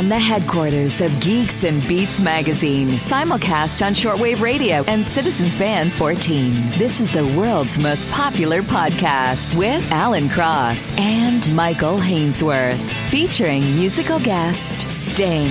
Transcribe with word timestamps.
From 0.00 0.08
the 0.08 0.18
headquarters 0.18 1.02
of 1.02 1.20
Geeks 1.20 1.62
and 1.62 1.86
Beats 1.86 2.20
magazine, 2.20 2.88
simulcast 2.88 3.84
on 3.84 3.92
shortwave 3.92 4.40
radio 4.40 4.82
and 4.84 5.06
Citizens 5.06 5.54
Band 5.56 5.92
14. 5.92 6.52
This 6.78 7.02
is 7.02 7.12
the 7.12 7.26
world's 7.26 7.78
most 7.78 8.10
popular 8.10 8.62
podcast 8.62 9.54
with 9.56 9.86
Alan 9.92 10.30
Cross 10.30 10.96
and 10.96 11.54
Michael 11.54 11.98
Hainsworth, 11.98 12.80
featuring 13.10 13.60
musical 13.76 14.18
guest 14.18 14.88
Sting. 14.90 15.50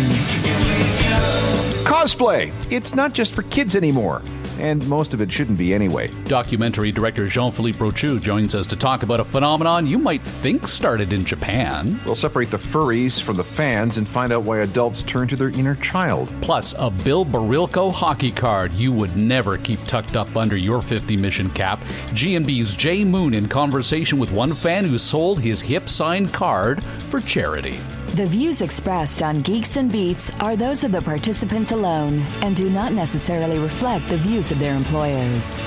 Cosplay. 1.85 2.51
It's 2.71 2.95
not 2.95 3.13
just 3.13 3.33
for 3.33 3.43
kids 3.43 3.75
anymore 3.75 4.23
and 4.59 4.87
most 4.87 5.13
of 5.13 5.21
it 5.21 5.31
shouldn't 5.31 5.57
be 5.57 5.73
anyway. 5.73 6.11
Documentary 6.25 6.91
director 6.91 7.27
Jean 7.27 7.51
Philippe 7.51 7.79
Rochu 7.79 8.21
joins 8.21 8.55
us 8.55 8.67
to 8.67 8.75
talk 8.75 9.03
about 9.03 9.19
a 9.19 9.23
phenomenon 9.23 9.87
you 9.87 9.97
might 9.97 10.21
think 10.21 10.67
started 10.67 11.13
in 11.13 11.25
Japan. 11.25 11.99
We'll 12.05 12.15
separate 12.15 12.51
the 12.51 12.57
furries 12.57 13.21
from 13.21 13.37
the 13.37 13.43
fans 13.43 13.97
and 13.97 14.07
find 14.07 14.31
out 14.31 14.43
why 14.43 14.59
adults 14.59 15.01
turn 15.03 15.27
to 15.29 15.35
their 15.35 15.49
inner 15.49 15.75
child. 15.75 16.31
Plus, 16.41 16.75
a 16.77 16.89
Bill 16.89 17.25
Barilko 17.25 17.91
hockey 17.91 18.31
card 18.31 18.71
you 18.73 18.91
would 18.91 19.15
never 19.15 19.57
keep 19.57 19.79
tucked 19.85 20.15
up 20.15 20.35
under 20.35 20.57
your 20.57 20.81
50 20.81 21.17
mission 21.17 21.49
cap. 21.51 21.79
GNB's 22.11 22.75
Jay 22.75 23.03
Moon 23.03 23.33
in 23.33 23.47
conversation 23.47 24.19
with 24.19 24.31
one 24.31 24.53
fan 24.53 24.85
who 24.85 24.97
sold 24.97 25.39
his 25.39 25.61
hip 25.61 25.89
signed 25.89 26.33
card 26.33 26.83
for 26.83 27.19
charity. 27.21 27.77
The 28.19 28.25
views 28.25 28.61
expressed 28.61 29.21
on 29.21 29.41
Geeks 29.43 29.77
and 29.77 29.89
Beats 29.89 30.29
are 30.41 30.57
those 30.57 30.83
of 30.83 30.91
the 30.91 31.01
participants 31.01 31.71
alone 31.71 32.19
and 32.41 32.53
do 32.53 32.69
not 32.69 32.91
necessarily 32.91 33.57
reflect 33.59 34.09
the 34.09 34.17
views 34.17 34.51
of 34.51 34.59
their 34.59 34.75
employers. 34.75 35.61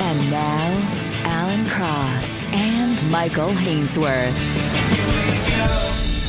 And 0.00 0.30
now, 0.30 0.90
Alan 1.24 1.66
Cross 1.66 2.50
and 2.54 3.10
Michael 3.10 3.50
Hainsworth. 3.50 4.32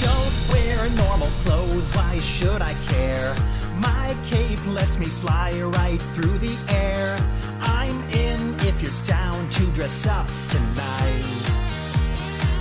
Don't 0.04 0.52
wear 0.52 0.90
normal 0.98 1.30
clothes, 1.46 1.96
why 1.96 2.18
should 2.18 2.62
I 2.62 2.74
care? 2.90 3.34
My 3.78 4.14
cape 4.26 4.68
lets 4.68 5.00
me 5.00 5.06
fly 5.06 5.52
right 5.62 6.02
through 6.02 6.40
the 6.40 6.58
air. 6.74 7.18
I'm 7.62 7.98
in 8.10 8.54
if 8.68 8.82
you're 8.82 9.06
down 9.08 9.48
to 9.48 9.66
dress 9.68 10.08
up 10.08 10.28
tonight. 10.50 11.24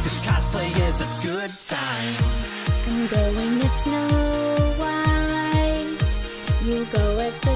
Cause 0.04 0.24
cosplay 0.24 0.88
is 0.88 1.00
a 1.00 1.28
good 1.28 1.50
time. 1.66 2.71
I'm 2.84 3.06
going 3.06 3.60
as 3.62 3.72
Snow 3.84 4.08
White. 4.80 6.14
You 6.64 6.84
go 6.86 7.18
as 7.18 7.38
the 7.40 7.51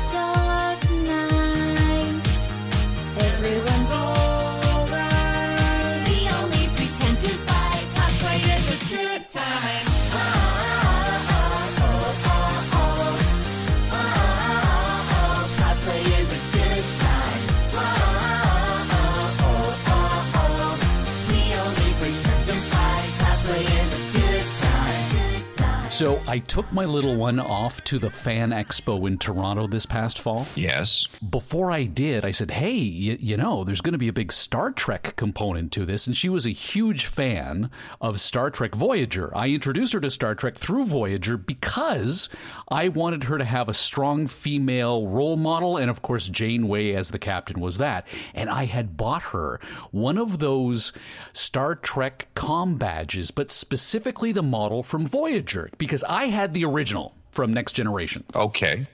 So 25.96 26.20
I 26.26 26.40
took 26.40 26.70
my 26.74 26.84
little 26.84 27.16
one 27.16 27.40
off 27.40 27.82
to 27.84 27.98
the 27.98 28.10
Fan 28.10 28.50
Expo 28.50 29.06
in 29.06 29.16
Toronto 29.16 29.66
this 29.66 29.86
past 29.86 30.18
fall. 30.18 30.46
Yes. 30.54 31.06
Before 31.30 31.70
I 31.70 31.84
did, 31.84 32.22
I 32.22 32.32
said, 32.32 32.50
"Hey, 32.50 32.74
you, 32.74 33.16
you 33.18 33.38
know, 33.38 33.64
there's 33.64 33.80
going 33.80 33.94
to 33.94 33.98
be 33.98 34.08
a 34.08 34.12
big 34.12 34.30
Star 34.30 34.72
Trek 34.72 35.16
component 35.16 35.72
to 35.72 35.86
this," 35.86 36.06
and 36.06 36.14
she 36.14 36.28
was 36.28 36.44
a 36.44 36.50
huge 36.50 37.06
fan 37.06 37.70
of 37.98 38.20
Star 38.20 38.50
Trek 38.50 38.74
Voyager. 38.74 39.34
I 39.34 39.48
introduced 39.48 39.94
her 39.94 40.00
to 40.00 40.10
Star 40.10 40.34
Trek 40.34 40.56
through 40.56 40.84
Voyager 40.84 41.38
because 41.38 42.28
I 42.68 42.88
wanted 42.88 43.24
her 43.24 43.38
to 43.38 43.44
have 43.44 43.70
a 43.70 43.72
strong 43.72 44.26
female 44.26 45.06
role 45.06 45.38
model, 45.38 45.78
and 45.78 45.88
of 45.88 46.02
course, 46.02 46.28
Janeway 46.28 46.92
as 46.92 47.10
the 47.10 47.18
captain 47.18 47.58
was 47.58 47.78
that. 47.78 48.06
And 48.34 48.50
I 48.50 48.66
had 48.66 48.98
bought 48.98 49.22
her 49.22 49.60
one 49.92 50.18
of 50.18 50.40
those 50.40 50.92
Star 51.32 51.74
Trek 51.74 52.28
com 52.34 52.76
badges, 52.76 53.30
but 53.30 53.50
specifically 53.50 54.30
the 54.30 54.42
model 54.42 54.82
from 54.82 55.06
Voyager 55.06 55.70
because 55.78 55.85
I 56.04 56.26
had 56.26 56.54
the 56.54 56.64
original 56.64 57.14
from 57.30 57.52
Next 57.52 57.72
Generation. 57.72 58.24
Okay. 58.34 58.86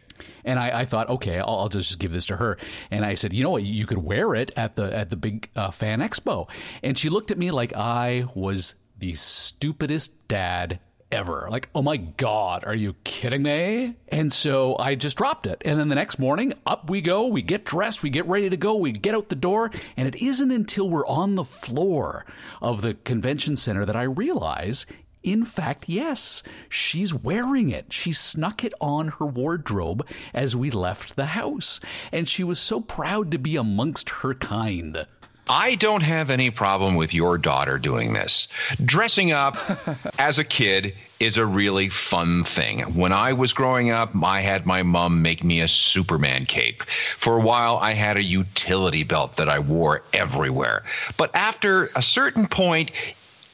And 0.45 0.59
I, 0.59 0.81
I 0.81 0.85
thought, 0.85 1.09
okay, 1.09 1.39
I'll, 1.39 1.61
I'll, 1.61 1.69
just 1.69 1.99
give 1.99 2.13
this 2.13 2.27
to 2.27 2.37
her. 2.37 2.59
And 2.91 3.05
I 3.05 3.15
said, 3.15 3.33
you 3.33 3.45
know 3.45 3.51
what, 3.51 3.63
you 3.63 3.87
could 3.87 3.99
wear 3.99 4.35
it 4.35 4.51
at 4.57 4.77
the 4.77 4.95
at 4.95 5.11
the 5.11 5.17
big 5.17 5.49
uh, 5.57 5.71
fan 5.71 6.01
expo. 6.01 6.49
And 6.83 6.99
she 6.99 7.09
looked 7.09 7.31
at 7.31 7.39
me 7.39 7.51
like 7.51 7.73
I 7.75 8.27
was 8.35 8.75
the 8.99 9.15
stupidest 9.15 10.29
dad 10.29 10.81
ever. 11.13 11.47
Like, 11.51 11.69
oh 11.75 11.83
my 11.83 11.99
God, 11.99 12.65
are 12.65 12.75
you 12.75 12.95
kidding 13.05 13.43
me? 13.43 13.95
And 14.09 14.33
so 14.33 14.77
I 14.79 14.95
just 14.95 15.17
dropped 15.17 15.47
it. 15.47 15.61
And 15.65 15.79
then 15.79 15.89
the 15.89 15.95
next 15.95 16.19
morning, 16.19 16.55
up 16.67 16.89
we 16.91 17.01
go. 17.01 17.27
We 17.27 17.43
get 17.43 17.65
dressed, 17.65 18.03
we 18.03 18.11
get 18.11 18.27
ready 18.27 18.49
to 18.49 18.57
go, 18.57 18.75
we 18.75 18.93
get 18.93 19.15
out 19.15 19.29
the 19.29 19.37
door. 19.37 19.71
And 19.97 20.09
it 20.09 20.17
isn't 20.17 20.51
until 20.51 20.89
we're 20.89 21.07
on 21.07 21.35
the 21.35 21.45
floor 21.45 22.25
of 22.61 22.83
the 22.83 22.95
convention 22.95 23.57
center 23.57 23.85
that 23.85 23.97
I 23.97 24.05
realize 24.05 24.87
in 25.23 25.45
fact, 25.45 25.89
yes, 25.89 26.43
she's 26.69 27.15
wearing 27.15 27.71
it. 27.71 27.93
She 27.93 28.13
snuck 28.13 28.65
it 28.65 28.75
on 28.81 29.09
her 29.09 29.27
wardrobe 29.27 30.07
as 30.35 30.57
we 30.57 30.71
left 30.71 31.17
the 31.17 31.27
house. 31.27 31.81
And 32.11 32.29
she 32.29 32.45
was 32.45 32.59
so 32.59 32.81
proud 32.81 33.31
to 33.31 33.39
be 33.39 33.57
amongst 33.57 34.11
her 34.11 34.35
kind. 34.35 35.07
I 35.49 35.75
don't 35.75 36.03
have 36.03 36.31
any 36.31 36.51
problem 36.51 36.95
with 36.95 37.13
your 37.13 37.37
daughter 37.37 37.77
doing 37.77 38.13
this. 38.13 38.47
Dressing 38.85 39.33
up 39.33 39.57
as 40.19 40.39
a 40.39 40.45
kid 40.45 40.95
is 41.19 41.37
a 41.37 41.45
really 41.45 41.89
fun 41.89 42.45
thing. 42.45 42.81
When 42.95 43.13
I 43.13 43.33
was 43.33 43.53
growing 43.53 43.91
up, 43.91 44.11
I 44.23 44.41
had 44.41 44.67
my 44.67 44.83
mom 44.83 45.21
make 45.21 45.43
me 45.43 45.61
a 45.61 45.69
Superman 45.69 46.47
cape. 46.47 46.85
For 46.85 47.37
a 47.37 47.43
while, 47.43 47.77
I 47.79 47.93
had 47.93 48.17
a 48.17 48.23
utility 48.23 49.03
belt 49.03 49.37
that 49.37 49.49
I 49.49 49.59
wore 49.59 50.03
everywhere. 50.13 50.85
But 51.17 51.35
after 51.35 51.91
a 51.97 52.03
certain 52.03 52.47
point, 52.47 52.93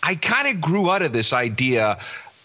I 0.02 0.14
kind 0.14 0.48
of 0.48 0.60
grew 0.60 0.90
out 0.90 1.02
of 1.02 1.12
this 1.12 1.32
idea 1.32 1.98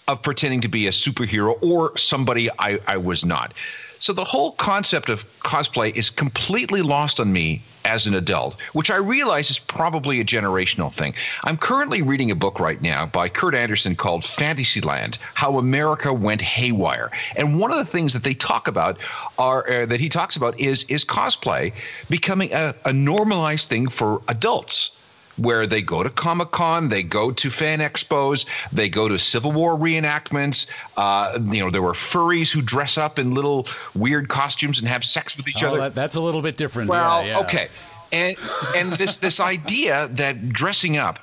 of 0.07 0.21
pretending 0.21 0.61
to 0.61 0.67
be 0.67 0.87
a 0.87 0.91
superhero 0.91 1.57
or 1.61 1.97
somebody 1.97 2.49
I, 2.59 2.79
I 2.87 2.97
was 2.97 3.23
not. 3.23 3.53
So 3.99 4.11
the 4.11 4.25
whole 4.25 4.51
concept 4.51 5.07
of 5.07 5.23
cosplay 5.39 5.95
is 5.95 6.09
completely 6.09 6.81
lost 6.81 7.21
on 7.21 7.31
me 7.31 7.61
as 7.85 8.05
an 8.05 8.13
adult, 8.13 8.59
which 8.73 8.91
I 8.91 8.97
realize 8.97 9.49
is 9.49 9.59
probably 9.59 10.19
a 10.19 10.25
generational 10.25 10.91
thing. 10.91 11.13
I'm 11.45 11.55
currently 11.55 12.01
reading 12.01 12.29
a 12.29 12.35
book 12.35 12.59
right 12.59 12.81
now 12.81 13.05
by 13.05 13.29
Kurt 13.29 13.55
Andersen 13.55 13.95
called 13.95 14.25
Fantasyland: 14.25 15.19
How 15.35 15.57
America 15.57 16.11
Went 16.11 16.41
Haywire. 16.41 17.11
And 17.37 17.57
one 17.57 17.71
of 17.71 17.77
the 17.77 17.85
things 17.85 18.11
that 18.11 18.25
they 18.25 18.33
talk 18.33 18.67
about 18.67 18.97
are 19.37 19.69
uh, 19.69 19.85
that 19.85 20.01
he 20.01 20.09
talks 20.09 20.35
about 20.35 20.59
is 20.59 20.83
is 20.89 21.05
cosplay 21.05 21.71
becoming 22.09 22.51
a, 22.51 22.75
a 22.83 22.91
normalized 22.91 23.69
thing 23.69 23.87
for 23.87 24.21
adults 24.27 24.91
where 25.37 25.65
they 25.65 25.81
go 25.81 26.03
to 26.03 26.09
Comic 26.09 26.51
Con, 26.51 26.89
they 26.89 27.03
go 27.03 27.31
to 27.31 27.49
fan 27.49 27.79
expos, 27.79 28.45
they 28.71 28.89
go 28.89 29.07
to 29.07 29.17
Civil 29.17 29.51
War 29.51 29.77
reenactments. 29.77 30.67
Uh, 30.95 31.39
you 31.51 31.63
know, 31.63 31.71
there 31.71 31.81
were 31.81 31.93
furries 31.93 32.51
who 32.51 32.61
dress 32.61 32.97
up 32.97 33.19
in 33.19 33.31
little 33.31 33.67
weird 33.95 34.29
costumes 34.29 34.79
and 34.79 34.87
have 34.87 35.03
sex 35.03 35.35
with 35.35 35.47
each 35.47 35.63
oh, 35.63 35.69
other. 35.69 35.79
That, 35.79 35.95
that's 35.95 36.15
a 36.15 36.21
little 36.21 36.41
bit 36.41 36.57
different. 36.57 36.89
Well, 36.89 37.23
yeah, 37.23 37.31
yeah. 37.31 37.39
okay, 37.39 37.69
and 38.11 38.35
and 38.75 38.91
this 38.93 39.19
this 39.19 39.39
idea 39.39 40.07
that 40.09 40.49
dressing 40.49 40.97
up, 40.97 41.19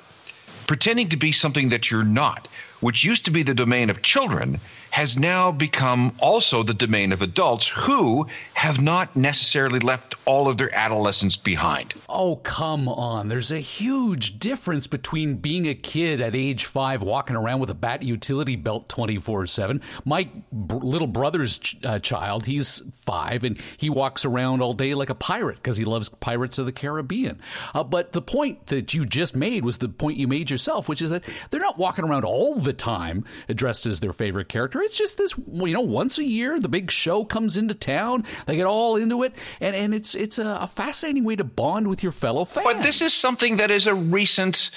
pretending 0.67 1.11
to 1.11 1.17
be 1.17 1.33
something 1.33 1.71
that 1.71 1.91
you're 1.91 2.05
not, 2.05 2.49
which 2.81 3.05
used 3.05 3.27
to 3.27 3.31
be 3.31 3.43
the 3.43 3.55
domain 3.55 3.91
of 3.91 4.03
children 4.03 4.61
has 4.91 5.19
now 5.19 5.53
become 5.53 6.13
also 6.19 6.63
the 6.63 6.75
domain 6.75 7.13
of 7.13 7.23
adults 7.23 7.69
who 7.69 8.27
have 8.55 8.81
not 8.81 9.15
necessarily 9.17 9.79
left 9.79 10.17
all 10.27 10.49
of 10.49 10.59
their 10.59 10.75
adolescence 10.75 11.37
behind. 11.37 11.95
Oh, 12.09 12.37
come 12.37 12.89
on. 12.89 13.29
There's 13.29 13.53
a 13.53 13.61
huge 13.61 14.39
difference 14.39 14.87
between 14.87 15.37
being 15.37 15.67
a 15.67 15.75
kid 15.75 16.21
at 16.21 16.35
age 16.35 16.65
five 16.65 17.03
walking 17.03 17.37
around 17.37 17.61
with 17.61 17.71
a 17.71 17.75
bat 17.75 18.03
utility 18.03 18.57
belt 18.57 18.89
24 18.89 19.47
7. 19.47 19.81
My 20.05 20.25
b- 20.25 20.33
little 20.53 21.07
brother's 21.07 21.59
ch- 21.59 21.79
uh, 21.85 21.99
child, 22.01 22.47
he's 22.47 22.83
five, 22.95 23.45
and 23.45 23.59
he 23.77 23.91
walks 23.91 24.25
around 24.25 24.61
all 24.61 24.75
day 24.75 24.95
like 24.95 25.11
a 25.11 25.15
pirate 25.15 25.57
because 25.57 25.77
he 25.77 25.85
loves 25.85 26.09
Pirates 26.09 26.59
of 26.59 26.67
the 26.67 26.73
Caribbean. 26.73 27.41
Uh, 27.75 27.85
but 27.85 28.13
the 28.13 28.23
point 28.23 28.67
that 28.67 28.93
you 28.93 29.07
just 29.07 29.37
made 29.37 29.65
was 29.65 29.79
the 29.79 29.89
point 29.89 30.19
you 30.19 30.27
made 30.29 30.51
yourself, 30.51 30.89
which 30.89 31.01
is 31.01 31.11
that 31.11 31.25
they're 31.51 31.61
not 31.61 31.79
walking 31.79 32.05
around 32.05 32.25
all 32.25 32.57
the 32.57 32.73
time 32.73 33.25
dressed 33.55 33.87
as 33.87 34.01
their 34.01 34.13
favorite 34.13 34.49
character. 34.49 34.80
It's 34.82 34.97
just 34.97 35.19
this, 35.19 35.35
you 35.37 35.73
know, 35.73 35.81
once 35.81 36.19
a 36.19 36.25
year 36.25 36.59
the 36.59 36.69
big 36.69 36.91
show 36.91 37.25
comes 37.25 37.56
into 37.56 37.75
town. 37.75 38.25
They 38.47 38.56
get 38.56 38.67
all 38.67 38.97
into 38.97 39.23
it, 39.23 39.35
and 39.61 39.75
and 39.75 39.94
it's 39.94 40.15
it's 40.15 40.38
a, 40.38 40.59
a 40.62 40.67
fascinating 40.67 41.25
way 41.25 41.37
to 41.37 41.44
bond 41.44 41.88
with 41.88 42.03
your 42.03 42.12
fellow 42.12 42.44
fans. 42.44 42.65
But 42.65 42.82
this 42.82 43.00
is 43.00 43.12
something 43.12 43.56
that 43.56 43.71
is 43.71 43.87
a 43.87 43.94
recent 43.94 44.71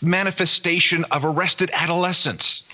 manifestation 0.00 1.04
of 1.10 1.24
arrested 1.24 1.70
adolescence. 1.72 2.64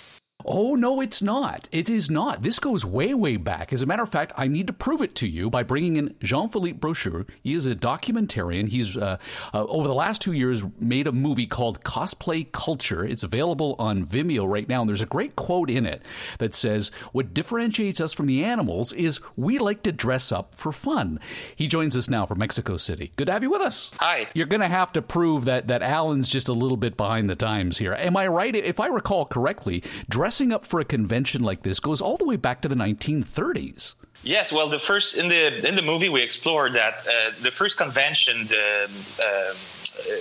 Oh, 0.45 0.75
no, 0.75 1.01
it's 1.01 1.23
not. 1.23 1.69
It 1.73 1.89
is 1.89 2.11
not. 2.11 2.43
This 2.43 2.59
goes 2.59 2.85
way, 2.85 3.15
way 3.15 3.37
back. 3.37 3.73
As 3.73 3.83
a 3.83 3.87
matter 3.87 4.03
of 4.03 4.09
fact, 4.09 4.33
I 4.37 4.49
need 4.49 4.67
to 4.67 4.73
prove 4.73 5.03
it 5.03 5.15
to 5.17 5.27
you 5.29 5.51
by 5.51 5.63
bringing 5.63 5.97
in 5.97 6.17
Jean 6.23 6.49
Philippe 6.49 6.79
Brochu. 6.79 7.29
He 7.43 7.53
is 7.53 7.67
a 7.67 7.75
documentarian. 7.75 8.69
He's, 8.69 8.97
uh, 8.97 9.19
uh, 9.55 9.65
over 9.65 9.89
the 9.89 9.95
last 9.95 10.21
two 10.21 10.33
years, 10.33 10.63
made 10.79 11.07
a 11.07 11.13
movie 11.13 11.47
called 11.47 11.83
Cosplay 11.85 12.51
Culture. 12.53 13.05
It's 13.05 13.23
available 13.23 13.77
on 13.79 14.05
Vimeo 14.05 14.49
right 14.49 14.69
now. 14.69 14.81
And 14.83 14.89
there's 14.89 15.01
a 15.01 15.07
great 15.07 15.37
quote 15.37 15.71
in 15.71 15.87
it 15.87 16.03
that 16.39 16.55
says, 16.55 16.91
What 17.13 17.35
differentiates 17.35 18.01
us 18.01 18.13
from 18.13 18.27
the 18.27 18.45
animals 18.45 18.93
is 18.93 19.21
we 19.37 19.59
like 19.59 19.83
to 19.85 19.93
dress 19.93 20.33
up 20.33 20.55
for 20.55 20.73
fun. 20.73 21.21
He 21.55 21.67
joins 21.67 21.97
us 21.97 22.09
now 22.09 22.27
from 22.27 22.39
Mexico 22.39 22.77
City. 22.77 23.13
Good 23.17 23.27
to 23.27 23.33
have 23.33 23.43
you 23.43 23.51
with 23.51 23.63
us. 23.63 23.91
Hi. 23.99 24.27
You're 24.35 24.47
going 24.47 24.61
to 24.61 24.69
have 24.69 24.93
to 24.93 25.03
prove 25.03 25.45
that, 25.45 25.69
that 25.69 25.83
Alan's 25.83 26.29
just 26.29 26.49
a 26.49 26.53
little 26.53 26.77
bit 26.77 26.97
behind 26.97 27.29
the 27.31 27.37
times 27.37 27.79
here. 27.79 27.95
Am 27.95 28.17
I 28.17 28.29
right? 28.29 28.55
If 28.55 28.81
I 28.81 28.87
recall 28.87 29.27
correctly, 29.27 29.83
dressing 30.33 30.51
up 30.51 30.65
for 30.65 30.81
a 30.81 30.85
convention 30.85 31.43
like 31.43 31.63
this 31.63 31.79
goes 31.79 32.01
all 32.01 32.17
the 32.17 32.25
way 32.25 32.37
back 32.37 32.63
to 32.63 32.69
the 32.69 32.75
1930s. 32.75 33.95
Yes, 34.23 34.51
well, 34.51 34.71
the 34.71 34.79
first 34.79 35.19
in 35.19 35.29
the 35.29 35.69
in 35.69 35.75
the 35.75 35.83
movie 35.83 36.09
we 36.09 36.23
explored 36.23 36.73
that 36.73 36.95
uh, 37.07 37.33
the 37.43 37.51
first 37.51 37.77
convention 37.77 38.47
the, 38.47 38.89
uh, 39.23 39.55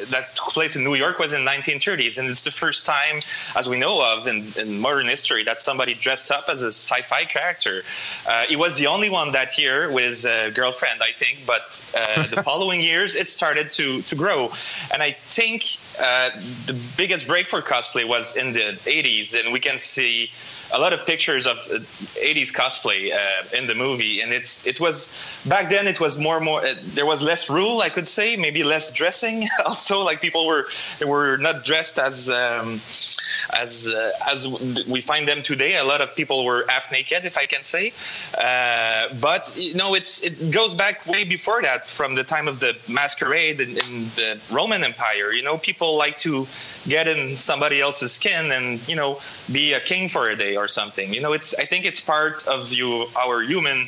that 0.09 0.35
took 0.35 0.47
place 0.47 0.75
in 0.75 0.83
New 0.83 0.95
York 0.95 1.19
was 1.19 1.33
in 1.33 1.45
the 1.45 1.51
1930s, 1.51 2.17
and 2.17 2.27
it's 2.29 2.43
the 2.43 2.51
first 2.51 2.85
time, 2.85 3.21
as 3.55 3.69
we 3.69 3.77
know 3.77 4.03
of 4.03 4.27
in, 4.27 4.45
in 4.57 4.79
modern 4.79 5.07
history, 5.07 5.43
that 5.43 5.59
somebody 5.59 5.93
dressed 5.93 6.31
up 6.31 6.49
as 6.49 6.63
a 6.63 6.67
sci-fi 6.67 7.25
character. 7.25 7.83
Uh, 8.27 8.43
he 8.45 8.55
was 8.55 8.77
the 8.77 8.87
only 8.87 9.09
one 9.09 9.31
that 9.31 9.57
year 9.57 9.91
with 9.91 10.05
his 10.05 10.25
uh, 10.25 10.51
girlfriend, 10.53 11.01
I 11.01 11.11
think, 11.11 11.45
but 11.45 11.81
uh, 11.95 12.27
the 12.27 12.43
following 12.49 12.81
years 12.81 13.15
it 13.15 13.27
started 13.27 13.71
to 13.73 14.01
to 14.03 14.15
grow, 14.15 14.51
and 14.93 15.01
I 15.01 15.11
think 15.11 15.63
uh, 15.99 16.31
the 16.65 16.79
biggest 16.97 17.27
break 17.27 17.49
for 17.49 17.61
cosplay 17.61 18.07
was 18.07 18.35
in 18.35 18.53
the 18.53 18.77
80s, 18.83 19.39
and 19.39 19.53
we 19.53 19.59
can 19.59 19.79
see 19.79 20.31
a 20.73 20.79
lot 20.79 20.93
of 20.93 21.05
pictures 21.05 21.45
of 21.45 21.57
80s 21.57 22.51
cosplay 22.53 23.11
uh, 23.13 23.57
in 23.57 23.67
the 23.67 23.75
movie 23.75 24.21
and 24.21 24.31
it's 24.31 24.65
it 24.65 24.79
was 24.79 25.11
back 25.45 25.69
then 25.69 25.87
it 25.87 25.99
was 25.99 26.17
more 26.17 26.39
more 26.39 26.65
uh, 26.65 26.75
there 26.93 27.05
was 27.05 27.21
less 27.21 27.49
rule 27.49 27.81
i 27.81 27.89
could 27.89 28.07
say 28.07 28.35
maybe 28.35 28.63
less 28.63 28.91
dressing. 28.91 29.47
Also 29.65 30.03
like 30.03 30.21
people 30.21 30.45
were 30.45 30.67
were 31.05 31.37
not 31.37 31.63
dressed 31.63 31.99
as 31.99 32.29
um, 32.29 32.81
as 33.53 33.87
uh, 33.87 34.11
as 34.29 34.47
we 34.87 35.01
find 35.01 35.27
them 35.27 35.43
today 35.43 35.77
a 35.77 35.83
lot 35.83 36.01
of 36.01 36.15
people 36.15 36.43
were 36.45 36.65
half 36.67 36.91
naked 36.91 37.25
if 37.25 37.37
i 37.37 37.45
can 37.45 37.63
say. 37.63 37.93
Uh, 38.37 39.07
but 39.19 39.53
you 39.57 39.75
know 39.75 39.93
it's 39.93 40.23
it 40.23 40.51
goes 40.51 40.73
back 40.73 41.05
way 41.05 41.23
before 41.23 41.61
that 41.61 41.87
from 41.87 42.15
the 42.15 42.23
time 42.23 42.47
of 42.47 42.59
the 42.59 42.75
masquerade 42.87 43.61
in, 43.61 43.69
in 43.69 44.05
the 44.15 44.39
roman 44.51 44.83
empire. 44.83 45.31
You 45.31 45.43
know 45.43 45.57
people 45.57 45.97
like 45.97 46.17
to 46.19 46.47
get 46.87 47.07
in 47.07 47.37
somebody 47.37 47.79
else's 47.79 48.11
skin 48.11 48.51
and 48.51 48.85
you 48.87 48.95
know 48.95 49.19
be 49.51 49.73
a 49.73 49.79
king 49.79 50.09
for 50.09 50.29
a 50.29 50.35
day 50.35 50.55
or 50.55 50.67
something. 50.67 51.13
You 51.13 51.21
know 51.21 51.33
it's 51.33 51.53
i 51.55 51.65
think 51.65 51.85
it's 51.85 51.99
part 51.99 52.47
of 52.47 52.73
you 52.73 53.07
our 53.15 53.41
human 53.41 53.87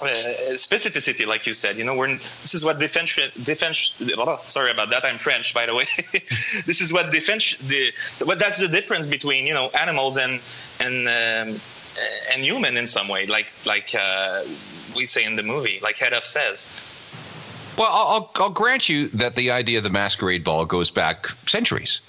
uh, 0.00 0.06
specificity, 0.54 1.26
like 1.26 1.46
you 1.46 1.54
said, 1.54 1.78
you 1.78 1.84
know, 1.84 1.94
we're 1.94 2.08
this 2.16 2.54
is 2.54 2.62
what 2.64 2.78
defense 2.78 3.14
defense. 3.44 3.96
Sorry 4.44 4.70
about 4.70 4.90
that. 4.90 5.04
I'm 5.04 5.18
French, 5.18 5.54
by 5.54 5.66
the 5.66 5.74
way. 5.74 5.86
this 6.66 6.80
is 6.80 6.92
what 6.92 7.12
defense 7.12 7.56
the 7.58 7.92
what 8.24 8.38
that's 8.38 8.60
the 8.60 8.68
difference 8.68 9.06
between 9.06 9.46
you 9.46 9.54
know 9.54 9.70
animals 9.70 10.18
and 10.18 10.40
and 10.80 11.08
um, 11.08 11.60
and 12.32 12.44
human 12.44 12.76
in 12.76 12.86
some 12.86 13.08
way, 13.08 13.26
like 13.26 13.46
like 13.64 13.94
uh, 13.94 14.42
we 14.94 15.06
say 15.06 15.24
in 15.24 15.36
the 15.36 15.42
movie, 15.42 15.80
like 15.82 15.96
Head 15.96 16.14
says. 16.24 16.66
Well, 17.76 17.88
I'll, 17.90 18.30
I'll 18.36 18.50
grant 18.50 18.88
you 18.88 19.08
that 19.08 19.34
the 19.34 19.50
idea 19.50 19.78
of 19.78 19.84
the 19.84 19.90
masquerade 19.90 20.44
ball 20.44 20.64
goes 20.64 20.90
back 20.90 21.28
centuries. 21.46 22.00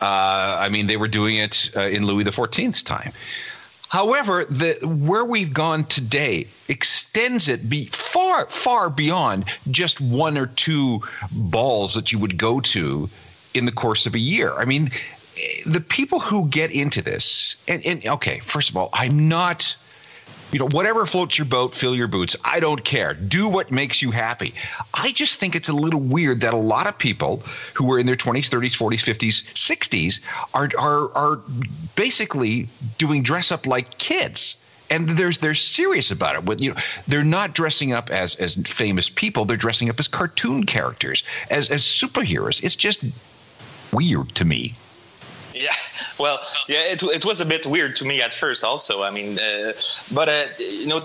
Uh, 0.00 0.56
I 0.58 0.70
mean, 0.70 0.86
they 0.86 0.96
were 0.96 1.08
doing 1.08 1.36
it 1.36 1.70
uh, 1.76 1.80
in 1.80 2.06
Louis 2.06 2.24
XIV's 2.24 2.82
time. 2.82 3.12
However, 3.90 4.44
the 4.44 4.78
where 4.86 5.24
we've 5.24 5.52
gone 5.52 5.84
today 5.84 6.46
extends 6.68 7.48
it 7.48 7.68
be 7.68 7.86
far, 7.86 8.46
far 8.46 8.88
beyond 8.88 9.46
just 9.68 10.00
one 10.00 10.38
or 10.38 10.46
two 10.46 11.02
balls 11.32 11.94
that 11.94 12.12
you 12.12 12.20
would 12.20 12.38
go 12.38 12.60
to 12.60 13.10
in 13.52 13.64
the 13.64 13.72
course 13.72 14.06
of 14.06 14.14
a 14.14 14.18
year. 14.20 14.54
I 14.54 14.64
mean, 14.64 14.92
eh, 15.36 15.62
the 15.66 15.80
people 15.80 16.20
who 16.20 16.46
get 16.46 16.70
into 16.70 17.02
this, 17.02 17.56
and, 17.66 17.84
and 17.84 18.06
okay, 18.06 18.38
first 18.38 18.70
of 18.70 18.76
all, 18.76 18.90
I'm 18.92 19.28
not 19.28 19.74
you 20.52 20.58
know, 20.58 20.68
whatever 20.68 21.06
floats 21.06 21.38
your 21.38 21.44
boat, 21.44 21.74
fill 21.74 21.94
your 21.94 22.08
boots. 22.08 22.36
I 22.44 22.60
don't 22.60 22.84
care. 22.84 23.14
Do 23.14 23.48
what 23.48 23.70
makes 23.70 24.02
you 24.02 24.10
happy. 24.10 24.54
I 24.92 25.12
just 25.12 25.38
think 25.38 25.54
it's 25.54 25.68
a 25.68 25.72
little 25.72 26.00
weird 26.00 26.40
that 26.40 26.54
a 26.54 26.58
lot 26.58 26.86
of 26.86 26.98
people 26.98 27.42
who 27.74 27.92
are 27.92 27.98
in 27.98 28.06
their 28.06 28.16
20s, 28.16 28.48
30s, 28.48 28.76
40s, 28.76 29.04
50s, 29.04 29.44
60s 29.54 30.20
are 30.54 30.68
are 30.78 31.16
are 31.16 31.36
basically 31.94 32.68
doing 32.98 33.22
dress 33.22 33.52
up 33.52 33.66
like 33.66 33.98
kids. 33.98 34.56
And 34.92 35.08
there's 35.08 35.38
they're 35.38 35.54
serious 35.54 36.10
about 36.10 36.48
it. 36.48 36.60
You 36.60 36.70
know, 36.70 36.80
they're 37.06 37.22
not 37.22 37.54
dressing 37.54 37.92
up 37.92 38.10
as 38.10 38.34
as 38.34 38.56
famous 38.56 39.08
people. 39.08 39.44
They're 39.44 39.56
dressing 39.56 39.88
up 39.88 40.00
as 40.00 40.08
cartoon 40.08 40.64
characters, 40.64 41.22
as 41.48 41.70
as 41.70 41.82
superheroes. 41.82 42.64
It's 42.64 42.74
just 42.74 43.04
weird 43.92 44.34
to 44.34 44.44
me. 44.44 44.74
Yeah, 45.60 45.74
well, 46.18 46.40
yeah, 46.68 46.92
it, 46.92 47.02
it 47.02 47.24
was 47.26 47.42
a 47.42 47.44
bit 47.44 47.66
weird 47.66 47.96
to 47.96 48.06
me 48.06 48.22
at 48.22 48.32
first, 48.32 48.64
also. 48.64 49.02
I 49.02 49.10
mean, 49.10 49.38
uh, 49.38 49.74
but 50.10 50.30
uh, 50.30 50.44
you 50.58 50.86
know, 50.86 51.02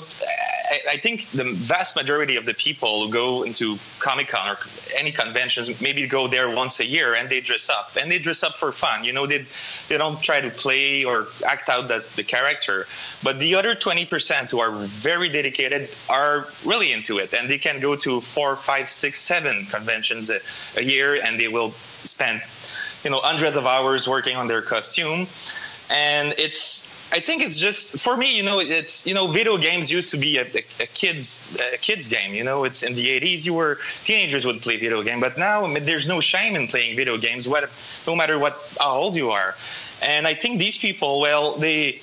I, 0.72 0.92
I, 0.92 0.98
think 0.98 1.30
the 1.32 1.44
vast 1.44 1.98
majority 1.98 2.38
of 2.38 2.46
the 2.46 2.54
people 2.54 3.06
who 3.06 3.12
go 3.12 3.44
into 3.44 3.78
Comic 4.00 4.30
Con 4.30 4.50
or 4.50 4.58
any 4.96 5.12
conventions 5.12 5.82
maybe 5.82 6.08
go 6.08 6.30
there 6.30 6.50
once 6.50 6.80
a 6.80 6.86
year 6.86 7.16
and 7.16 7.28
they 7.28 7.42
dress 7.42 7.70
up 7.70 7.98
and 8.00 8.10
they 8.10 8.18
dress 8.18 8.44
up 8.44 8.56
for 8.56 8.72
fun. 8.72 9.04
You 9.04 9.12
know, 9.12 9.28
they 9.28 9.46
they 9.90 9.98
don't 9.98 10.22
try 10.22 10.40
to 10.40 10.50
play 10.50 11.04
or 11.04 11.28
act 11.46 11.68
out 11.68 11.90
the, 11.90 12.06
the 12.16 12.24
character. 12.24 12.88
But 13.24 13.40
the 13.40 13.56
other 13.56 13.76
twenty 13.76 14.06
percent 14.06 14.52
who 14.52 14.60
are 14.60 14.72
very 14.72 15.28
dedicated 15.28 15.90
are 16.10 16.48
really 16.64 16.94
into 16.94 17.18
it, 17.20 17.34
and 17.34 17.50
they 17.50 17.58
can 17.58 17.82
go 17.82 17.98
to 17.98 18.22
four, 18.22 18.56
five, 18.56 18.90
six, 18.90 19.20
seven 19.20 19.66
conventions 19.66 20.30
a, 20.30 20.40
a 20.78 20.84
year, 20.84 21.16
and 21.22 21.38
they 21.38 21.50
will 21.50 21.72
spend 22.06 22.42
you 23.06 23.12
know 23.12 23.20
hundreds 23.20 23.56
of 23.56 23.66
hours 23.66 24.08
working 24.08 24.36
on 24.36 24.48
their 24.48 24.62
costume 24.62 25.28
and 25.90 26.34
it's 26.38 26.94
I 27.12 27.20
think 27.20 27.44
it's 27.44 27.58
just 27.58 28.00
for 28.00 28.18
me, 28.18 28.36
you 28.36 28.44
know, 28.44 28.60
it's 28.60 29.06
you 29.06 29.14
know, 29.14 29.28
video 29.28 29.58
games 29.58 29.92
used 29.92 30.10
to 30.12 30.18
be 30.18 30.38
a, 30.38 30.44
a, 30.44 30.66
a, 30.82 30.88
kids 30.88 31.40
a 31.74 31.78
kids 31.78 32.08
game. 32.08 32.34
You 32.34 32.44
know, 32.44 32.64
it's 32.64 32.82
in 32.82 32.96
the 32.96 33.08
80s. 33.20 33.46
You 33.46 33.54
were 33.54 33.80
teenagers 34.04 34.46
would 34.46 34.62
play 34.62 34.78
video 34.78 35.04
game, 35.04 35.20
but 35.20 35.38
now 35.38 35.72
there's 35.80 36.08
no 36.08 36.20
shame 36.20 36.56
in 36.56 36.68
playing 36.68 36.96
video 36.96 37.18
games, 37.18 37.48
what, 37.48 37.70
no 38.08 38.16
matter 38.16 38.40
what 38.40 38.60
how 38.80 38.96
old 38.96 39.16
you 39.16 39.32
are. 39.32 39.56
And 40.02 40.28
I 40.28 40.34
think 40.34 40.60
these 40.60 40.78
people, 40.78 41.22
well, 41.22 41.56
they 41.56 42.02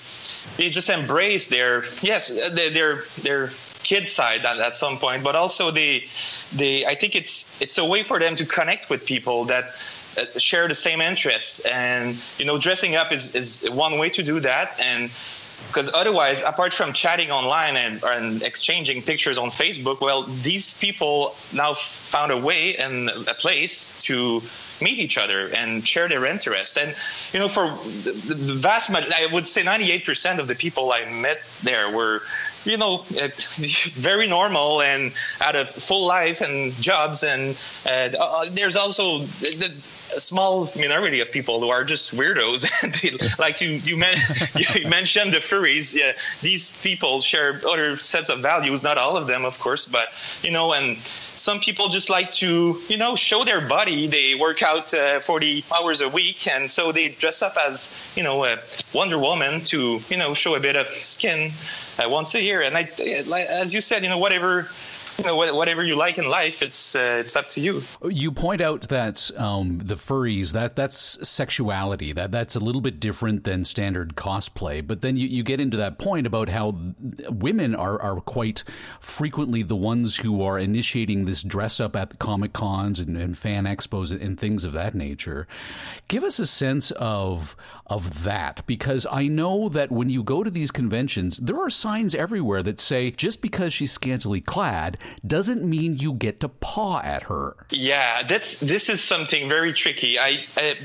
they 0.57 0.71
just 0.71 0.89
embrace 0.89 1.51
their 1.51 1.85
yes, 2.01 2.29
their 2.29 3.03
their 3.23 3.51
kid 3.83 4.07
side 4.07 4.45
at, 4.45 4.59
at 4.61 4.77
some 4.77 4.99
point, 4.99 5.25
but 5.25 5.35
also 5.35 5.73
they 5.73 6.05
they 6.55 6.87
I 6.87 6.95
think 6.95 7.17
it's 7.17 7.61
it's 7.61 7.77
a 7.77 7.85
way 7.85 8.05
for 8.05 8.21
them 8.21 8.37
to 8.37 8.47
connect 8.47 8.89
with 8.89 9.05
people 9.05 9.47
that 9.47 9.75
share 10.39 10.69
the 10.69 10.75
same 10.75 11.01
interests. 11.01 11.61
And 11.61 12.17
you 12.39 12.45
know 12.45 12.59
dressing 12.59 12.95
up 12.95 13.13
is, 13.13 13.35
is 13.35 13.69
one 13.71 13.99
way 13.99 14.11
to 14.11 14.23
do 14.23 14.41
that. 14.41 14.79
And 14.81 15.11
because 15.69 15.91
otherwise 15.95 16.43
apart 16.43 16.75
from 16.75 16.93
chatting 16.93 17.31
online 17.31 17.77
and, 17.77 18.03
and 18.03 18.43
exchanging 18.43 19.01
pictures 19.01 19.39
on 19.39 19.49
facebook 19.49 20.01
well 20.01 20.25
these 20.25 20.75
people 20.75 21.37
now 21.53 21.73
found 21.73 22.33
a 22.33 22.37
way 22.37 22.77
and 22.77 23.09
a 23.09 23.35
place 23.35 23.97
to 24.03 24.43
meet 24.81 24.99
each 24.99 25.17
other 25.17 25.47
and 25.47 25.87
share 25.87 26.09
their 26.09 26.27
interest. 26.27 26.77
And 26.77 26.97
you 27.33 27.39
know 27.39 27.49
for 27.49 27.69
the, 27.69 28.35
the 28.35 28.55
vast 28.55 28.91
majority 28.91 29.15
i 29.15 29.33
would 29.33 29.47
say 29.47 29.63
98% 29.63 30.41
of 30.41 30.49
the 30.49 30.57
people 30.57 30.93
i 30.93 31.05
met 31.09 31.41
there 31.63 31.89
were 31.91 32.23
you 32.65 32.77
know, 32.77 32.99
very 33.95 34.29
normal 34.29 34.83
and 34.83 35.13
had 35.39 35.57
a 35.57 35.67
full 35.67 36.07
life 36.07 36.41
and 36.41 36.73
jobs. 36.75 37.23
And 37.25 37.57
uh, 37.87 38.11
uh 38.19 38.45
there's 38.53 38.77
also 38.77 39.21
the, 39.21 39.73
small 40.19 40.71
minority 40.77 41.21
of 41.21 41.31
people 41.31 41.61
who 41.61 41.71
are 41.71 41.85
just 41.85 42.15
weirdos. 42.15 43.39
like 43.39 43.61
you, 43.61 43.71
you, 43.71 43.97
men, 43.97 44.17
you, 44.55 44.89
mentioned 44.89 45.33
the 45.33 45.39
furries. 45.39 45.95
Yeah, 45.97 46.13
these 46.41 46.73
people 46.83 47.21
share 47.21 47.61
other 47.69 47.97
sets 47.97 48.29
of 48.29 48.41
values. 48.41 48.83
Not 48.83 48.99
all 48.99 49.17
of 49.17 49.27
them, 49.27 49.45
of 49.45 49.59
course, 49.59 49.87
but 49.87 50.09
you 50.43 50.51
know, 50.51 50.73
and 50.73 50.99
some 51.35 51.61
people 51.61 51.89
just 51.89 52.11
like 52.11 52.31
to, 52.33 52.79
you 52.89 52.97
know, 52.97 53.17
show 53.17 53.45
their 53.45 53.61
body. 53.61 54.07
They 54.07 54.35
work 54.35 54.63
out 54.63 54.93
uh, 54.95 55.21
40 55.21 55.65
hours 55.75 56.01
a 56.01 56.09
week, 56.09 56.47
and 56.47 56.71
so 56.71 56.93
they 56.93 57.09
dress 57.09 57.43
up 57.43 57.57
as, 57.57 57.93
you 58.15 58.23
know, 58.23 58.45
a 58.45 58.59
Wonder 58.93 59.19
Woman 59.19 59.63
to, 59.65 60.01
you 60.09 60.17
know, 60.17 60.35
show 60.35 60.55
a 60.55 60.61
bit 60.61 60.77
of 60.77 60.89
skin 60.89 61.53
uh, 61.99 62.09
once 62.09 62.35
a 62.35 62.43
year. 62.43 62.61
And 62.61 62.77
I, 62.77 62.83
as 63.49 63.75
you 63.75 63.81
said, 63.81 64.03
you 64.03 64.09
know, 64.09 64.19
whatever 64.19 64.69
you 65.19 65.25
know 65.25 65.37
whatever 65.37 65.83
you 65.83 65.97
like 65.97 66.19
in 66.19 66.29
life, 66.29 66.63
it's 66.63 66.95
uh, 66.95 67.19
it's 67.21 67.37
up 67.37 67.51
to 67.51 67.61
you. 67.61 67.83
You 68.09 68.33
point 68.33 68.61
out 68.61 68.89
that 68.89 69.31
um, 69.37 69.79
the 69.79 69.95
furries 69.95 70.53
that 70.53 70.77
that's 70.77 71.29
sexuality 71.29 72.13
that 72.13 72.31
that's 72.31 72.57
a 72.57 72.61
little 72.61 72.81
bit 72.81 73.01
different 73.01 73.45
than 73.45 73.65
standard 73.65 74.17
cosplay. 74.17 74.87
But 74.87 75.03
then 75.03 75.17
you, 75.17 75.27
you 75.29 75.43
get 75.43 75.61
into 75.61 75.77
that 75.77 75.99
point 75.99 76.27
about 76.27 76.49
how 76.49 76.77
women 77.31 77.75
are 77.75 78.01
are 78.01 78.21
quite 78.21 78.65
frequently 79.01 79.63
the 79.63 79.77
ones 79.77 80.17
who 80.17 80.43
are 80.43 80.59
initiating 80.59 81.25
this 81.25 81.43
dress 81.43 81.81
up 81.81 81.97
at 81.97 82.11
the 82.11 82.17
comic 82.17 82.53
cons 82.53 82.99
and, 82.99 83.17
and 83.17 83.37
fan 83.37 83.65
expos 83.65 84.11
and, 84.11 84.41
things 84.41 84.65
of 84.65 84.73
that 84.73 84.95
nature. 84.95 85.47
Give 86.09 86.25
us 86.25 86.39
a 86.39 86.47
sense 86.47 86.91
of 86.93 87.55
of 87.87 88.25
that 88.25 88.67
because 88.67 89.07
I 89.11 89.29
know 89.29 89.69
that 89.69 89.93
when 89.93 90.09
you 90.09 90.23
go 90.23 90.43
to 90.43 90.51
these 90.51 90.71
conventions, 90.71 91.37
there 91.37 91.59
are 91.59 91.71
signs 91.71 92.15
everywhere 92.15 92.63
that 92.63 92.81
say 92.81 93.11
just 93.11 93.43
because 93.43 93.73
she's 93.73 93.93
scantily 93.93 94.41
clad 94.41 94.99
doesn't 95.27 95.65
mean 95.65 95.97
you 95.97 96.13
get 96.13 96.41
to 96.41 96.49
paw 96.49 97.01
at 97.01 97.25
her. 97.25 97.57
Yeah, 97.71 98.23
that's 98.23 98.61
this 98.61 98.89
is 98.89 99.03
something 99.03 99.49
very 99.49 99.73
tricky. 99.73 100.19
I, 100.19 100.45
I 100.57 100.77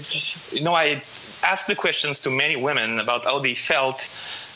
you 0.52 0.62
know, 0.62 0.74
I 0.74 1.02
asked 1.44 1.68
the 1.68 1.76
questions 1.76 2.22
to 2.22 2.30
many 2.30 2.56
women 2.56 3.00
about 3.00 3.24
how 3.24 3.40
they 3.40 3.56
felt 3.56 4.10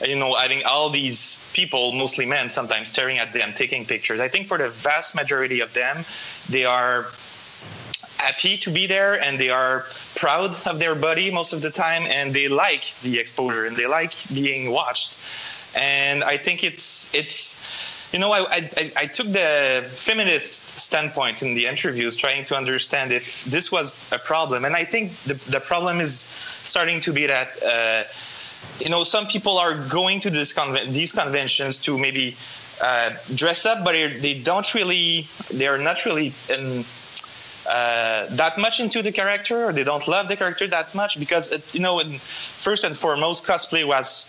you 0.07 0.15
know, 0.15 0.33
having 0.33 0.63
all 0.65 0.89
these 0.89 1.37
people, 1.53 1.91
mostly 1.91 2.25
men, 2.25 2.49
sometimes 2.49 2.89
staring 2.89 3.19
at 3.19 3.33
them, 3.33 3.53
taking 3.53 3.85
pictures. 3.85 4.19
I 4.19 4.27
think 4.29 4.47
for 4.47 4.57
the 4.57 4.69
vast 4.69 5.15
majority 5.15 5.59
of 5.59 5.73
them, 5.73 6.03
they 6.49 6.65
are 6.65 7.07
happy 8.17 8.57
to 8.57 8.69
be 8.69 8.87
there 8.87 9.19
and 9.19 9.39
they 9.39 9.49
are 9.49 9.85
proud 10.15 10.55
of 10.67 10.79
their 10.79 10.93
body 10.93 11.31
most 11.31 11.53
of 11.53 11.61
the 11.61 11.71
time 11.71 12.03
and 12.03 12.33
they 12.33 12.47
like 12.47 12.93
the 13.01 13.19
exposure 13.19 13.65
and 13.65 13.75
they 13.75 13.87
like 13.87 14.13
being 14.31 14.69
watched 14.69 15.17
and 15.75 16.23
i 16.23 16.37
think 16.37 16.63
it's 16.63 17.13
it's 17.15 17.57
you 18.11 18.19
know 18.19 18.31
I, 18.31 18.69
I, 18.77 18.91
I 18.97 19.05
took 19.07 19.27
the 19.27 19.85
feminist 19.89 20.79
standpoint 20.79 21.41
in 21.41 21.53
the 21.53 21.67
interviews 21.67 22.15
trying 22.15 22.45
to 22.45 22.57
understand 22.57 23.11
if 23.11 23.45
this 23.45 23.71
was 23.71 23.93
a 24.11 24.19
problem. 24.19 24.65
And 24.65 24.75
i 24.75 24.85
think 24.85 25.15
the, 25.23 25.35
the 25.49 25.59
problem 25.59 26.01
is 26.01 26.21
starting 26.63 26.99
to 27.01 27.13
be 27.13 27.27
that 27.27 27.63
uh, 27.63 28.03
you 28.79 28.89
know 28.89 29.03
some 29.03 29.27
people 29.27 29.57
are 29.57 29.75
going 29.75 30.19
to 30.21 30.29
these 30.29 30.53
conventions 30.53 31.79
to 31.79 31.97
maybe 31.97 32.35
uh, 32.81 33.11
dress 33.35 33.65
up 33.65 33.83
but 33.83 33.93
they 33.93 34.33
don't 34.33 34.73
really 34.73 35.27
they're 35.51 35.77
not 35.77 36.05
really 36.05 36.33
in 36.49 36.83
uh, 37.71 38.27
that 38.35 38.57
much 38.57 38.81
into 38.81 39.01
the 39.01 39.13
character 39.13 39.65
or 39.65 39.71
they 39.71 39.85
don't 39.85 40.05
love 40.05 40.27
the 40.27 40.35
character 40.35 40.67
that 40.67 40.93
much? 40.93 41.17
Because 41.17 41.51
it, 41.51 41.73
you 41.73 41.79
know 41.79 42.01
first 42.01 42.83
and 42.83 42.97
foremost 42.97 43.45
cosplay 43.45 43.87
was 43.87 44.27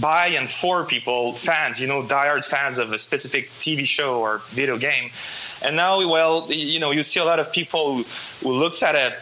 by 0.00 0.28
and 0.28 0.48
for 0.48 0.84
people 0.84 1.32
fans 1.32 1.80
you 1.80 1.88
know 1.88 2.02
diehard 2.02 2.44
fans 2.44 2.78
of 2.78 2.92
a 2.92 2.98
specific 2.98 3.50
tv 3.58 3.84
show 3.84 4.20
or 4.20 4.38
video 4.50 4.78
game. 4.78 5.10
And 5.64 5.74
now 5.74 6.08
well 6.08 6.46
you 6.52 6.78
know 6.78 6.92
you 6.92 7.02
see 7.02 7.18
a 7.18 7.24
lot 7.24 7.40
of 7.40 7.52
people 7.52 7.96
who, 7.96 8.04
who 8.42 8.52
looks 8.52 8.82
at 8.84 9.18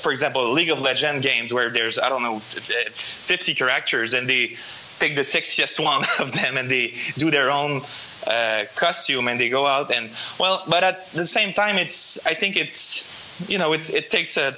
for 0.00 0.10
example 0.10 0.50
league 0.50 0.70
of 0.70 0.80
legend 0.80 1.22
games 1.22 1.54
where 1.54 1.70
there's 1.70 1.98
i 1.98 2.08
don't 2.08 2.22
know 2.22 2.40
50 2.40 3.54
characters 3.54 4.14
and 4.14 4.28
they 4.28 4.56
take 4.98 5.14
the 5.14 5.22
sexiest 5.22 5.78
one 5.92 6.02
of 6.18 6.32
them 6.32 6.56
and 6.56 6.68
they 6.68 6.94
do 7.16 7.30
their 7.30 7.50
own 7.50 7.82
uh, 8.26 8.64
costume 8.74 9.28
and 9.28 9.38
they 9.38 9.48
go 9.48 9.66
out. 9.66 9.90
And 9.92 10.10
well 10.38 10.62
but 10.68 10.82
at 10.84 11.10
the 11.12 11.26
same 11.26 11.52
time 11.52 11.76
it's 11.78 12.24
i 12.26 12.34
think 12.34 12.56
it's 12.56 13.04
you 13.48 13.58
know 13.58 13.72
it, 13.72 13.92
it 13.92 14.10
takes 14.10 14.36
a, 14.36 14.52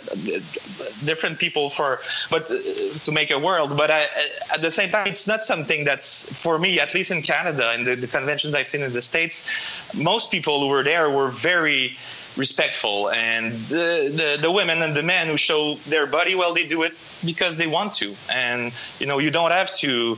different 1.05 1.39
people 1.39 1.69
for 1.69 2.01
but 2.31 2.51
uh, 2.51 2.57
to 3.05 3.13
make 3.13 3.31
a 3.31 3.39
world. 3.39 3.77
But 3.77 3.91
I, 3.91 4.07
at 4.53 4.63
the 4.63 4.71
same 4.71 4.91
time 4.91 5.07
it's 5.09 5.27
not 5.27 5.43
something 5.43 5.85
that's 5.85 6.25
for 6.43 6.59
me 6.59 6.81
at 6.81 6.95
least 6.95 7.11
in 7.11 7.23
canada 7.23 7.71
and 7.71 7.87
the, 7.87 7.97
the 7.97 8.07
conventions 8.07 8.55
i've 8.55 8.69
seen 8.69 8.83
in 8.83 8.93
the 8.93 9.03
states 9.03 9.49
most 9.95 10.31
people 10.31 10.61
who 10.61 10.69
were 10.69 10.85
there 10.85 11.11
were 11.11 11.29
very 11.29 11.97
respectful. 12.39 13.11
And 13.11 13.53
the, 13.53 14.11
the, 14.15 14.39
the 14.43 14.51
women 14.51 14.81
and 14.81 14.95
the 14.95 15.03
men 15.03 15.27
who 15.27 15.37
show 15.37 15.75
their 15.89 16.07
body 16.07 16.35
well 16.35 16.55
they 16.55 16.67
do 16.67 16.85
it 16.85 16.93
because 17.25 17.57
they 17.57 17.67
want 17.67 17.95
to. 17.95 18.15
And 18.33 18.73
you 18.99 19.07
know 19.07 19.19
you 19.19 19.31
don't 19.31 19.51
have 19.51 19.73
to 19.79 20.17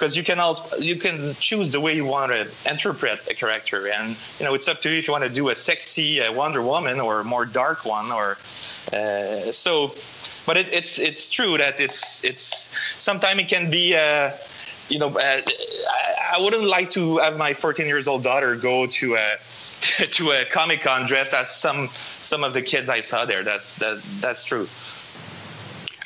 because 0.00 0.16
you 0.16 0.24
can 0.24 0.40
also 0.40 0.78
you 0.78 0.96
can 0.96 1.34
choose 1.34 1.70
the 1.72 1.78
way 1.78 1.94
you 1.94 2.06
want 2.06 2.32
to 2.32 2.48
interpret 2.68 3.20
a 3.30 3.34
character, 3.34 3.86
and 3.86 4.16
you 4.38 4.46
know 4.46 4.54
it's 4.54 4.66
up 4.66 4.80
to 4.80 4.90
you 4.90 4.98
if 4.98 5.06
you 5.06 5.12
want 5.12 5.24
to 5.24 5.28
do 5.28 5.50
a 5.50 5.54
sexy 5.54 6.22
uh, 6.22 6.32
Wonder 6.32 6.62
Woman 6.62 7.00
or 7.00 7.20
a 7.20 7.24
more 7.24 7.44
dark 7.44 7.84
one, 7.84 8.10
or 8.10 8.38
uh, 8.94 9.52
so. 9.52 9.94
But 10.46 10.56
it, 10.56 10.72
it's 10.72 10.98
it's 10.98 11.28
true 11.30 11.58
that 11.58 11.80
it's 11.80 12.24
it's 12.24 12.70
sometimes 12.96 13.40
it 13.42 13.48
can 13.48 13.70
be. 13.70 13.94
Uh, 13.94 14.32
you 14.88 14.98
know, 14.98 15.10
uh, 15.10 15.40
I 16.32 16.40
wouldn't 16.40 16.64
like 16.64 16.90
to 16.90 17.18
have 17.18 17.36
my 17.36 17.54
14 17.54 17.86
years 17.86 18.08
old 18.08 18.24
daughter 18.24 18.56
go 18.56 18.86
to 18.86 19.14
a 19.14 19.36
to 20.16 20.32
a 20.32 20.44
Comic 20.46 20.82
Con 20.82 21.06
dressed 21.06 21.34
as 21.34 21.54
some 21.54 21.88
some 22.22 22.42
of 22.42 22.54
the 22.54 22.62
kids 22.62 22.88
I 22.88 23.00
saw 23.00 23.26
there. 23.26 23.44
That's 23.44 23.76
that 23.76 24.02
that's 24.20 24.44
true. 24.44 24.66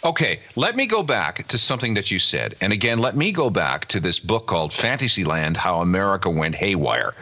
Okay, 0.05 0.41
let 0.55 0.77
me 0.77 0.87
go 0.87 1.03
back 1.03 1.49
to 1.49 1.57
something 1.57 1.95
that 1.95 2.11
you 2.11 2.19
said. 2.19 2.57
And 2.61 2.75
again, 2.75 2.99
let 2.99 3.17
me 3.17 3.33
go 3.33 3.49
back 3.49 3.87
to 3.89 4.01
this 4.01 4.19
book 4.19 4.47
called 4.47 4.75
Fantasyland 4.75 5.57
How 5.57 5.81
America 5.81 6.29
Went 6.29 6.57
Haywire. 6.57 7.15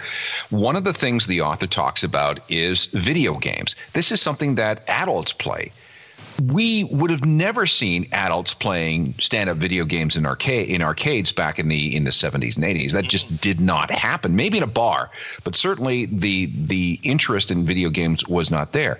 One 0.51 0.75
of 0.75 0.83
the 0.83 0.93
things 0.93 1.29
the 1.29 1.43
author 1.43 1.69
talks 1.69 2.03
about 2.03 2.41
is 2.51 2.87
video 2.87 3.39
games. 3.39 3.77
This 3.93 4.11
is 4.11 4.21
something 4.21 4.57
that 4.57 4.83
adults 4.89 5.33
play. 5.33 5.71
We 6.43 6.83
would 6.85 7.11
have 7.13 7.25
never 7.25 7.67
seen 7.67 8.09
adults 8.11 8.53
playing 8.53 9.15
stand-up 9.21 9.59
video 9.59 9.85
games 9.85 10.17
in 10.17 10.27
in 10.27 10.83
arcades 10.83 11.31
back 11.31 11.61
in 11.61 11.69
the 11.69 11.95
in 11.95 12.03
the 12.03 12.11
70s 12.11 12.57
and 12.57 12.65
80s. 12.65 12.93
That 12.93 13.05
just 13.05 13.41
did 13.41 13.61
not 13.61 13.93
happen. 13.93 14.35
Maybe 14.35 14.57
in 14.57 14.65
a 14.65 14.67
bar, 14.67 15.11
but 15.45 15.55
certainly 15.55 16.07
the 16.07 16.47
the 16.47 16.99
interest 17.05 17.53
in 17.53 17.65
video 17.65 17.91
games 17.91 18.27
was 18.27 18.51
not 18.51 18.73
there. 18.73 18.99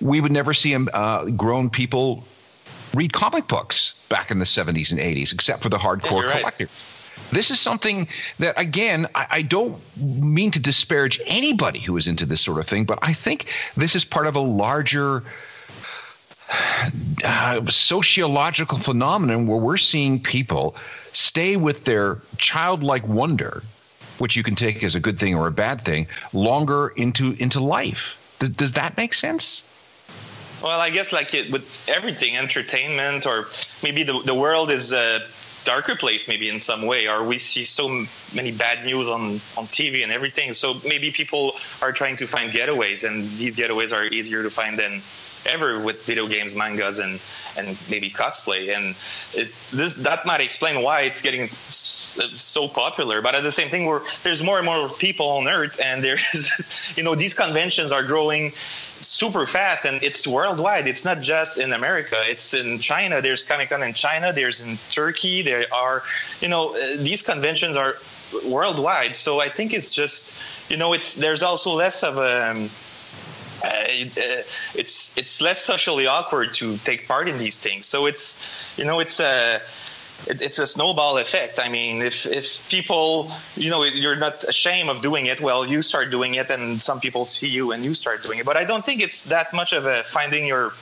We 0.00 0.20
would 0.20 0.30
never 0.30 0.54
see 0.54 0.76
uh, 0.76 1.24
grown 1.24 1.68
people 1.68 2.22
read 2.94 3.12
comic 3.12 3.48
books 3.48 3.94
back 4.08 4.30
in 4.30 4.38
the 4.38 4.44
70s 4.44 4.92
and 4.92 5.00
80s, 5.00 5.32
except 5.32 5.62
for 5.62 5.68
the 5.68 5.78
hardcore 5.78 6.26
yeah, 6.26 6.38
collector. 6.38 6.64
Right. 6.64 7.30
This 7.30 7.50
is 7.50 7.60
something 7.60 8.08
that, 8.38 8.60
again, 8.60 9.06
I, 9.14 9.26
I, 9.30 9.42
don't 9.42 9.80
mean 9.96 10.50
to 10.52 10.60
disparage 10.60 11.20
anybody 11.26 11.78
who 11.78 11.96
is 11.96 12.08
into 12.08 12.26
this 12.26 12.40
sort 12.40 12.58
of 12.58 12.66
thing, 12.66 12.84
but 12.84 12.98
I 13.02 13.12
think 13.12 13.52
this 13.76 13.94
is 13.94 14.04
part 14.04 14.26
of 14.26 14.36
a 14.36 14.40
larger 14.40 15.22
uh, 17.24 17.64
sociological 17.66 18.78
phenomenon 18.78 19.46
where 19.46 19.58
we're 19.58 19.76
seeing 19.76 20.20
people 20.20 20.76
stay 21.12 21.56
with 21.56 21.84
their 21.84 22.18
childlike 22.36 23.06
wonder, 23.06 23.62
which 24.18 24.36
you 24.36 24.42
can 24.42 24.54
take 24.54 24.84
as 24.84 24.94
a 24.94 25.00
good 25.00 25.18
thing 25.18 25.34
or 25.34 25.46
a 25.46 25.52
bad 25.52 25.80
thing, 25.80 26.06
longer 26.32 26.88
into 26.88 27.32
into 27.32 27.60
life. 27.60 28.36
Does, 28.38 28.50
does 28.50 28.72
that 28.72 28.96
make 28.96 29.14
sense? 29.14 29.64
Well, 30.64 30.80
I 30.80 30.88
guess 30.88 31.12
like 31.12 31.34
it, 31.34 31.52
with 31.52 31.86
everything, 31.90 32.38
entertainment, 32.38 33.26
or 33.26 33.48
maybe 33.82 34.02
the 34.02 34.18
the 34.20 34.32
world 34.32 34.70
is 34.70 34.94
a 34.94 35.20
darker 35.66 35.94
place, 35.94 36.26
maybe 36.26 36.48
in 36.48 36.62
some 36.62 36.86
way, 36.86 37.06
or 37.06 37.22
we 37.22 37.38
see 37.38 37.64
so 37.64 38.06
many 38.34 38.50
bad 38.50 38.82
news 38.86 39.06
on 39.06 39.40
on 39.58 39.66
TV 39.66 40.02
and 40.02 40.10
everything. 40.10 40.54
So 40.54 40.80
maybe 40.82 41.10
people 41.10 41.56
are 41.82 41.92
trying 41.92 42.16
to 42.16 42.26
find 42.26 42.50
getaways, 42.50 43.04
and 43.04 43.28
these 43.36 43.56
getaways 43.56 43.92
are 43.92 44.04
easier 44.04 44.42
to 44.42 44.48
find 44.48 44.78
than 44.78 45.02
ever 45.44 45.78
with 45.78 46.06
video 46.06 46.26
games, 46.28 46.54
mangas, 46.54 46.98
and 46.98 47.20
and 47.58 47.76
maybe 47.90 48.10
cosplay. 48.10 48.74
And 48.74 48.94
it, 49.34 49.52
this 49.70 49.92
that 49.96 50.24
might 50.24 50.40
explain 50.40 50.82
why 50.82 51.02
it's 51.02 51.20
getting 51.20 51.48
so 51.48 52.68
popular. 52.68 53.20
But 53.20 53.34
at 53.34 53.42
the 53.42 53.52
same 53.52 53.68
thing, 53.68 53.84
we're, 53.84 54.00
there's 54.22 54.42
more 54.42 54.56
and 54.56 54.64
more 54.64 54.88
people 54.88 55.28
on 55.28 55.46
Earth, 55.46 55.78
and 55.78 56.02
there's 56.02 56.94
you 56.96 57.02
know 57.02 57.14
these 57.14 57.34
conventions 57.34 57.92
are 57.92 58.02
growing 58.02 58.52
super 59.06 59.46
fast 59.46 59.84
and 59.84 60.02
it's 60.02 60.26
worldwide. 60.26 60.88
It's 60.88 61.04
not 61.04 61.20
just 61.20 61.58
in 61.58 61.72
america. 61.72 62.16
It's 62.26 62.54
in 62.54 62.78
china. 62.78 63.20
There's 63.20 63.44
comic 63.44 63.70
con 63.70 63.82
in 63.82 63.94
china. 63.94 64.32
There's 64.32 64.60
in 64.60 64.78
turkey. 64.90 65.42
There 65.42 65.66
are 65.72 66.02
you 66.40 66.48
know 66.48 66.74
uh, 66.74 66.96
these 66.96 67.22
conventions 67.22 67.76
are 67.76 67.96
worldwide. 68.46 69.14
So 69.16 69.40
i 69.40 69.48
think 69.48 69.72
it's 69.72 69.92
just 69.94 70.34
you 70.70 70.76
know 70.76 70.92
it's 70.92 71.14
there's 71.14 71.42
also 71.42 71.74
less 71.74 72.02
of 72.02 72.18
a 72.18 72.50
um, 72.50 72.70
uh, 73.64 73.68
uh, 73.68 74.42
it's 74.74 75.16
it's 75.16 75.40
less 75.40 75.64
socially 75.64 76.06
awkward 76.06 76.54
to 76.54 76.76
take 76.78 77.08
part 77.08 77.28
in 77.28 77.38
these 77.38 77.56
things. 77.56 77.86
So 77.86 78.06
it's 78.06 78.38
you 78.76 78.84
know 78.84 79.00
it's 79.00 79.20
a 79.20 79.62
it, 80.26 80.40
it's 80.42 80.58
a 80.58 80.66
snowball 80.66 81.18
effect. 81.18 81.58
I 81.58 81.68
mean, 81.68 82.02
if 82.02 82.26
if 82.26 82.68
people, 82.68 83.30
you 83.56 83.70
know, 83.70 83.84
you're 83.84 84.16
not 84.16 84.44
ashamed 84.44 84.90
of 84.90 85.00
doing 85.02 85.26
it, 85.26 85.40
well, 85.40 85.66
you 85.66 85.82
start 85.82 86.10
doing 86.10 86.34
it, 86.34 86.50
and 86.50 86.82
some 86.82 87.00
people 87.00 87.24
see 87.24 87.48
you 87.48 87.72
and 87.72 87.84
you 87.84 87.94
start 87.94 88.22
doing 88.22 88.38
it. 88.38 88.46
But 88.46 88.56
I 88.56 88.64
don't 88.64 88.84
think 88.84 89.02
it's 89.02 89.24
that 89.26 89.52
much 89.52 89.72
of 89.72 89.86
a 89.86 90.02
finding 90.02 90.46
your 90.46 90.72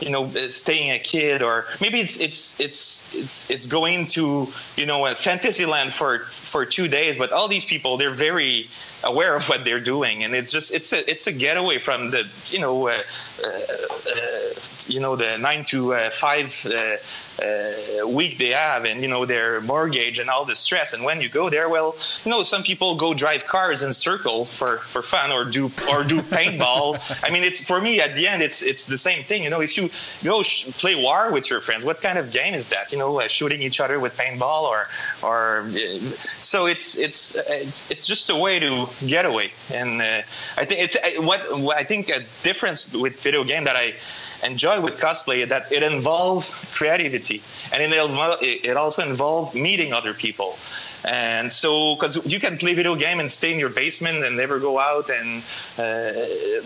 you 0.00 0.10
know 0.10 0.24
uh, 0.24 0.48
staying 0.48 0.90
a 0.90 0.98
kid 0.98 1.42
or 1.42 1.66
maybe 1.80 2.00
it's 2.00 2.18
it's 2.18 2.58
it's 2.58 3.14
it's 3.14 3.50
it's 3.50 3.66
going 3.66 4.06
to 4.06 4.48
you 4.76 4.86
know 4.86 5.06
a 5.06 5.14
fantasy 5.14 5.66
land 5.66 5.92
for 5.92 6.20
for 6.20 6.64
two 6.64 6.88
days 6.88 7.16
but 7.16 7.30
all 7.30 7.46
these 7.46 7.64
people 7.64 7.98
they're 7.98 8.10
very 8.10 8.68
aware 9.04 9.34
of 9.34 9.48
what 9.48 9.64
they're 9.64 9.80
doing. 9.80 10.24
And 10.24 10.34
it's 10.34 10.52
just 10.52 10.72
it's 10.74 10.92
a 10.92 11.10
it's 11.10 11.26
a 11.26 11.32
getaway 11.32 11.78
from 11.78 12.10
the 12.10 12.26
you 12.46 12.60
know 12.60 12.88
uh, 12.88 13.02
uh, 13.44 13.48
uh, 13.48 14.50
you 14.86 15.00
know 15.00 15.16
the 15.16 15.38
nine 15.38 15.64
to 15.66 15.94
uh, 15.94 16.10
five 16.10 16.66
uh, 16.66 16.96
uh, 17.42 18.08
week 18.08 18.38
they 18.38 18.50
have 18.50 18.84
and 18.84 19.02
you 19.02 19.08
know 19.08 19.24
their 19.24 19.60
mortgage 19.60 20.18
and 20.18 20.30
all 20.30 20.44
the 20.44 20.56
stress. 20.56 20.92
And 20.92 21.04
when 21.04 21.20
you 21.20 21.28
go 21.28 21.50
there 21.50 21.68
well 21.68 21.96
you 22.24 22.30
know 22.30 22.42
some 22.42 22.62
people 22.62 22.96
go 22.96 23.14
drive 23.14 23.46
cars 23.46 23.82
in 23.82 23.92
circle 23.92 24.44
for 24.44 24.78
for 24.78 25.02
fun 25.02 25.32
or 25.32 25.44
do 25.44 25.70
or 25.90 26.04
do 26.04 26.20
paintball. 26.38 27.00
I 27.26 27.30
mean 27.30 27.44
it's 27.44 27.66
for 27.66 27.80
me 27.80 28.00
at 28.00 28.14
the 28.14 28.28
end 28.28 28.42
it's 28.42 28.62
it's 28.62 28.86
the 28.86 28.98
same 28.98 29.24
thing. 29.24 29.42
You 29.42 29.50
know 29.50 29.60
if 29.60 29.76
you 29.76 29.90
go 30.22 30.42
sh- 30.42 30.66
play 30.78 31.00
war 31.00 31.30
with 31.32 31.50
your 31.50 31.60
friends 31.60 31.84
what 31.84 32.00
kind 32.00 32.18
of 32.18 32.30
game 32.30 32.54
is 32.54 32.68
that? 32.70 32.92
You 32.92 32.98
know 32.98 33.20
uh, 33.20 33.28
shooting 33.28 33.62
each 33.62 33.80
other 33.80 33.98
with 33.98 34.16
paintball 34.16 34.62
or 34.64 34.88
or 35.22 35.60
uh, 35.62 35.98
so 36.40 36.66
it's 36.66 36.98
it's 36.98 37.36
it's, 37.36 37.90
it's 37.90 38.06
just 38.06 38.30
a 38.30 38.36
way 38.36 38.58
to 38.58 38.88
get 39.06 39.24
away 39.24 39.50
and 39.72 40.00
uh, 40.00 40.22
i 40.56 40.64
think 40.64 40.80
it's 40.80 40.96
uh, 40.96 41.22
what, 41.22 41.40
what 41.58 41.76
i 41.76 41.84
think 41.84 42.08
a 42.08 42.20
difference 42.42 42.92
with 42.92 43.20
video 43.22 43.44
game 43.44 43.64
that 43.64 43.76
i 43.76 43.94
enjoy 44.42 44.80
with 44.80 44.98
cosplay 44.98 45.48
that 45.48 45.70
it 45.72 45.82
involves 45.82 46.50
creativity. 46.74 47.42
And 47.72 47.82
it, 47.82 48.64
it 48.64 48.76
also 48.76 49.06
involves 49.06 49.54
meeting 49.54 49.92
other 49.92 50.14
people. 50.14 50.56
And 51.04 51.52
so 51.52 51.96
because 51.96 52.24
you 52.32 52.38
can 52.38 52.58
play 52.58 52.74
video 52.74 52.94
game 52.94 53.18
and 53.18 53.30
stay 53.30 53.52
in 53.52 53.58
your 53.58 53.70
basement 53.70 54.24
and 54.24 54.36
never 54.36 54.60
go 54.60 54.78
out 54.78 55.10
and 55.10 55.42
uh, 55.76 56.12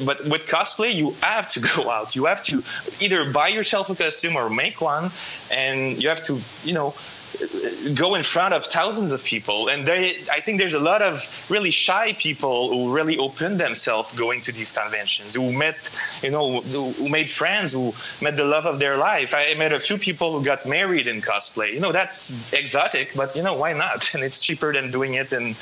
but 0.05 0.27
with 0.27 0.47
cosplay 0.47 0.95
you 0.95 1.13
have 1.23 1.49
to 1.49 1.61
go 1.77 1.91
out. 1.91 2.15
You 2.15 2.27
have 2.27 2.43
to 2.45 2.63
either 3.01 3.31
buy 3.33 3.49
yourself 3.49 3.89
a 3.89 3.95
costume 3.95 4.37
or 4.37 4.51
make 4.51 4.83
one. 4.83 5.11
And 5.51 6.03
you 6.03 6.11
have 6.11 6.23
to 6.25 6.39
you 6.65 6.75
know 6.75 6.95
go 7.95 8.15
in 8.15 8.23
front 8.23 8.55
of 8.55 8.65
thousands 8.65 9.13
of 9.13 9.23
people. 9.25 9.69
And 9.69 9.87
they 9.87 10.17
i 10.31 10.41
think 10.41 10.59
there's 10.59 10.75
a 10.75 10.81
lot 10.81 11.03
of 11.03 11.25
really 11.51 11.71
shy 11.71 12.13
people 12.15 12.69
who 12.71 12.93
really 12.93 13.19
open 13.19 13.59
themselves 13.59 14.13
going 14.13 14.41
to 14.43 14.53
these 14.53 14.73
conventions 14.73 15.35
who 15.35 15.53
met 15.53 15.77
you 16.23 16.31
know 16.31 16.61
who 16.61 17.09
made 17.09 17.31
friends 17.31 17.73
who 17.73 17.95
met 18.21 18.37
the 18.37 18.45
love 18.45 18.67
of 18.67 18.79
their 18.79 18.97
life. 18.97 19.35
I 19.37 19.55
met 19.55 19.73
a 19.73 19.81
few 19.81 19.99
people 19.99 20.39
who 20.39 20.45
got 20.45 20.67
married 20.67 21.07
in 21.07 21.21
cosplay. 21.21 21.73
You 21.73 21.81
know 21.81 21.93
that's 21.93 22.33
exotic 22.53 23.13
but 23.15 23.37
you 23.37 23.43
know 23.43 23.55
why 23.55 23.73
not? 23.73 24.11
And 24.17 24.25
it's 24.25 24.41
cheaper 24.41 24.73
than 24.73 24.91
doing 24.91 25.15
it 25.15 25.33
in 25.33 25.55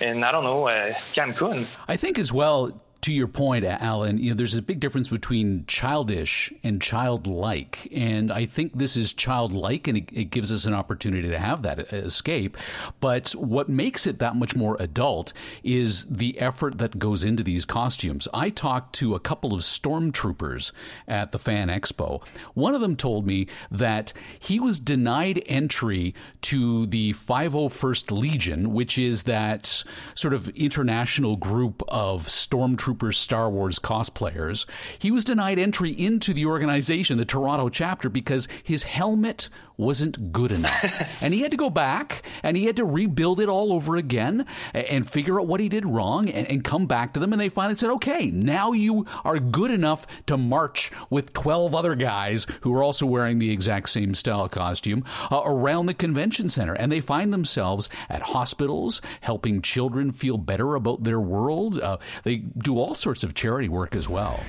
in 0.00 0.24
i 0.24 0.30
don't 0.32 0.44
know 0.44 0.68
uh, 0.68 0.92
cancun. 1.14 1.66
I 1.88 1.96
think 1.96 2.18
as 2.18 2.32
well, 2.32 2.72
to 3.04 3.12
your 3.12 3.28
point, 3.28 3.66
Alan, 3.66 4.16
you 4.16 4.30
know, 4.30 4.34
there's 4.34 4.56
a 4.56 4.62
big 4.62 4.80
difference 4.80 5.10
between 5.10 5.66
childish 5.66 6.50
and 6.62 6.80
childlike. 6.80 7.86
And 7.94 8.32
I 8.32 8.46
think 8.46 8.78
this 8.78 8.96
is 8.96 9.12
childlike 9.12 9.86
and 9.86 9.98
it, 9.98 10.08
it 10.10 10.24
gives 10.30 10.50
us 10.50 10.64
an 10.64 10.72
opportunity 10.72 11.28
to 11.28 11.38
have 11.38 11.60
that 11.64 11.92
escape. 11.92 12.56
But 13.00 13.32
what 13.32 13.68
makes 13.68 14.06
it 14.06 14.20
that 14.20 14.36
much 14.36 14.56
more 14.56 14.78
adult 14.80 15.34
is 15.62 16.06
the 16.06 16.40
effort 16.40 16.78
that 16.78 16.98
goes 16.98 17.24
into 17.24 17.42
these 17.42 17.66
costumes. 17.66 18.26
I 18.32 18.48
talked 18.48 18.94
to 18.94 19.14
a 19.14 19.20
couple 19.20 19.52
of 19.52 19.60
stormtroopers 19.60 20.72
at 21.06 21.30
the 21.30 21.38
Fan 21.38 21.68
Expo. 21.68 22.24
One 22.54 22.74
of 22.74 22.80
them 22.80 22.96
told 22.96 23.26
me 23.26 23.48
that 23.70 24.14
he 24.38 24.58
was 24.58 24.80
denied 24.80 25.42
entry 25.44 26.14
to 26.40 26.86
the 26.86 27.12
501st 27.12 28.18
Legion, 28.18 28.72
which 28.72 28.96
is 28.96 29.24
that 29.24 29.84
sort 30.14 30.32
of 30.32 30.48
international 30.48 31.36
group 31.36 31.82
of 31.88 32.28
stormtroopers, 32.28 32.93
Star 33.18 33.50
Wars 33.50 33.78
cosplayers. 33.78 34.66
He 34.98 35.10
was 35.10 35.24
denied 35.24 35.58
entry 35.58 35.90
into 35.90 36.32
the 36.32 36.46
organization, 36.46 37.18
the 37.18 37.24
Toronto 37.24 37.68
chapter, 37.68 38.08
because 38.08 38.48
his 38.62 38.84
helmet 38.84 39.48
wasn't 39.76 40.32
good 40.32 40.52
enough. 40.52 41.22
and 41.22 41.34
he 41.34 41.40
had 41.40 41.50
to 41.50 41.56
go 41.56 41.70
back 41.70 42.22
and 42.42 42.56
he 42.56 42.66
had 42.66 42.76
to 42.76 42.84
rebuild 42.84 43.40
it 43.40 43.48
all 43.48 43.72
over 43.72 43.96
again 43.96 44.46
a- 44.74 44.92
and 44.92 45.08
figure 45.08 45.40
out 45.40 45.46
what 45.46 45.60
he 45.60 45.68
did 45.68 45.84
wrong 45.86 46.28
and, 46.28 46.46
and 46.48 46.64
come 46.64 46.86
back 46.86 47.12
to 47.14 47.20
them. 47.20 47.32
And 47.32 47.40
they 47.40 47.48
finally 47.48 47.76
said, 47.76 47.90
okay, 47.90 48.30
now 48.30 48.72
you 48.72 49.06
are 49.24 49.38
good 49.38 49.70
enough 49.70 50.06
to 50.26 50.36
march 50.36 50.90
with 51.10 51.32
12 51.32 51.74
other 51.74 51.94
guys 51.94 52.46
who 52.62 52.72
are 52.74 52.82
also 52.82 53.06
wearing 53.06 53.38
the 53.38 53.50
exact 53.50 53.90
same 53.90 54.14
style 54.14 54.48
costume 54.48 55.04
uh, 55.30 55.42
around 55.44 55.86
the 55.86 55.94
convention 55.94 56.48
center. 56.48 56.74
And 56.74 56.90
they 56.90 57.00
find 57.00 57.32
themselves 57.32 57.88
at 58.08 58.22
hospitals 58.22 59.00
helping 59.20 59.62
children 59.62 60.12
feel 60.12 60.38
better 60.38 60.74
about 60.74 61.04
their 61.04 61.20
world. 61.20 61.80
Uh, 61.80 61.98
they 62.22 62.36
do 62.36 62.78
all 62.78 62.94
sorts 62.94 63.24
of 63.24 63.34
charity 63.34 63.68
work 63.68 63.94
as 63.94 64.08
well. 64.08 64.40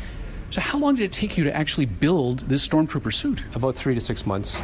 So, 0.52 0.62
how 0.62 0.78
long 0.78 0.96
did 0.96 1.04
it 1.04 1.12
take 1.12 1.38
you 1.38 1.44
to 1.44 1.56
actually 1.56 1.86
build 1.86 2.40
this 2.48 2.66
Stormtrooper 2.66 3.14
suit? 3.14 3.44
About 3.56 3.76
three 3.76 3.96
to 3.96 4.02
six 4.02 4.26
months. 4.26 4.62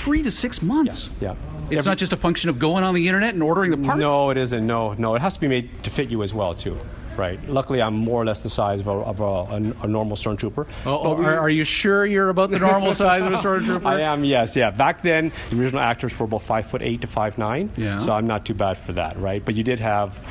Three 0.00 0.22
to 0.22 0.30
six 0.30 0.62
months. 0.62 1.10
Yeah. 1.20 1.34
It's 1.70 1.78
Every- 1.80 1.90
not 1.90 1.98
just 1.98 2.12
a 2.12 2.16
function 2.16 2.48
of 2.50 2.58
going 2.58 2.84
on 2.84 2.94
the 2.94 3.08
internet 3.08 3.34
and 3.34 3.42
ordering 3.42 3.70
the 3.72 3.76
parts. 3.78 3.98
No, 3.98 4.30
it 4.30 4.36
isn't. 4.36 4.66
No, 4.66 4.92
no. 4.94 5.14
It 5.16 5.22
has 5.22 5.34
to 5.34 5.40
be 5.40 5.48
made 5.48 5.82
to 5.84 5.90
fit 5.90 6.10
you 6.10 6.22
as 6.22 6.32
well, 6.32 6.54
too. 6.54 6.78
Right. 7.16 7.42
Luckily, 7.48 7.80
I'm 7.80 7.94
more 7.94 8.20
or 8.22 8.26
less 8.26 8.40
the 8.40 8.50
size 8.50 8.82
of 8.82 8.88
a, 8.88 8.90
of 8.90 9.20
a, 9.20 9.54
a, 9.82 9.86
normal 9.88 10.16
stormtrooper. 10.16 10.66
Oh, 10.84 11.14
we- 11.14 11.24
are, 11.24 11.38
are 11.40 11.48
you 11.50 11.64
sure 11.64 12.04
you're 12.04 12.28
about 12.28 12.50
the 12.50 12.58
normal 12.58 12.92
size 13.02 13.24
of 13.24 13.32
a 13.32 13.36
stormtrooper? 13.36 13.86
I 13.86 14.02
am, 14.02 14.22
yes, 14.22 14.54
yeah. 14.54 14.70
Back 14.70 15.02
then, 15.02 15.32
the 15.50 15.58
original 15.60 15.80
actors 15.80 16.16
were 16.18 16.26
about 16.26 16.42
five 16.42 16.66
foot 16.70 16.82
eight 16.82 17.00
to 17.00 17.06
five 17.06 17.38
nine. 17.38 17.70
Yeah. 17.76 17.98
So 17.98 18.12
I'm 18.12 18.26
not 18.26 18.44
too 18.44 18.52
bad 18.54 18.76
for 18.76 18.92
that, 18.92 19.18
right? 19.18 19.42
But 19.44 19.54
you 19.54 19.64
did 19.64 19.80
have 19.80 20.22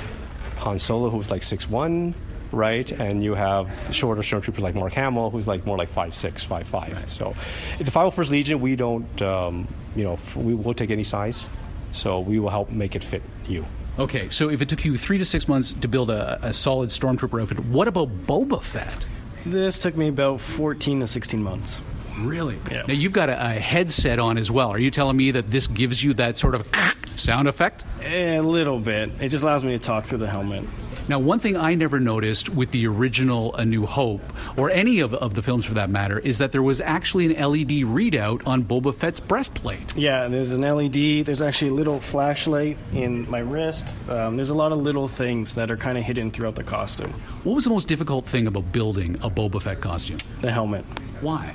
Han 0.57 0.77
Solo, 0.77 1.09
who 1.09 1.17
was 1.17 1.31
like 1.31 1.41
six 1.43 1.67
one, 1.67 2.13
right? 2.55 2.89
And 2.91 3.23
you 3.23 3.35
have 3.35 3.71
shorter 3.91 4.21
stormtroopers 4.21 4.59
like 4.61 4.73
Mark 4.75 4.93
Hamill, 4.93 5.29
who's 5.29 5.47
like 5.47 5.65
more 5.65 5.77
like 5.77 5.89
five 5.89 6.13
six, 6.13 6.43
five 6.43 6.67
five. 6.67 7.09
So, 7.09 7.35
the 7.77 7.91
501st 7.91 8.29
Legion, 8.29 8.61
we 8.61 8.75
don't, 8.75 9.21
um, 9.21 9.67
you 9.95 10.03
know, 10.03 10.13
f- 10.13 10.35
we 10.37 10.55
will 10.55 10.73
take 10.73 10.89
any 10.89 11.03
size, 11.03 11.47
so 11.91 12.19
we 12.19 12.39
will 12.39 12.49
help 12.49 12.69
make 12.71 12.95
it 12.95 13.03
fit 13.03 13.21
you. 13.47 13.65
Okay, 13.97 14.29
so 14.29 14.49
if 14.49 14.61
it 14.61 14.67
took 14.67 14.83
you 14.83 14.97
three 14.97 15.17
to 15.17 15.25
six 15.25 15.47
months 15.47 15.73
to 15.73 15.87
build 15.87 16.09
a, 16.09 16.39
a 16.41 16.53
solid 16.53 16.89
stormtrooper 16.89 17.41
outfit, 17.41 17.59
what 17.65 17.87
about 17.87 18.09
Boba 18.25 18.61
Fett? 18.61 19.05
This 19.45 19.77
took 19.79 19.95
me 19.95 20.07
about 20.07 20.41
14 20.41 21.01
to 21.01 21.07
16 21.07 21.41
months. 21.41 21.79
Really? 22.19 22.59
Yeah. 22.71 22.83
Now 22.87 22.93
you've 22.93 23.13
got 23.13 23.29
a, 23.29 23.33
a 23.33 23.53
headset 23.59 24.19
on 24.19 24.37
as 24.37 24.49
well. 24.49 24.69
Are 24.69 24.79
you 24.79 24.89
telling 24.91 25.17
me 25.17 25.31
that 25.31 25.51
this 25.51 25.67
gives 25.67 26.01
you 26.03 26.13
that 26.15 26.37
sort 26.37 26.55
of 26.55 26.67
sound 27.15 27.47
effect? 27.47 27.85
A 28.03 28.39
little 28.39 28.79
bit. 28.79 29.11
It 29.19 29.29
just 29.29 29.43
allows 29.43 29.63
me 29.63 29.73
to 29.73 29.79
talk 29.79 30.05
through 30.05 30.19
the 30.19 30.29
helmet. 30.29 30.63
Now, 31.07 31.19
one 31.19 31.39
thing 31.39 31.55
I 31.55 31.75
never 31.75 31.99
noticed 31.99 32.49
with 32.49 32.71
the 32.71 32.87
original 32.87 33.55
A 33.55 33.63
New 33.63 33.85
Hope, 33.85 34.21
or 34.57 34.71
any 34.71 34.99
of, 35.01 35.13
of 35.13 35.35
the 35.35 35.41
films 35.43 35.63
for 35.65 35.75
that 35.75 35.89
matter, 35.89 36.17
is 36.19 36.39
that 36.39 36.51
there 36.51 36.63
was 36.63 36.81
actually 36.81 37.25
an 37.25 37.51
LED 37.51 37.85
readout 37.85 38.45
on 38.47 38.63
Boba 38.63 38.93
Fett's 38.93 39.19
breastplate. 39.19 39.95
Yeah, 39.95 40.27
there's 40.27 40.51
an 40.51 40.61
LED. 40.61 41.25
There's 41.25 41.41
actually 41.41 41.69
a 41.69 41.73
little 41.73 41.99
flashlight 41.99 42.77
in 42.91 43.29
my 43.29 43.39
wrist. 43.39 43.95
Um, 44.09 44.35
there's 44.35 44.49
a 44.49 44.55
lot 44.55 44.71
of 44.71 44.79
little 44.79 45.07
things 45.07 45.53
that 45.55 45.69
are 45.69 45.77
kind 45.77 45.97
of 45.97 46.03
hidden 46.03 46.31
throughout 46.31 46.55
the 46.55 46.63
costume. 46.63 47.11
What 47.43 47.53
was 47.53 47.65
the 47.65 47.69
most 47.69 47.87
difficult 47.87 48.25
thing 48.25 48.47
about 48.47 48.71
building 48.71 49.15
a 49.21 49.29
Boba 49.29 49.61
Fett 49.61 49.81
costume? 49.81 50.17
The 50.41 50.51
helmet. 50.51 50.85
Why? 51.21 51.53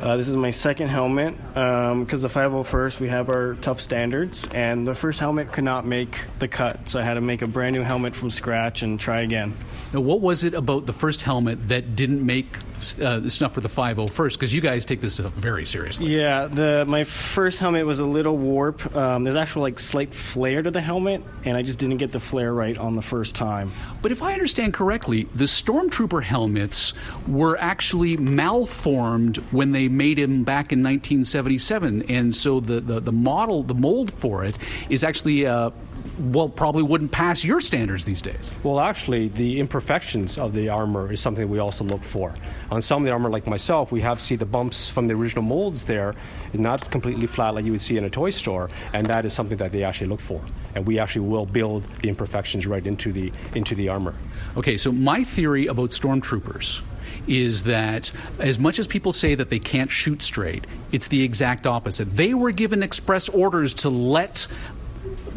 Uh, 0.00 0.16
this 0.16 0.28
is 0.28 0.36
my 0.36 0.52
second 0.52 0.86
helmet 0.88 1.36
because 1.54 2.22
the 2.22 2.28
501st 2.28 3.00
we 3.00 3.08
have 3.08 3.28
our 3.28 3.54
tough 3.54 3.80
standards, 3.80 4.46
and 4.52 4.86
the 4.86 4.94
first 4.94 5.18
helmet 5.18 5.50
could 5.50 5.64
not 5.64 5.84
make 5.84 6.24
the 6.38 6.46
cut, 6.46 6.88
so 6.88 7.00
I 7.00 7.02
had 7.02 7.14
to 7.14 7.20
make 7.20 7.42
a 7.42 7.48
brand 7.48 7.74
new 7.74 7.82
helmet 7.82 8.14
from 8.14 8.30
scratch 8.30 8.82
and 8.82 9.00
try 9.00 9.22
again. 9.22 9.56
Now, 9.92 10.00
what 10.00 10.20
was 10.20 10.44
it 10.44 10.52
about 10.52 10.84
the 10.84 10.92
first 10.92 11.22
helmet 11.22 11.68
that 11.68 11.96
didn't 11.96 12.24
make 12.24 12.58
uh, 13.02 13.26
snuff 13.30 13.54
for 13.54 13.62
the 13.62 13.70
501st? 13.70 14.32
Because 14.34 14.52
you 14.52 14.60
guys 14.60 14.84
take 14.84 15.00
this 15.00 15.18
very 15.18 15.64
seriously. 15.64 16.14
Yeah, 16.14 16.46
the 16.46 16.84
my 16.86 17.04
first 17.04 17.58
helmet 17.58 17.86
was 17.86 17.98
a 17.98 18.04
little 18.04 18.36
warp. 18.36 18.94
Um, 18.94 19.24
there's 19.24 19.36
actual 19.36 19.62
like 19.62 19.80
slight 19.80 20.14
flare 20.14 20.60
to 20.60 20.70
the 20.70 20.82
helmet, 20.82 21.22
and 21.44 21.56
I 21.56 21.62
just 21.62 21.78
didn't 21.78 21.96
get 21.96 22.12
the 22.12 22.20
flare 22.20 22.52
right 22.52 22.76
on 22.76 22.96
the 22.96 23.02
first 23.02 23.34
time. 23.34 23.72
But 24.02 24.12
if 24.12 24.22
I 24.22 24.34
understand 24.34 24.74
correctly, 24.74 25.24
the 25.34 25.44
Stormtrooper 25.44 26.22
helmets 26.22 26.92
were 27.26 27.56
actually 27.58 28.18
malformed 28.18 29.38
when 29.52 29.72
they 29.72 29.88
made 29.88 30.18
him 30.18 30.44
back 30.44 30.70
in 30.70 30.80
1977, 30.80 32.02
and 32.10 32.36
so 32.36 32.60
the, 32.60 32.80
the, 32.80 33.00
the 33.00 33.12
model, 33.12 33.62
the 33.62 33.74
mold 33.74 34.12
for 34.12 34.44
it, 34.44 34.58
is 34.90 35.02
actually. 35.02 35.46
Uh, 35.46 35.70
well, 36.18 36.48
probably 36.48 36.82
wouldn't 36.82 37.12
pass 37.12 37.44
your 37.44 37.60
standards 37.60 38.04
these 38.04 38.22
days. 38.22 38.52
Well, 38.62 38.80
actually, 38.80 39.28
the 39.28 39.60
imperfections 39.60 40.38
of 40.38 40.52
the 40.52 40.68
armor 40.68 41.12
is 41.12 41.20
something 41.20 41.48
we 41.48 41.58
also 41.58 41.84
look 41.84 42.02
for. 42.02 42.34
On 42.70 42.82
some 42.82 43.02
of 43.02 43.06
the 43.06 43.12
armor, 43.12 43.30
like 43.30 43.46
myself, 43.46 43.92
we 43.92 44.00
have 44.00 44.20
see 44.20 44.36
the 44.36 44.46
bumps 44.46 44.88
from 44.88 45.06
the 45.06 45.14
original 45.14 45.42
molds 45.42 45.84
there, 45.84 46.14
not 46.52 46.90
completely 46.90 47.26
flat 47.26 47.54
like 47.54 47.64
you 47.64 47.72
would 47.72 47.80
see 47.80 47.96
in 47.96 48.04
a 48.04 48.10
toy 48.10 48.30
store, 48.30 48.70
and 48.92 49.06
that 49.06 49.24
is 49.24 49.32
something 49.32 49.58
that 49.58 49.72
they 49.72 49.84
actually 49.84 50.08
look 50.08 50.20
for. 50.20 50.42
And 50.74 50.86
we 50.86 50.98
actually 50.98 51.26
will 51.26 51.46
build 51.46 51.84
the 52.00 52.08
imperfections 52.08 52.66
right 52.66 52.86
into 52.86 53.12
the 53.12 53.32
into 53.54 53.74
the 53.74 53.88
armor. 53.88 54.14
Okay, 54.56 54.76
so 54.76 54.92
my 54.92 55.24
theory 55.24 55.66
about 55.66 55.90
stormtroopers 55.90 56.80
is 57.26 57.62
that 57.64 58.10
as 58.38 58.58
much 58.58 58.78
as 58.78 58.86
people 58.86 59.12
say 59.12 59.34
that 59.34 59.50
they 59.50 59.58
can't 59.58 59.90
shoot 59.90 60.22
straight, 60.22 60.66
it's 60.92 61.08
the 61.08 61.22
exact 61.22 61.66
opposite. 61.66 62.16
They 62.16 62.34
were 62.34 62.52
given 62.52 62.82
express 62.82 63.28
orders 63.28 63.74
to 63.74 63.90
let 63.90 64.46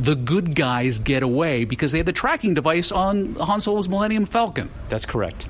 the 0.01 0.15
good 0.15 0.55
guys 0.55 0.97
get 0.97 1.21
away 1.21 1.63
because 1.63 1.91
they 1.91 1.99
had 1.99 2.07
the 2.07 2.13
tracking 2.13 2.55
device 2.55 2.91
on 2.91 3.35
Han 3.35 3.61
Solo's 3.61 3.87
Millennium 3.87 4.25
Falcon. 4.25 4.69
That's 4.89 5.05
correct. 5.05 5.47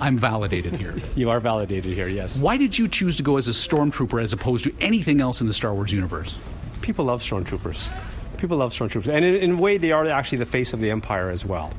I'm 0.00 0.16
validated 0.16 0.74
here. 0.74 0.94
You 1.16 1.30
are 1.30 1.40
validated 1.40 1.92
here, 1.94 2.06
yes. 2.06 2.38
Why 2.38 2.56
did 2.56 2.78
you 2.78 2.86
choose 2.86 3.16
to 3.16 3.24
go 3.24 3.36
as 3.36 3.48
a 3.48 3.50
stormtrooper 3.50 4.22
as 4.22 4.32
opposed 4.32 4.62
to 4.64 4.74
anything 4.80 5.20
else 5.20 5.40
in 5.40 5.48
the 5.48 5.52
Star 5.52 5.74
Wars 5.74 5.92
universe? 5.92 6.36
People 6.80 7.06
love 7.06 7.20
stormtroopers. 7.22 7.88
People 8.36 8.58
love 8.58 8.72
stormtroopers, 8.72 9.08
and 9.08 9.24
in, 9.24 9.34
in 9.34 9.50
a 9.52 9.56
way, 9.56 9.78
they 9.78 9.90
are 9.90 10.06
actually 10.06 10.38
the 10.38 10.46
face 10.46 10.72
of 10.72 10.78
the 10.78 10.92
empire 10.92 11.28
as 11.28 11.44
well. 11.44 11.72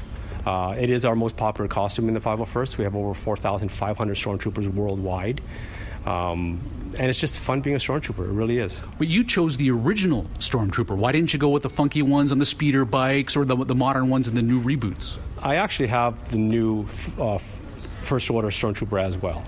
Uh, 0.46 0.76
it 0.78 0.90
is 0.90 1.06
our 1.06 1.16
most 1.16 1.38
popular 1.38 1.70
costume 1.70 2.10
in 2.10 2.14
the 2.14 2.20
501st. 2.20 2.78
We 2.78 2.84
have 2.84 2.96
over 2.98 3.14
4,500 3.14 4.18
stormtroopers 4.18 4.68
worldwide. 4.68 5.42
Um, 6.10 6.60
and 6.98 7.08
it's 7.08 7.20
just 7.20 7.38
fun 7.38 7.62
being 7.62 7.76
a 7.76 7.80
stormtrooper. 7.80 8.26
It 8.26 8.32
really 8.32 8.58
is. 8.58 8.82
But 8.98 9.08
you 9.08 9.24
chose 9.24 9.58
the 9.58 9.70
original 9.70 10.24
stormtrooper. 10.40 10.98
Why 10.98 11.12
didn't 11.12 11.34
you 11.34 11.40
go 11.40 11.50
with 11.50 11.62
the 11.62 11.70
funky 11.70 12.02
ones 12.02 12.32
on 12.32 12.40
the 12.40 12.48
speeder 12.48 12.84
bikes 12.84 13.36
or 13.36 13.46
the, 13.46 13.56
the 13.56 13.76
modern 13.76 14.10
ones 14.10 14.28
in 14.28 14.34
the 14.34 14.42
new 14.42 14.60
reboots? 14.60 15.18
I 15.38 15.58
actually 15.58 15.88
have 15.90 16.32
the 16.32 16.40
new 16.40 16.88
uh, 17.20 17.38
First 18.02 18.32
Order 18.32 18.48
stormtrooper 18.48 19.00
as 19.02 19.18
well. 19.18 19.46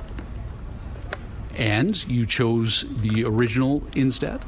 And 1.55 2.07
you 2.07 2.27
chose 2.27 2.85
the 3.01 3.25
original 3.25 3.81
instead? 3.95 4.41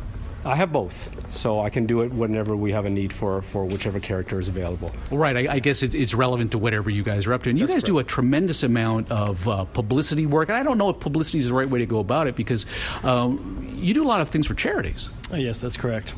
I 0.46 0.56
have 0.56 0.72
both, 0.72 1.10
so 1.30 1.62
I 1.62 1.70
can 1.70 1.86
do 1.86 2.02
it 2.02 2.12
whenever 2.12 2.56
we 2.56 2.72
have 2.72 2.86
a 2.86 2.90
need 2.90 3.14
for, 3.14 3.42
for 3.42 3.66
whichever 3.66 4.00
character 4.00 4.40
is 4.40 4.50
available. 4.50 4.92
Well, 5.10 5.20
right. 5.20 5.38
I, 5.38 5.54
I 5.54 5.60
guess 5.60 5.84
it, 5.84 5.96
it's 5.96 6.14
relevant 6.14 6.52
to 6.52 6.58
whatever 6.58 6.90
you 6.90 7.02
guys 7.02 7.26
are 7.28 7.34
up 7.34 7.44
to. 7.44 7.50
And 7.50 7.58
you 7.58 7.66
That's 7.66 7.82
guys 7.82 7.84
do 7.84 8.00
a 8.00 8.04
tremendous 8.04 8.64
amount 8.64 9.10
of 9.10 9.48
uh, 9.48 9.66
publicity 9.66 10.26
work. 10.26 10.50
And 10.50 10.58
I 10.58 10.64
don't 10.64 10.78
know 10.78 10.90
if 10.90 11.00
publicity 11.00 11.40
is 11.40 11.48
the 11.48 11.54
right 11.54 11.70
way 11.70 11.80
to 11.80 11.86
go 11.86 12.00
about 12.00 12.28
it 12.28 12.36
because 12.36 12.66
um, 13.04 13.74
you 13.78 13.94
do 13.94 14.04
a 14.04 14.08
lot 14.08 14.20
of 14.20 14.30
things 14.30 14.48
for 14.48 14.54
charities. 14.54 15.10
Uh, 15.32 15.38
yes, 15.38 15.60
that's 15.60 15.78
correct. 15.78 16.14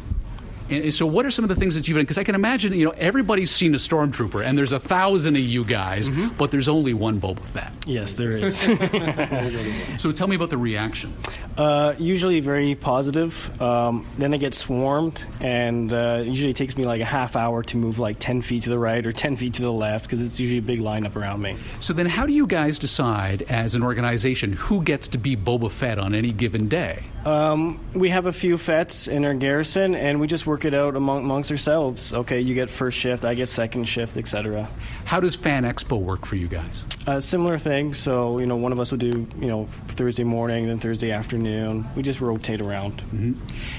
And 0.70 0.94
so, 0.94 1.06
what 1.06 1.26
are 1.26 1.32
some 1.32 1.46
of 1.46 1.50
the 1.50 1.56
things 1.56 1.76
that 1.76 1.88
you've 1.88 1.96
done? 1.96 2.04
Because 2.04 2.18
I 2.18 2.24
can 2.24 2.36
imagine, 2.36 2.74
you 2.74 2.86
know, 2.86 2.94
everybody's 2.98 3.52
seen 3.52 3.74
a 3.76 3.78
stormtrooper, 3.78 4.44
and 4.44 4.58
there's 4.58 4.72
a 4.72 4.80
thousand 4.80 5.36
of 5.36 5.42
you 5.42 5.64
guys, 5.64 6.10
but 6.38 6.52
there's 6.52 6.68
only 6.68 6.94
one 6.94 7.22
Boba 7.22 7.44
Fett. 7.46 7.72
Yes, 7.86 8.14
there 8.14 8.32
is. 8.32 8.56
So, 10.00 10.12
tell 10.12 10.28
me 10.28 10.36
about 10.36 10.50
the 10.50 10.58
reaction. 10.58 11.14
Uh, 11.58 11.96
usually 11.98 12.40
very 12.40 12.76
positive. 12.76 13.62
Um, 13.62 14.06
then 14.18 14.34
I 14.34 14.38
get 14.38 14.54
swarmed, 14.54 15.24
and 15.40 15.92
uh, 15.94 16.22
it 16.22 16.28
usually 16.28 16.54
takes 16.54 16.76
me 16.76 16.84
like 16.84 17.02
a 17.02 17.06
half 17.06 17.36
hour 17.36 17.64
to 17.64 17.78
move 17.78 18.00
like 18.00 18.18
10 18.20 18.42
feet 18.42 18.64
to 18.64 18.70
the 18.70 18.80
right 18.80 19.06
or 19.06 19.12
10 19.12 19.36
feet 19.38 19.54
to 19.56 19.62
the 19.62 19.72
left 19.72 20.06
because 20.06 20.22
it's 20.22 20.40
usually 20.40 20.60
a 20.60 20.62
big 20.62 20.80
lineup 20.80 21.16
around 21.16 21.42
me. 21.42 21.58
So, 21.80 21.94
then 21.94 22.06
how 22.08 22.26
do 22.26 22.34
you 22.34 22.48
guys 22.48 22.80
decide 22.80 23.44
as 23.44 23.76
an 23.76 23.84
organization 23.84 24.54
who 24.54 24.82
gets 24.84 25.08
to 25.10 25.18
be 25.18 25.36
Boba 25.38 25.72
Fett 25.72 25.98
on 26.00 26.14
any 26.16 26.32
given 26.32 26.68
day? 26.68 27.04
Um, 27.26 27.80
we 27.94 28.10
have 28.10 28.28
a 28.28 28.32
few 28.32 28.56
Fetts 28.58 29.08
in 29.08 29.26
our 29.26 29.34
garrison, 29.34 29.96
and 29.96 30.20
we 30.20 30.28
just 30.28 30.46
work 30.46 30.55
it 30.64 30.74
out 30.74 30.96
among, 30.96 31.26
amongst 31.26 31.52
ourselves. 31.52 32.14
Okay, 32.14 32.40
you 32.40 32.56
get 32.56 32.70
first 32.70 32.98
shift, 32.98 33.26
I 33.26 33.34
get 33.34 33.50
second 33.50 33.84
shift, 33.84 34.16
etc. 34.16 34.70
How 35.04 35.20
does 35.20 35.36
Fan 35.36 35.64
Expo 35.64 36.00
work 36.00 36.26
for 36.26 36.38
you 36.38 36.48
guys? 36.48 36.86
Uh, 37.06 37.20
similar 37.20 37.58
thing. 37.58 37.94
So 37.94 38.40
you 38.40 38.46
know, 38.46 38.56
one 38.56 38.72
of 38.72 38.80
us 38.80 38.92
would 38.92 39.02
do 39.02 39.28
you 39.40 39.48
know 39.48 39.66
Thursday 39.90 40.24
morning, 40.24 40.68
then 40.68 40.80
Thursday 40.80 41.12
afternoon. 41.12 41.86
We 41.96 42.04
just 42.04 42.22
rotate 42.22 42.62
around. 42.62 43.02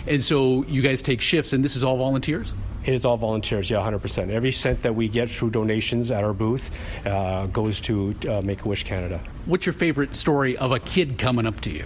And 0.07 0.23
so, 0.23 0.65
you 0.65 0.83
guys 0.83 1.01
take 1.01 1.21
shifts, 1.21 1.53
and 1.53 1.65
this 1.65 1.77
is 1.77 1.85
all 1.85 1.97
volunteers? 1.97 2.53
It 2.85 2.95
is 2.95 3.05
all 3.05 3.17
volunteers, 3.17 3.69
yeah, 3.69 3.79
100%. 3.79 4.31
Every 4.31 4.53
cent 4.53 4.83
that 4.83 4.95
we 4.95 5.09
get 5.09 5.29
through 5.29 5.51
donations 5.51 6.13
at 6.13 6.23
our 6.23 6.33
booth 6.33 6.71
uh, 7.05 7.47
goes 7.47 7.81
to 7.81 8.15
uh, 8.29 8.41
Make 8.43 8.65
a 8.65 8.69
Wish 8.69 8.85
Canada. 8.85 9.21
What's 9.47 9.67
your 9.67 9.73
favorite 9.73 10.15
story 10.15 10.57
of 10.57 10.71
a 10.71 10.79
kid 10.79 11.19
coming 11.19 11.47
up 11.47 11.61
to 11.63 11.71
you? 11.71 11.85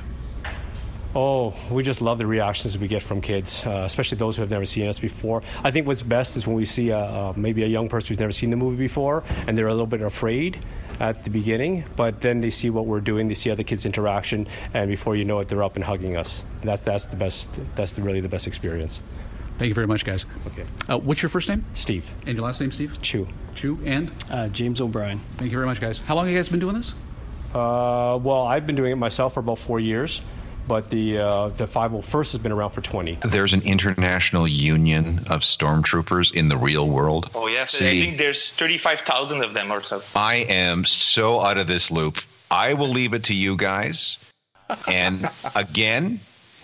Oh, 1.14 1.54
we 1.70 1.82
just 1.82 2.00
love 2.00 2.18
the 2.18 2.26
reactions 2.26 2.78
we 2.78 2.86
get 2.86 3.02
from 3.02 3.20
kids, 3.20 3.66
uh, 3.66 3.82
especially 3.84 4.18
those 4.18 4.36
who 4.36 4.42
have 4.42 4.50
never 4.50 4.64
seen 4.64 4.86
us 4.86 5.00
before. 5.00 5.42
I 5.64 5.72
think 5.72 5.88
what's 5.88 6.02
best 6.02 6.36
is 6.36 6.46
when 6.46 6.54
we 6.54 6.64
see 6.64 6.90
a, 6.90 6.98
uh, 6.98 7.32
maybe 7.34 7.64
a 7.64 7.66
young 7.66 7.88
person 7.88 8.08
who's 8.08 8.20
never 8.20 8.30
seen 8.30 8.50
the 8.50 8.56
movie 8.56 8.76
before 8.76 9.24
and 9.48 9.58
they're 9.58 9.66
a 9.66 9.72
little 9.72 9.86
bit 9.86 10.02
afraid 10.02 10.64
at 11.00 11.24
the 11.24 11.30
beginning, 11.30 11.84
but 11.96 12.20
then 12.20 12.40
they 12.40 12.50
see 12.50 12.70
what 12.70 12.86
we're 12.86 13.00
doing, 13.00 13.26
they 13.26 13.34
see 13.34 13.50
other 13.50 13.64
kids' 13.64 13.86
interaction, 13.86 14.46
and 14.74 14.88
before 14.88 15.16
you 15.16 15.24
know 15.24 15.40
it, 15.40 15.48
they're 15.48 15.64
up 15.64 15.74
and 15.74 15.84
hugging 15.84 16.16
us. 16.16 16.44
And 16.60 16.68
that's, 16.68 16.82
that's 16.82 17.06
the 17.06 17.16
best, 17.16 17.48
that's 17.74 17.92
the, 17.92 18.02
really 18.02 18.20
the 18.20 18.28
best 18.28 18.46
experience. 18.46 19.00
Thank 19.58 19.68
you 19.68 19.74
very 19.74 19.86
much, 19.86 20.04
guys. 20.04 20.26
Okay. 20.46 20.64
Uh, 20.88 20.98
what's 20.98 21.22
your 21.22 21.28
first 21.28 21.48
name? 21.48 21.64
Steve. 21.74 22.08
And 22.24 22.36
your 22.36 22.46
last 22.46 22.60
name, 22.60 22.70
Steve? 22.70 23.00
Chew. 23.02 23.26
Chu. 23.54 23.78
And? 23.84 24.12
Uh, 24.30 24.48
James 24.48 24.80
O'Brien. 24.80 25.20
Thank 25.38 25.50
you 25.50 25.56
very 25.56 25.66
much, 25.66 25.80
guys. 25.80 25.98
How 25.98 26.14
long 26.14 26.26
have 26.26 26.32
you 26.32 26.38
guys 26.38 26.48
been 26.48 26.60
doing 26.60 26.76
this? 26.76 26.94
Uh, 27.52 28.18
well, 28.22 28.46
I've 28.46 28.66
been 28.66 28.76
doing 28.76 28.92
it 28.92 28.96
myself 28.96 29.34
for 29.34 29.40
about 29.40 29.58
four 29.58 29.80
years, 29.80 30.22
but 30.70 30.88
the, 30.88 31.18
uh, 31.18 31.48
the 31.48 31.64
501st 31.64 32.30
has 32.30 32.38
been 32.38 32.52
around 32.52 32.70
for 32.70 32.80
20. 32.80 33.18
There's 33.22 33.54
an 33.54 33.62
international 33.62 34.46
union 34.46 35.18
of 35.28 35.40
stormtroopers 35.40 36.32
in 36.32 36.48
the 36.48 36.56
real 36.56 36.88
world. 36.88 37.28
Oh 37.34 37.48
yes, 37.48 37.82
I 37.82 37.98
think 37.98 38.18
there's 38.18 38.54
35,000 38.54 39.42
of 39.42 39.52
them 39.52 39.72
or 39.72 39.82
so. 39.82 40.00
I 40.14 40.36
am 40.36 40.84
so 40.84 41.40
out 41.40 41.58
of 41.58 41.66
this 41.66 41.90
loop. 41.90 42.20
I 42.52 42.74
will 42.74 42.86
leave 42.86 43.14
it 43.14 43.24
to 43.24 43.34
you 43.34 43.56
guys. 43.56 44.18
And 44.86 45.28
again, 45.56 46.20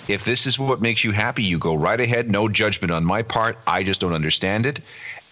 if 0.06 0.24
this 0.24 0.46
is 0.46 0.56
what 0.56 0.80
makes 0.80 1.02
you 1.02 1.10
happy, 1.10 1.42
you 1.42 1.58
go 1.58 1.74
right 1.74 2.00
ahead. 2.00 2.30
No 2.30 2.48
judgment 2.48 2.92
on 2.92 3.04
my 3.04 3.22
part. 3.22 3.58
I 3.66 3.82
just 3.82 4.00
don't 4.00 4.12
understand 4.12 4.66
it. 4.66 4.78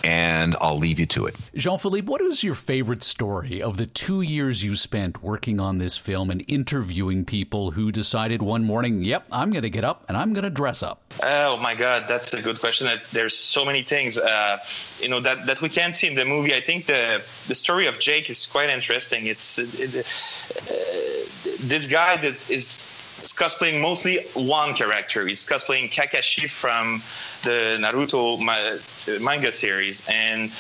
And 0.04 0.54
I'll 0.60 0.76
leave 0.76 0.98
you 0.98 1.06
to 1.06 1.24
it. 1.26 1.34
Jean 1.54 1.78
Philippe, 1.78 2.06
what 2.06 2.20
is 2.20 2.44
your 2.44 2.54
favorite 2.54 3.02
story 3.02 3.62
of 3.62 3.78
the 3.78 3.86
two 3.86 4.20
years 4.20 4.62
you 4.62 4.76
spent 4.76 5.22
working 5.22 5.60
on 5.60 5.78
this 5.78 5.96
film 5.96 6.30
and 6.30 6.44
interviewing 6.46 7.24
people 7.24 7.70
who 7.70 7.90
decided 7.90 8.42
one 8.42 8.64
morning, 8.64 9.02
yep, 9.02 9.26
I'm 9.32 9.50
going 9.50 9.62
to 9.62 9.70
get 9.70 9.82
up 9.82 10.04
and 10.08 10.16
I'm 10.18 10.34
going 10.34 10.44
to 10.44 10.50
dress 10.50 10.82
up? 10.82 11.00
Oh 11.22 11.56
my 11.56 11.74
God, 11.74 12.04
that's 12.06 12.34
a 12.34 12.42
good 12.42 12.60
question. 12.60 12.86
There's 13.12 13.34
so 13.34 13.64
many 13.64 13.82
things, 13.82 14.18
uh, 14.18 14.58
you 15.00 15.08
know, 15.08 15.20
that, 15.20 15.46
that 15.46 15.62
we 15.62 15.70
can't 15.70 15.94
see 15.94 16.08
in 16.08 16.16
the 16.16 16.26
movie. 16.26 16.54
I 16.54 16.60
think 16.60 16.84
the 16.84 17.22
the 17.48 17.54
story 17.54 17.86
of 17.86 17.98
Jake 17.98 18.28
is 18.28 18.46
quite 18.46 18.68
interesting. 18.68 19.26
It's 19.26 19.58
uh, 19.58 19.66
it, 19.72 19.96
uh, 19.96 21.64
this 21.66 21.86
guy 21.86 22.16
that 22.16 22.50
is 22.50 22.84
is 23.24 23.32
cosplaying 23.32 23.80
mostly 23.80 24.26
one 24.34 24.74
character. 24.74 25.26
He's 25.26 25.46
cosplaying 25.46 25.90
Kakashi 25.90 26.48
from 26.48 27.02
the 27.42 27.78
Naruto 27.80 28.38
ma- 28.40 28.78
manga 29.18 29.50
series, 29.50 30.06
and 30.08 30.52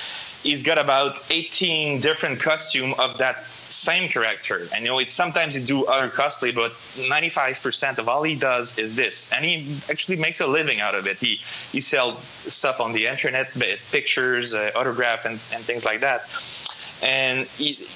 he's 0.42 0.62
got 0.62 0.78
about 0.78 1.22
18 1.30 2.00
different 2.00 2.40
costume 2.40 2.94
of 2.98 3.18
that 3.18 3.44
same 3.68 4.08
character. 4.08 4.68
And 4.74 4.84
you 4.84 4.90
know, 4.90 4.98
it's 4.98 5.12
sometimes 5.12 5.54
he 5.54 5.62
do 5.64 5.84
other 5.84 6.08
cosplay, 6.08 6.54
but 6.54 6.72
95% 6.96 7.98
of 7.98 8.08
all 8.08 8.22
he 8.22 8.34
does 8.34 8.78
is 8.78 8.94
this, 8.94 9.30
and 9.32 9.44
he 9.44 9.76
actually 9.90 10.16
makes 10.16 10.40
a 10.40 10.46
living 10.46 10.80
out 10.80 10.94
of 10.94 11.06
it. 11.06 11.18
He 11.18 11.40
he 11.70 11.80
sells 11.80 12.22
stuff 12.48 12.80
on 12.80 12.92
the 12.92 13.06
internet, 13.06 13.52
pictures, 13.90 14.54
uh, 14.54 14.70
autograph, 14.74 15.24
and, 15.24 15.40
and 15.52 15.62
things 15.64 15.84
like 15.84 16.00
that. 16.00 16.28
And 17.02 17.46
he, 17.46 17.86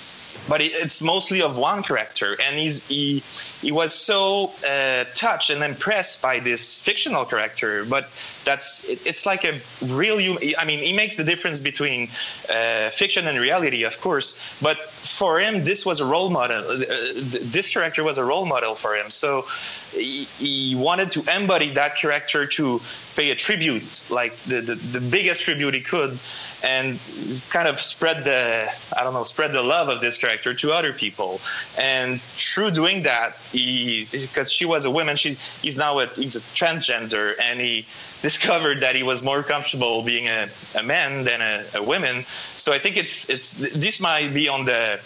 but 0.49 0.61
it's 0.61 1.03
mostly 1.03 1.43
of 1.43 1.57
one 1.59 1.83
character, 1.83 2.37
and 2.43 2.59
he's 2.59 2.87
he 2.87 3.23
he 3.61 3.73
was 3.73 3.95
so 3.95 4.53
uh, 4.67 5.05
touched 5.15 5.51
and 5.51 5.63
impressed 5.63 6.23
by 6.23 6.39
this 6.39 6.81
fictional 6.81 7.25
character. 7.25 7.85
But 7.85 8.09
that's 8.45 8.89
it, 8.89 9.07
it's 9.07 9.27
like 9.27 9.45
a 9.45 9.61
real. 9.85 10.19
human 10.19 10.55
I 10.59 10.65
mean, 10.65 10.79
he 10.81 10.93
makes 10.93 11.17
the 11.17 11.25
difference 11.25 11.61
between 11.61 12.09
uh, 12.49 12.91
fiction 12.91 13.27
and 13.27 13.39
reality, 13.39 13.85
of 13.85 14.01
course. 14.01 14.39
But 14.63 14.79
for 14.79 15.41
him, 15.41 15.65
this 15.65 15.85
was 15.85 16.01
a 16.01 16.07
role 16.07 16.31
model. 16.31 16.65
Uh, 16.71 16.77
th- 16.79 17.43
this 17.43 17.71
character 17.71 18.05
was 18.05 18.19
a 18.19 18.25
role 18.25 18.47
model 18.47 18.75
for 18.75 18.95
him. 18.95 19.11
So 19.11 19.47
he, 19.93 20.25
he 20.39 20.75
wanted 20.75 21.13
to 21.13 21.25
embody 21.35 21.71
that 21.75 21.97
character 21.97 22.47
to 22.47 22.81
pay 23.17 23.31
a 23.31 23.35
tribute, 23.35 24.03
like 24.11 24.37
the, 24.45 24.61
the, 24.61 24.75
the 24.75 25.01
biggest 25.01 25.43
tribute 25.43 25.75
he 25.75 25.81
could, 25.81 26.19
and 26.63 26.99
kind 27.51 27.69
of 27.69 27.81
spread 27.81 28.25
the 28.25 28.71
I 28.97 29.05
don't 29.05 29.15
know 29.15 29.25
spread 29.25 29.53
the 29.53 29.63
love 29.63 29.89
of 29.89 30.01
this 30.01 30.19
character 30.19 30.55
to 30.55 30.73
other 30.73 30.93
people. 30.93 31.41
And 31.79 32.21
through 32.21 32.73
doing 32.73 33.03
that, 33.03 33.37
he 33.53 34.07
because 34.11 34.53
she 34.53 34.65
was 34.65 34.85
a 34.85 34.91
woman, 34.91 35.17
she 35.17 35.37
he's 35.63 35.77
now 35.77 35.99
a 35.99 36.07
he's 36.07 36.37
a 36.37 36.41
transgender, 36.41 37.35
and 37.41 37.61
he 37.61 37.87
discovered 38.23 38.81
that 38.81 38.95
he 38.95 39.03
was 39.03 39.23
more 39.23 39.43
comfortable 39.43 40.03
being 40.03 40.29
a, 40.29 40.49
a 40.75 40.83
man 40.83 41.25
than 41.25 41.41
a, 41.41 41.65
a 41.75 41.83
woman. 41.83 42.25
So 42.57 42.73
I 42.73 42.79
think 42.79 42.97
it's 42.97 43.29
it's 43.31 43.55
this 43.55 44.01
might 44.01 44.35
be 44.35 44.49
on 44.49 44.65
the 44.65 45.01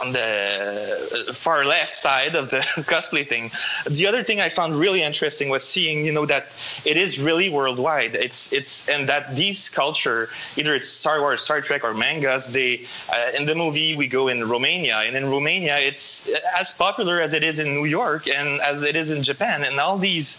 on 0.00 0.12
the 0.12 1.32
far 1.34 1.64
left 1.64 1.96
side 1.96 2.36
of 2.36 2.50
the 2.50 2.58
cosplay 2.86 3.26
thing. 3.26 3.50
The 3.88 4.06
other 4.06 4.22
thing 4.22 4.40
I 4.40 4.48
found 4.48 4.76
really 4.76 5.02
interesting 5.02 5.48
was 5.48 5.64
seeing, 5.64 6.04
you 6.04 6.12
know, 6.12 6.26
that 6.26 6.46
it 6.84 6.96
is 6.96 7.18
really 7.18 7.48
worldwide. 7.50 8.14
It's 8.14 8.52
it's 8.52 8.88
and 8.88 9.08
that 9.08 9.34
these 9.36 9.68
culture, 9.68 10.28
either 10.56 10.74
it's 10.74 10.88
Star 10.88 11.20
Wars, 11.20 11.42
Star 11.42 11.60
Trek, 11.60 11.84
or 11.84 11.94
mangas. 11.94 12.52
They 12.52 12.84
uh, 13.12 13.32
in 13.38 13.46
the 13.46 13.54
movie 13.54 13.96
we 13.96 14.06
go 14.06 14.28
in 14.28 14.48
Romania, 14.48 14.98
and 14.98 15.16
in 15.16 15.30
Romania 15.30 15.78
it's 15.78 16.28
as 16.58 16.72
popular 16.72 17.20
as 17.20 17.34
it 17.34 17.42
is 17.42 17.58
in 17.58 17.74
New 17.74 17.84
York 17.86 18.28
and 18.28 18.60
as 18.60 18.82
it 18.82 18.96
is 18.96 19.10
in 19.10 19.22
Japan, 19.22 19.64
and 19.64 19.78
all 19.80 19.98
these 19.98 20.38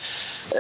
uh, 0.56 0.60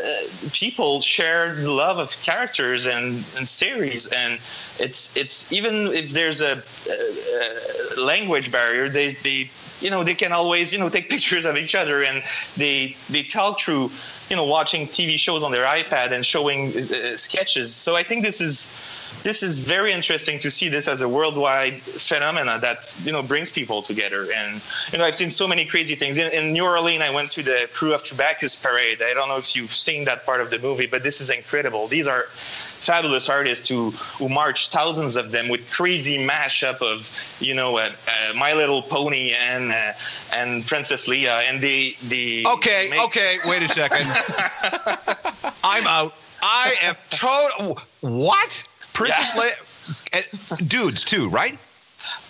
people 0.54 1.02
share 1.02 1.56
the 1.56 1.72
love 1.72 1.98
of 1.98 2.16
characters 2.22 2.86
and, 2.86 3.24
and 3.38 3.48
series 3.48 4.08
and 4.08 4.40
it's 4.80 5.16
it's 5.16 5.52
even 5.52 5.88
if 5.88 6.12
there's 6.12 6.42
a, 6.42 6.62
a, 6.90 7.98
a 7.98 8.02
language 8.02 8.52
barrier 8.52 8.90
they 8.90 9.10
they 9.10 9.50
you 9.82 9.90
know 9.90 10.04
they 10.04 10.16
can 10.16 10.32
always 10.32 10.74
you 10.74 10.80
know 10.80 10.90
take 10.90 11.10
pictures 11.16 11.46
of 11.46 11.58
each 11.58 11.76
other 11.76 12.04
and 12.04 12.24
they 12.58 12.96
they 13.10 13.24
talk 13.24 13.60
through 13.60 13.92
you 14.30 14.36
know 14.36 14.46
watching 14.46 14.88
TV 14.88 15.18
shows 15.18 15.44
on 15.44 15.52
their 15.52 15.66
iPad 15.66 16.12
and 16.12 16.26
showing 16.26 16.76
uh, 16.78 17.18
sketches 17.18 17.74
so 17.74 17.96
I 17.96 18.04
think 18.04 18.24
this 18.24 18.42
is 18.42 18.68
this 19.24 19.44
is 19.44 19.60
very 19.60 19.92
interesting 19.92 20.40
to 20.40 20.52
see 20.52 20.70
this 20.70 20.88
as 20.88 21.02
a 21.02 21.10
worldwide 21.10 21.82
phenomena 21.82 22.60
that 22.62 22.92
you 23.04 23.12
know 23.12 23.22
brings 23.22 23.52
people 23.52 23.82
together. 23.82 24.32
And 24.32 24.62
you 24.92 24.98
know, 24.98 25.06
I've 25.06 25.16
seen 25.16 25.30
so 25.30 25.48
many 25.48 25.66
crazy 25.66 25.96
things. 25.96 26.18
In, 26.18 26.32
in 26.32 26.54
New 26.54 26.66
Orleans, 26.66 27.04
I 27.04 27.10
went 27.10 27.32
to 27.32 27.44
the 27.44 27.70
Krewe 27.74 27.94
of 27.94 28.04
Chewbacchus 28.04 28.62
parade. 28.62 29.02
I 29.02 29.14
don't 29.14 29.28
know 29.28 29.38
if 29.38 29.56
you've 29.56 29.74
seen 29.74 30.06
that 30.06 30.26
part 30.26 30.42
of 30.42 30.50
the 30.50 30.60
movie, 30.60 30.88
but 30.88 31.04
this 31.04 31.22
is 31.22 31.30
incredible. 31.30 31.88
These 31.88 32.08
are 32.08 32.26
fabulous 32.80 33.28
artists 33.28 33.68
who 33.68 33.92
who 33.92 34.30
march 34.30 34.70
thousands 34.70 35.18
of 35.18 35.32
them 35.32 35.50
with 35.50 35.70
crazy 35.70 36.18
mashup 36.18 36.82
of 36.82 37.12
you 37.42 37.54
know 37.54 37.78
uh, 37.78 37.92
uh, 38.08 38.34
My 38.36 38.54
Little 38.54 38.82
Pony 38.82 39.34
and 39.34 39.72
uh, 39.72 39.94
and 40.34 40.66
Princess 40.66 41.08
Leia 41.08 41.44
and 41.44 41.62
the 41.62 41.96
the 42.08 42.46
Okay, 42.48 42.90
okay, 43.06 43.38
wait 43.48 43.62
a 43.64 43.68
second. 43.68 44.08
I'm 45.64 45.86
out. 45.88 46.14
I 46.42 46.76
am 46.84 46.96
total. 47.10 47.80
What? 48.02 48.64
Princess 48.94 49.34
Yeah. 49.36 49.42
Leia? 49.44 50.52
uh, 50.52 50.56
Dudes 50.68 51.04
too, 51.04 51.30
right? 51.30 51.58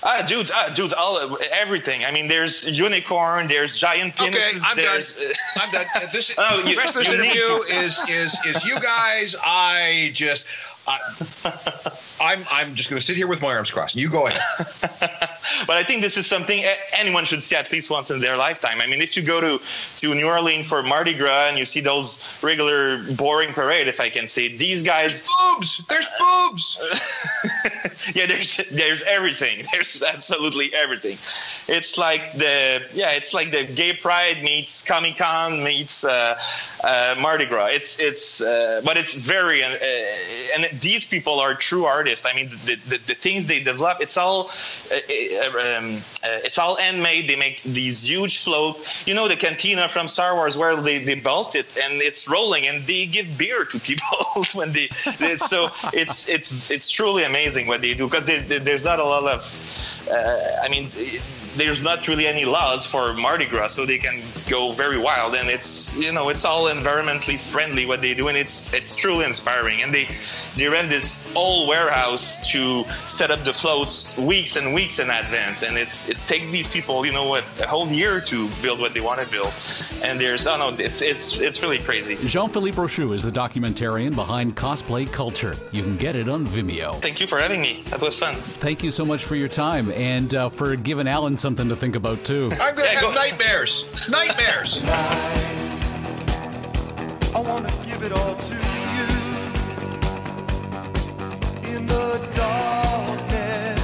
Ah, 0.01 0.23
dudes, 0.27 0.49
ah, 0.53 0.71
dudes, 0.73 0.93
all 0.93 1.37
everything. 1.51 2.05
I 2.05 2.11
mean, 2.11 2.27
there's 2.29 2.67
unicorn, 2.69 3.47
there's 3.47 3.75
giant 3.77 4.15
penises. 4.15 4.29
Okay, 4.29 4.59
I'm 4.65 4.75
done. 4.77 4.85
there's, 4.85 5.17
uh, 5.17 5.33
I'm 5.61 5.71
done. 5.71 5.85
Uh, 5.95 5.99
This 6.11 6.35
Oh, 6.37 6.61
the 6.63 6.71
you- 6.71 6.77
rest 6.77 6.95
of 6.95 7.03
this 7.05 7.11
need 7.13 7.35
interview 7.35 7.55
is 7.83 7.99
is 8.09 8.37
is 8.45 8.63
you 8.65 8.79
guys. 8.79 9.35
I 9.43 10.11
just. 10.13 10.45
I, 10.87 10.99
I'm 12.21 12.45
I'm 12.49 12.75
just 12.75 12.89
going 12.89 12.99
to 12.99 13.05
sit 13.05 13.15
here 13.17 13.27
with 13.27 13.41
my 13.41 13.53
arms 13.55 13.71
crossed. 13.71 13.95
You 13.95 14.09
go 14.09 14.27
ahead. 14.27 15.28
but 15.67 15.77
I 15.77 15.83
think 15.83 16.01
this 16.01 16.17
is 16.17 16.25
something 16.25 16.63
anyone 16.93 17.25
should 17.25 17.43
see 17.43 17.55
at 17.55 17.71
least 17.71 17.89
once 17.89 18.11
in 18.11 18.19
their 18.19 18.37
lifetime. 18.37 18.81
I 18.81 18.87
mean, 18.87 19.01
if 19.01 19.17
you 19.17 19.23
go 19.23 19.41
to, 19.41 19.63
to 19.97 20.15
New 20.15 20.27
Orleans 20.27 20.67
for 20.67 20.83
Mardi 20.83 21.13
Gras 21.13 21.49
and 21.49 21.57
you 21.57 21.65
see 21.65 21.81
those 21.81 22.19
regular 22.41 23.03
boring 23.13 23.53
parade, 23.53 23.87
if 23.87 23.99
I 23.99 24.09
can 24.09 24.27
say, 24.27 24.55
these 24.55 24.83
guys, 24.83 25.23
There's 25.23 25.35
boobs. 25.53 25.85
There's 25.87 26.07
boobs. 26.19 26.79
yeah, 28.15 28.25
there's 28.25 28.57
there's 28.71 29.03
everything. 29.03 29.65
There's 29.71 30.03
absolutely 30.03 30.73
everything. 30.73 31.17
It's 31.67 31.97
like 31.97 32.33
the 32.33 32.85
yeah, 32.93 33.11
it's 33.11 33.33
like 33.33 33.51
the 33.51 33.63
gay 33.63 33.93
pride 33.93 34.43
meets 34.43 34.83
Comic 34.83 35.17
Con 35.17 35.63
meets 35.63 36.03
uh, 36.03 36.39
uh, 36.83 37.15
Mardi 37.19 37.45
Gras. 37.45 37.67
It's 37.67 37.99
it's 37.99 38.41
uh, 38.41 38.81
but 38.83 38.97
it's 38.97 39.15
very 39.15 39.63
uh, 39.63 39.77
and 40.55 40.81
these 40.81 41.05
people 41.05 41.39
are 41.39 41.55
true 41.55 41.85
artists. 41.85 42.25
I 42.25 42.33
mean, 42.33 42.49
the 42.65 42.75
the, 42.75 42.97
the 42.97 43.15
things 43.15 43.47
they 43.47 43.63
develop, 43.63 44.01
it's 44.01 44.17
all 44.17 44.49
uh, 44.91 44.95
uh, 44.95 44.99
um, 45.29 45.97
uh, 46.23 46.43
it's 46.43 46.57
all 46.57 46.75
handmade. 46.75 47.29
They 47.29 47.35
make 47.35 47.61
these 47.63 48.07
huge 48.07 48.39
float. 48.43 48.77
You 49.05 49.15
know 49.15 49.27
the 49.27 49.35
cantina 49.35 49.87
from 49.87 50.07
Star 50.07 50.35
Wars 50.35 50.57
where 50.57 50.75
they, 50.75 50.99
they 51.03 51.15
built 51.15 51.55
it 51.55 51.65
and 51.83 52.01
it's 52.01 52.27
rolling 52.27 52.67
and 52.67 52.85
they 52.85 53.05
give 53.05 53.37
beer 53.37 53.65
to 53.65 53.79
people 53.79 54.17
when 54.53 54.71
they, 54.71 54.87
they 55.19 55.37
so 55.37 55.69
it's 55.93 56.27
it's 56.27 56.71
it's 56.71 56.89
truly 56.89 57.23
amazing 57.23 57.67
what 57.67 57.81
they 57.81 57.93
do 57.93 58.05
because 58.07 58.25
there's 58.25 58.83
not 58.83 58.99
a 58.99 59.03
lot 59.03 59.23
of 59.27 60.09
uh, 60.11 60.63
I 60.63 60.69
mean 60.69 60.89
there's 61.59 61.81
not 61.81 62.07
really 62.07 62.27
any 62.27 62.45
laws 62.45 62.85
for 62.85 63.13
Mardi 63.13 63.45
Gras 63.45 63.69
so 63.69 63.85
they 63.85 63.97
can 63.97 64.21
go 64.49 64.71
very 64.71 64.97
wild 64.97 65.35
and 65.35 65.49
it's 65.49 65.97
you 65.97 66.11
know 66.11 66.29
it's 66.29 66.45
all 66.45 66.65
environmentally 66.65 67.39
friendly 67.39 67.85
what 67.85 68.01
they 68.01 68.13
do 68.13 68.27
and 68.27 68.37
it's 68.37 68.73
it's 68.73 68.95
truly 68.95 69.25
inspiring. 69.25 69.81
And 69.81 69.93
they 69.93 70.07
they 70.55 70.67
rent 70.67 70.89
this 70.89 71.21
whole 71.33 71.67
warehouse 71.67 72.51
to 72.51 72.85
set 73.07 73.31
up 73.31 73.43
the 73.43 73.53
floats 73.53 74.17
weeks 74.17 74.55
and 74.55 74.73
weeks 74.73 74.99
in 74.99 75.09
advance 75.09 75.63
and 75.63 75.77
it's 75.77 76.09
it 76.09 76.17
takes 76.27 76.49
these 76.49 76.67
people 76.67 77.05
you 77.05 77.11
know 77.11 77.25
what 77.25 77.43
a 77.59 77.67
whole 77.67 77.87
year 77.87 78.21
to 78.21 78.49
build 78.61 78.79
what 78.79 78.93
they 78.93 79.01
want 79.01 79.19
to 79.21 79.29
build. 79.29 79.53
And 80.03 80.19
there's 80.19 80.47
oh 80.47 80.57
no 80.57 80.75
it's 80.77 81.01
it's 81.01 81.39
it's 81.39 81.61
really 81.61 81.79
crazy. 81.79 82.15
Jean-Philippe 82.25 82.77
Rochu 82.77 83.13
is 83.13 83.23
the 83.23 83.31
documentarian 83.31 84.15
behind 84.15 84.55
cosplay 84.55 85.11
culture. 85.11 85.55
You 85.71 85.83
can 85.83 85.97
get 85.97 86.15
it 86.15 86.29
on 86.29 86.45
Vimeo. 86.45 86.95
thank 87.01 87.19
you 87.19 87.27
for 87.27 87.37
having 87.39 87.61
me. 87.61 87.83
That 87.89 88.01
was 88.01 88.17
fun. 88.17 88.35
Thank 88.35 88.83
you 88.83 88.91
so 88.91 89.03
much 89.03 89.25
for 89.25 89.35
your 89.35 89.47
time 89.47 89.91
and 89.91 90.33
uh, 90.33 90.49
for 90.49 90.75
giving 90.75 91.07
Alan 91.07 91.37
something 91.49 91.69
to 91.69 91.75
think 91.75 91.95
about 91.95 92.23
too. 92.23 92.47
I'm 92.61 92.75
going 92.75 92.87
to 92.87 92.93
Yeah, 92.93 92.99
have 92.99 93.01
go- 93.01 93.11
nightmares. 93.13 93.85
Nightmares. 94.07 94.71
I 97.33 97.39
wanna 97.39 97.71
give 97.87 98.03
it 98.03 98.11
all 98.11 98.35
to 98.49 98.53
you. 98.53 99.07
In 101.73 101.81
the 101.87 102.07
darkness, 102.35 103.81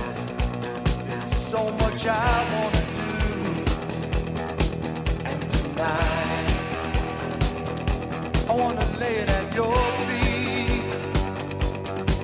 there's 1.08 1.34
so 1.36 1.72
much 1.82 2.06
I 2.06 2.38
wanna 2.54 2.84
do. 3.00 3.10
And 5.30 5.40
tonight, 5.56 6.50
I 8.48 8.54
wanna 8.62 8.86
lay 9.02 9.16
it 9.24 9.30
at 9.40 9.48
your 9.56 9.76
feet. 10.08 10.92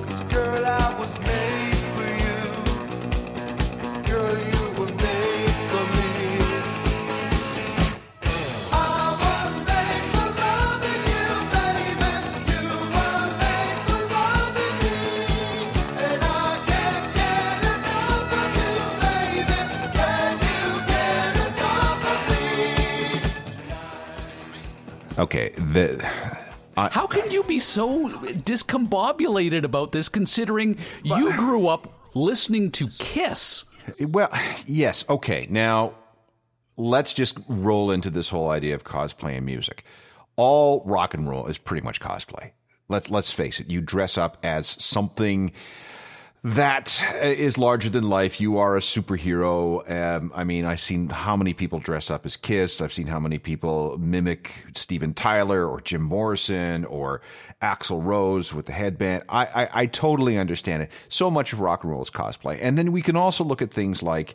'Cause 0.04 0.20
girl, 0.34 0.64
I 0.64 0.94
The 25.72 26.06
How 26.76 27.06
can 27.06 27.30
you 27.30 27.44
be 27.44 27.58
so 27.58 28.10
discombobulated 28.10 29.64
about 29.64 29.92
this 29.92 30.10
considering 30.10 30.76
you 31.02 31.32
grew 31.32 31.66
up 31.66 32.10
listening 32.14 32.70
to 32.72 32.88
Kiss? 32.98 33.64
well, 33.98 34.28
yes. 34.66 35.08
Okay, 35.08 35.46
now 35.48 35.94
let's 36.76 37.14
just 37.14 37.38
roll 37.48 37.90
into 37.90 38.10
this 38.10 38.28
whole 38.28 38.50
idea 38.50 38.74
of 38.74 38.84
cosplay 38.84 39.38
and 39.38 39.46
music. 39.46 39.84
All 40.36 40.82
rock 40.84 41.14
and 41.14 41.26
roll 41.26 41.46
is 41.46 41.56
pretty 41.56 41.82
much 41.82 42.00
cosplay. 42.00 42.50
Let's 42.90 43.08
let's 43.08 43.32
face 43.32 43.58
it. 43.58 43.70
You 43.70 43.80
dress 43.80 44.18
up 44.18 44.36
as 44.42 44.66
something 44.66 45.52
that 46.44 47.04
is 47.22 47.56
larger 47.56 47.88
than 47.88 48.08
life. 48.08 48.40
You 48.40 48.58
are 48.58 48.76
a 48.76 48.80
superhero. 48.80 49.88
Um, 49.88 50.32
I 50.34 50.42
mean, 50.42 50.64
I've 50.64 50.80
seen 50.80 51.08
how 51.08 51.36
many 51.36 51.54
people 51.54 51.78
dress 51.78 52.10
up 52.10 52.26
as 52.26 52.36
Kiss. 52.36 52.80
I've 52.80 52.92
seen 52.92 53.06
how 53.06 53.20
many 53.20 53.38
people 53.38 53.96
mimic 53.98 54.64
Steven 54.74 55.14
Tyler 55.14 55.64
or 55.64 55.80
Jim 55.80 56.02
Morrison 56.02 56.84
or 56.84 57.22
Axl 57.60 58.04
Rose 58.04 58.52
with 58.52 58.66
the 58.66 58.72
headband. 58.72 59.22
I, 59.28 59.46
I, 59.46 59.68
I 59.82 59.86
totally 59.86 60.36
understand 60.36 60.82
it. 60.82 60.90
So 61.08 61.30
much 61.30 61.52
of 61.52 61.60
rock 61.60 61.84
and 61.84 61.92
roll 61.92 62.02
is 62.02 62.10
cosplay. 62.10 62.58
And 62.60 62.76
then 62.76 62.90
we 62.90 63.02
can 63.02 63.14
also 63.14 63.44
look 63.44 63.62
at 63.62 63.70
things 63.70 64.02
like 64.02 64.34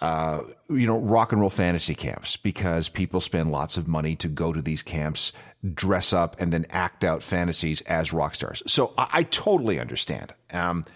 uh, 0.00 0.42
you 0.70 0.86
know, 0.86 0.98
rock 0.98 1.32
and 1.32 1.40
roll 1.40 1.50
fantasy 1.50 1.94
camps 1.94 2.36
because 2.36 2.88
people 2.88 3.20
spend 3.20 3.52
lots 3.52 3.76
of 3.76 3.86
money 3.86 4.16
to 4.16 4.28
go 4.28 4.52
to 4.52 4.62
these 4.62 4.82
camps, 4.82 5.32
dress 5.74 6.12
up, 6.12 6.40
and 6.40 6.52
then 6.52 6.64
act 6.70 7.04
out 7.04 7.22
fantasies 7.22 7.82
as 7.82 8.12
rock 8.12 8.34
stars. 8.34 8.62
So 8.66 8.94
I, 8.96 9.08
I 9.12 9.22
totally 9.24 9.78
understand. 9.78 10.32
Um, 10.52 10.86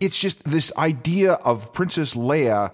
it's 0.00 0.18
just 0.18 0.44
this 0.44 0.72
idea 0.76 1.32
of 1.34 1.72
Princess 1.72 2.14
Leia 2.14 2.72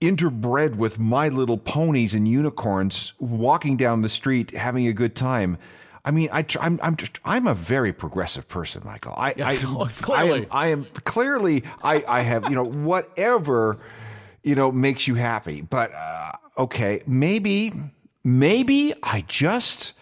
interbred 0.00 0.76
with 0.76 0.98
My 0.98 1.28
Little 1.28 1.58
Ponies 1.58 2.14
and 2.14 2.28
unicorns 2.28 3.12
walking 3.18 3.76
down 3.76 4.02
the 4.02 4.08
street 4.08 4.52
having 4.52 4.86
a 4.86 4.92
good 4.92 5.14
time. 5.14 5.58
I 6.04 6.10
mean, 6.10 6.28
I, 6.32 6.42
tr- 6.42 6.60
I'm 6.60 6.78
I'm 6.82 6.96
just 6.96 7.18
I'm 7.24 7.46
a 7.46 7.54
very 7.54 7.92
progressive 7.92 8.48
person, 8.48 8.82
Michael. 8.84 9.14
I 9.16 9.30
I, 9.30 9.52
I 9.52 9.56
clearly. 9.56 10.40
am 10.42 10.46
I 10.50 10.68
am 10.68 10.86
clearly 11.04 11.64
I 11.82 12.04
I 12.06 12.20
have 12.22 12.44
you 12.44 12.54
know 12.54 12.64
whatever 12.64 13.78
you 14.42 14.54
know 14.54 14.70
makes 14.70 15.08
you 15.08 15.16
happy, 15.16 15.60
but 15.60 15.90
uh, 15.94 16.32
okay, 16.58 17.02
maybe 17.06 17.72
maybe 18.24 18.94
I 19.02 19.24
just 19.26 19.94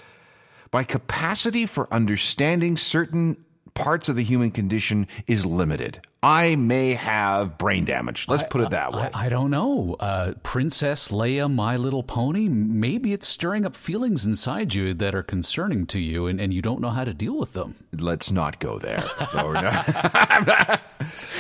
my 0.73 0.85
capacity 0.85 1.65
for 1.65 1.89
understanding 1.93 2.77
certain 2.77 3.39
parts 3.73 4.09
of 4.09 4.17
the 4.17 4.23
human 4.23 4.51
condition 4.51 5.09
is 5.27 5.47
limited. 5.47 6.01
I 6.23 6.57
may 6.57 6.95
have 6.95 7.59
brain 7.59 7.85
damage. 7.85 8.27
Let's 8.27 8.43
put 8.45 8.61
it 8.63 8.71
that 8.71 8.93
way. 8.93 9.11
I, 9.15 9.27
I 9.27 9.29
don't 9.29 9.51
know. 9.51 9.97
Uh, 10.01 10.33
Princess 10.43 11.09
Leia, 11.09 11.53
My 11.53 11.77
Little 11.77 12.03
Pony, 12.03 12.49
maybe 12.49 13.13
it's 13.13 13.29
stirring 13.29 13.65
up 13.65 13.77
feelings 13.77 14.25
inside 14.25 14.75
you 14.75 14.93
that 14.95 15.15
are 15.15 15.23
concerning 15.23 15.87
to 15.87 16.01
you 16.01 16.27
and, 16.27 16.41
and 16.41 16.53
you 16.53 16.63
don't 16.63 16.81
know 16.81 16.89
how 16.89 17.05
to 17.05 17.15
deal 17.15 17.39
with 17.39 17.53
them. 17.53 17.77
Let's 17.93 18.31
not 18.33 18.59
go 18.59 18.79
there. 18.79 19.03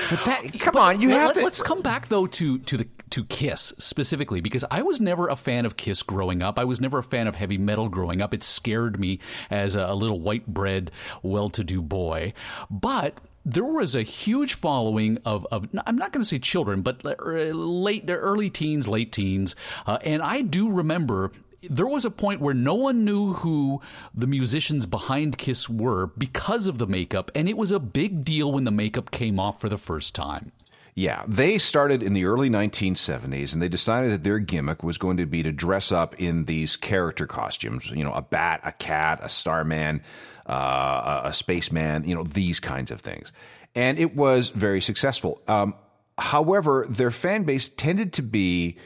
But 0.08 0.24
that, 0.24 0.60
come 0.60 0.76
on, 0.76 1.00
you 1.00 1.08
Let- 1.08 1.20
have 1.20 1.32
to. 1.32 1.40
Let's 1.42 1.62
come 1.62 1.82
back 1.82 2.08
though 2.08 2.26
to 2.26 2.58
to 2.58 2.76
the 2.76 2.86
to 3.10 3.24
Kiss 3.24 3.72
specifically 3.78 4.40
because 4.40 4.64
I 4.70 4.82
was 4.82 5.00
never 5.00 5.28
a 5.28 5.36
fan 5.36 5.66
of 5.66 5.76
Kiss 5.76 6.02
growing 6.02 6.42
up. 6.42 6.58
I 6.58 6.64
was 6.64 6.80
never 6.80 6.98
a 6.98 7.02
fan 7.02 7.26
of 7.26 7.34
heavy 7.34 7.58
metal 7.58 7.88
growing 7.88 8.20
up. 8.20 8.32
It 8.34 8.42
scared 8.42 9.00
me 9.00 9.18
as 9.50 9.74
a, 9.74 9.80
a 9.80 9.94
little 9.94 10.20
white 10.20 10.46
bread, 10.46 10.90
well-to-do 11.22 11.82
boy. 11.82 12.34
But 12.70 13.18
there 13.46 13.64
was 13.64 13.94
a 13.94 14.02
huge 14.02 14.54
following 14.54 15.18
of, 15.24 15.46
of 15.52 15.68
I'm 15.86 15.96
not 15.96 16.12
going 16.12 16.20
to 16.22 16.28
say 16.28 16.40
children, 16.40 16.82
but 16.82 17.00
uh, 17.06 17.12
late, 17.22 18.04
early 18.08 18.50
teens, 18.50 18.88
late 18.88 19.12
teens, 19.12 19.54
uh, 19.86 19.98
and 20.02 20.20
I 20.20 20.42
do 20.42 20.68
remember 20.68 21.30
there 21.62 21.86
was 21.86 22.04
a 22.04 22.10
point 22.10 22.40
where 22.40 22.54
no 22.54 22.74
one 22.74 23.04
knew 23.04 23.34
who 23.34 23.80
the 24.14 24.26
musicians 24.26 24.84
behind 24.84 25.38
Kiss 25.38 25.68
were 25.68 26.08
because 26.18 26.66
of 26.66 26.78
the 26.78 26.86
makeup, 26.86 27.30
and 27.34 27.48
it 27.48 27.56
was 27.56 27.70
a 27.70 27.78
big 27.78 28.24
deal 28.24 28.50
when 28.50 28.64
the 28.64 28.70
makeup 28.70 29.12
came 29.12 29.38
off 29.38 29.60
for 29.60 29.68
the 29.68 29.78
first 29.78 30.14
time. 30.14 30.52
Yeah, 30.98 31.24
they 31.28 31.58
started 31.58 32.02
in 32.02 32.14
the 32.14 32.24
early 32.24 32.48
1970s 32.48 33.52
and 33.52 33.60
they 33.60 33.68
decided 33.68 34.12
that 34.12 34.24
their 34.24 34.38
gimmick 34.38 34.82
was 34.82 34.96
going 34.96 35.18
to 35.18 35.26
be 35.26 35.42
to 35.42 35.52
dress 35.52 35.92
up 35.92 36.14
in 36.14 36.46
these 36.46 36.74
character 36.74 37.26
costumes, 37.26 37.90
you 37.90 38.02
know, 38.02 38.14
a 38.14 38.22
bat, 38.22 38.62
a 38.64 38.72
cat, 38.72 39.20
a 39.22 39.28
starman, 39.28 40.02
uh, 40.46 41.20
a, 41.24 41.34
spaceman, 41.34 42.04
you 42.08 42.14
know, 42.14 42.22
these 42.22 42.60
kinds 42.60 42.90
of 42.90 43.02
things. 43.02 43.30
And 43.74 43.98
it 43.98 44.16
was 44.16 44.48
very 44.48 44.80
successful. 44.80 45.42
Um, 45.46 45.74
however, 46.16 46.86
their 46.88 47.10
fan 47.10 47.42
base 47.42 47.68
tended 47.68 48.14
to 48.14 48.22
be 48.22 48.78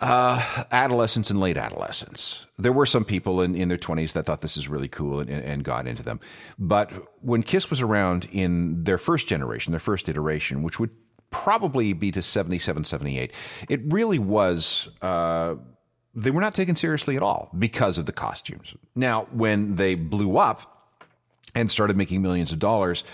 uh, 0.00 0.64
adolescents 0.70 1.30
and 1.30 1.40
late 1.40 1.56
adolescence. 1.56 2.46
There 2.58 2.72
were 2.72 2.86
some 2.86 3.04
people 3.04 3.40
in, 3.40 3.54
in 3.54 3.68
their 3.68 3.78
20s 3.78 4.12
that 4.12 4.26
thought 4.26 4.40
this 4.40 4.56
is 4.56 4.68
really 4.68 4.88
cool 4.88 5.20
and, 5.20 5.30
and 5.30 5.64
got 5.64 5.86
into 5.86 6.02
them. 6.02 6.20
But 6.58 6.92
when 7.22 7.42
Kiss 7.42 7.70
was 7.70 7.80
around 7.80 8.28
in 8.30 8.84
their 8.84 8.98
first 8.98 9.28
generation, 9.28 9.72
their 9.72 9.80
first 9.80 10.08
iteration, 10.08 10.62
which 10.62 10.78
would 10.78 10.90
probably 11.30 11.92
be 11.92 12.10
to 12.12 12.22
77, 12.22 12.84
78, 12.84 13.32
it 13.68 13.80
really 13.86 14.18
was. 14.18 14.88
Uh, 15.00 15.56
they 16.14 16.30
were 16.30 16.40
not 16.40 16.54
taken 16.54 16.74
seriously 16.74 17.16
at 17.16 17.22
all 17.22 17.50
because 17.58 17.96
of 17.96 18.06
the 18.06 18.12
costumes. 18.12 18.74
Now, 18.94 19.28
when 19.30 19.76
they 19.76 19.94
blew 19.94 20.36
up 20.36 20.96
and 21.54 21.70
started 21.70 21.96
making 21.96 22.22
millions 22.22 22.50
of 22.50 22.58
dollars 22.58 23.04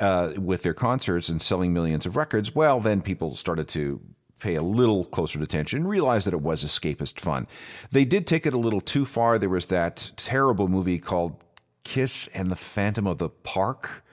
uh, 0.00 0.32
with 0.36 0.62
their 0.62 0.74
concerts 0.74 1.28
and 1.28 1.42
selling 1.42 1.72
millions 1.72 2.06
of 2.06 2.16
records, 2.16 2.54
well, 2.54 2.80
then 2.80 3.02
people 3.02 3.36
started 3.36 3.68
to 3.68 4.00
pay 4.38 4.54
a 4.54 4.62
little 4.62 5.04
closer 5.04 5.42
attention 5.42 5.80
and 5.80 5.88
realize 5.88 6.24
that 6.24 6.34
it 6.34 6.40
was 6.40 6.64
escapist 6.64 7.20
fun. 7.20 7.46
They 7.90 8.04
did 8.04 8.26
take 8.26 8.46
it 8.46 8.54
a 8.54 8.58
little 8.58 8.80
too 8.80 9.04
far. 9.04 9.38
There 9.38 9.48
was 9.48 9.66
that 9.66 10.10
terrible 10.16 10.68
movie 10.68 10.98
called 10.98 11.36
Kiss 11.84 12.28
and 12.28 12.50
the 12.50 12.56
Phantom 12.56 13.06
of 13.06 13.18
the 13.18 13.28
Park, 13.28 14.04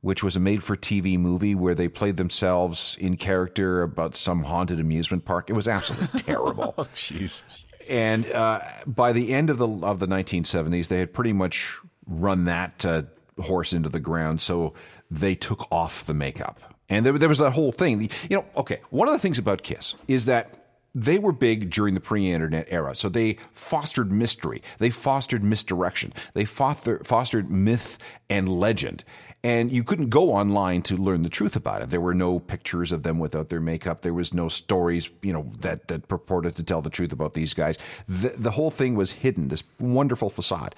which 0.00 0.22
was 0.22 0.36
a 0.36 0.40
made 0.40 0.64
for 0.64 0.76
TV 0.76 1.18
movie 1.18 1.54
where 1.54 1.74
they 1.74 1.88
played 1.88 2.16
themselves 2.16 2.96
in 3.00 3.16
character 3.16 3.82
about 3.82 4.16
some 4.16 4.44
haunted 4.44 4.80
amusement 4.80 5.24
park. 5.24 5.50
It 5.50 5.54
was 5.54 5.68
absolutely 5.68 6.08
terrible. 6.20 6.74
Oh, 6.76 6.84
jeez. 6.94 7.42
And 7.88 8.26
uh, 8.30 8.60
by 8.86 9.12
the 9.12 9.32
end 9.32 9.50
of 9.50 9.58
the 9.58 9.68
of 9.68 9.98
the 9.98 10.06
1970s, 10.06 10.88
they 10.88 10.98
had 10.98 11.12
pretty 11.12 11.32
much 11.32 11.78
run 12.06 12.44
that 12.44 12.84
uh, 12.84 13.02
horse 13.40 13.72
into 13.72 13.88
the 13.88 14.00
ground. 14.00 14.40
So 14.40 14.74
they 15.10 15.34
took 15.34 15.70
off 15.70 16.06
the 16.06 16.14
makeup, 16.14 16.60
and 16.92 17.06
there, 17.06 17.18
there 17.18 17.28
was 17.28 17.38
that 17.38 17.52
whole 17.52 17.72
thing. 17.72 18.10
You 18.28 18.38
know, 18.38 18.44
okay. 18.56 18.80
One 18.90 19.08
of 19.08 19.14
the 19.14 19.18
things 19.18 19.38
about 19.38 19.62
Kiss 19.62 19.94
is 20.06 20.26
that 20.26 20.50
they 20.94 21.18
were 21.18 21.32
big 21.32 21.70
during 21.70 21.94
the 21.94 22.00
pre-internet 22.00 22.66
era, 22.68 22.94
so 22.94 23.08
they 23.08 23.38
fostered 23.54 24.12
mystery, 24.12 24.62
they 24.78 24.90
fostered 24.90 25.42
misdirection, 25.42 26.12
they 26.34 26.44
foster, 26.44 27.02
fostered 27.02 27.50
myth 27.50 27.96
and 28.28 28.46
legend. 28.46 29.02
And 29.42 29.72
you 29.72 29.82
couldn't 29.82 30.10
go 30.10 30.32
online 30.34 30.82
to 30.82 30.96
learn 30.96 31.22
the 31.22 31.28
truth 31.28 31.56
about 31.56 31.82
it. 31.82 31.90
There 31.90 32.00
were 32.00 32.14
no 32.14 32.38
pictures 32.38 32.92
of 32.92 33.02
them 33.02 33.18
without 33.18 33.48
their 33.48 33.60
makeup. 33.60 34.02
There 34.02 34.14
was 34.14 34.32
no 34.32 34.48
stories, 34.48 35.10
you 35.20 35.32
know, 35.32 35.50
that, 35.60 35.88
that 35.88 36.06
purported 36.06 36.54
to 36.56 36.62
tell 36.62 36.80
the 36.80 36.90
truth 36.90 37.12
about 37.12 37.32
these 37.32 37.52
guys. 37.52 37.76
The, 38.06 38.28
the 38.28 38.52
whole 38.52 38.70
thing 38.70 38.94
was 38.94 39.12
hidden, 39.12 39.48
this 39.48 39.64
wonderful 39.80 40.30
facade. 40.30 40.76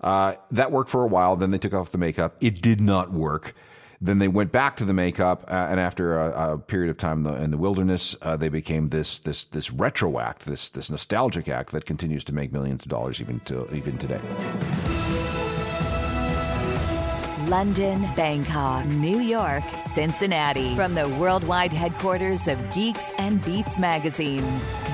Uh, 0.00 0.36
that 0.50 0.72
worked 0.72 0.88
for 0.88 1.02
a 1.02 1.06
while. 1.06 1.36
Then 1.36 1.50
they 1.50 1.58
took 1.58 1.74
off 1.74 1.90
the 1.90 1.98
makeup. 1.98 2.36
It 2.40 2.62
did 2.62 2.80
not 2.80 3.12
work. 3.12 3.54
Then 4.00 4.18
they 4.18 4.28
went 4.28 4.52
back 4.52 4.76
to 4.76 4.84
the 4.84 4.92
makeup, 4.92 5.44
uh, 5.48 5.68
and 5.70 5.80
after 5.80 6.18
a, 6.18 6.54
a, 6.54 6.58
period 6.58 6.90
of 6.90 6.98
time 6.98 7.26
in 7.26 7.32
the, 7.32 7.42
in 7.42 7.50
the 7.50 7.56
wilderness, 7.56 8.14
uh, 8.22 8.36
they 8.36 8.48
became 8.48 8.90
this 8.90 9.18
this 9.18 9.44
this 9.44 9.70
retro 9.70 10.18
act, 10.18 10.44
this 10.44 10.68
this 10.68 10.90
nostalgic 10.90 11.48
act 11.48 11.72
that 11.72 11.86
continues 11.86 12.24
to 12.24 12.34
make 12.34 12.52
millions 12.52 12.84
of 12.84 12.90
dollars 12.90 13.20
even 13.20 13.40
to 13.40 13.74
even 13.74 13.96
today. 13.96 14.20
London, 17.48 18.08
Bangkok, 18.16 18.86
New 18.86 19.20
York, 19.20 19.62
Cincinnati. 19.92 20.74
From 20.74 20.94
the 20.94 21.08
worldwide 21.08 21.72
headquarters 21.72 22.48
of 22.48 22.58
Geeks 22.74 23.12
and 23.18 23.42
Beats 23.44 23.78
magazine. 23.78 24.44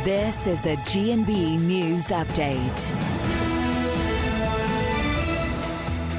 This 0.04 0.46
is 0.46 0.66
a 0.66 0.76
G&B 0.84 1.56
News 1.56 2.06
Update. 2.08 3.21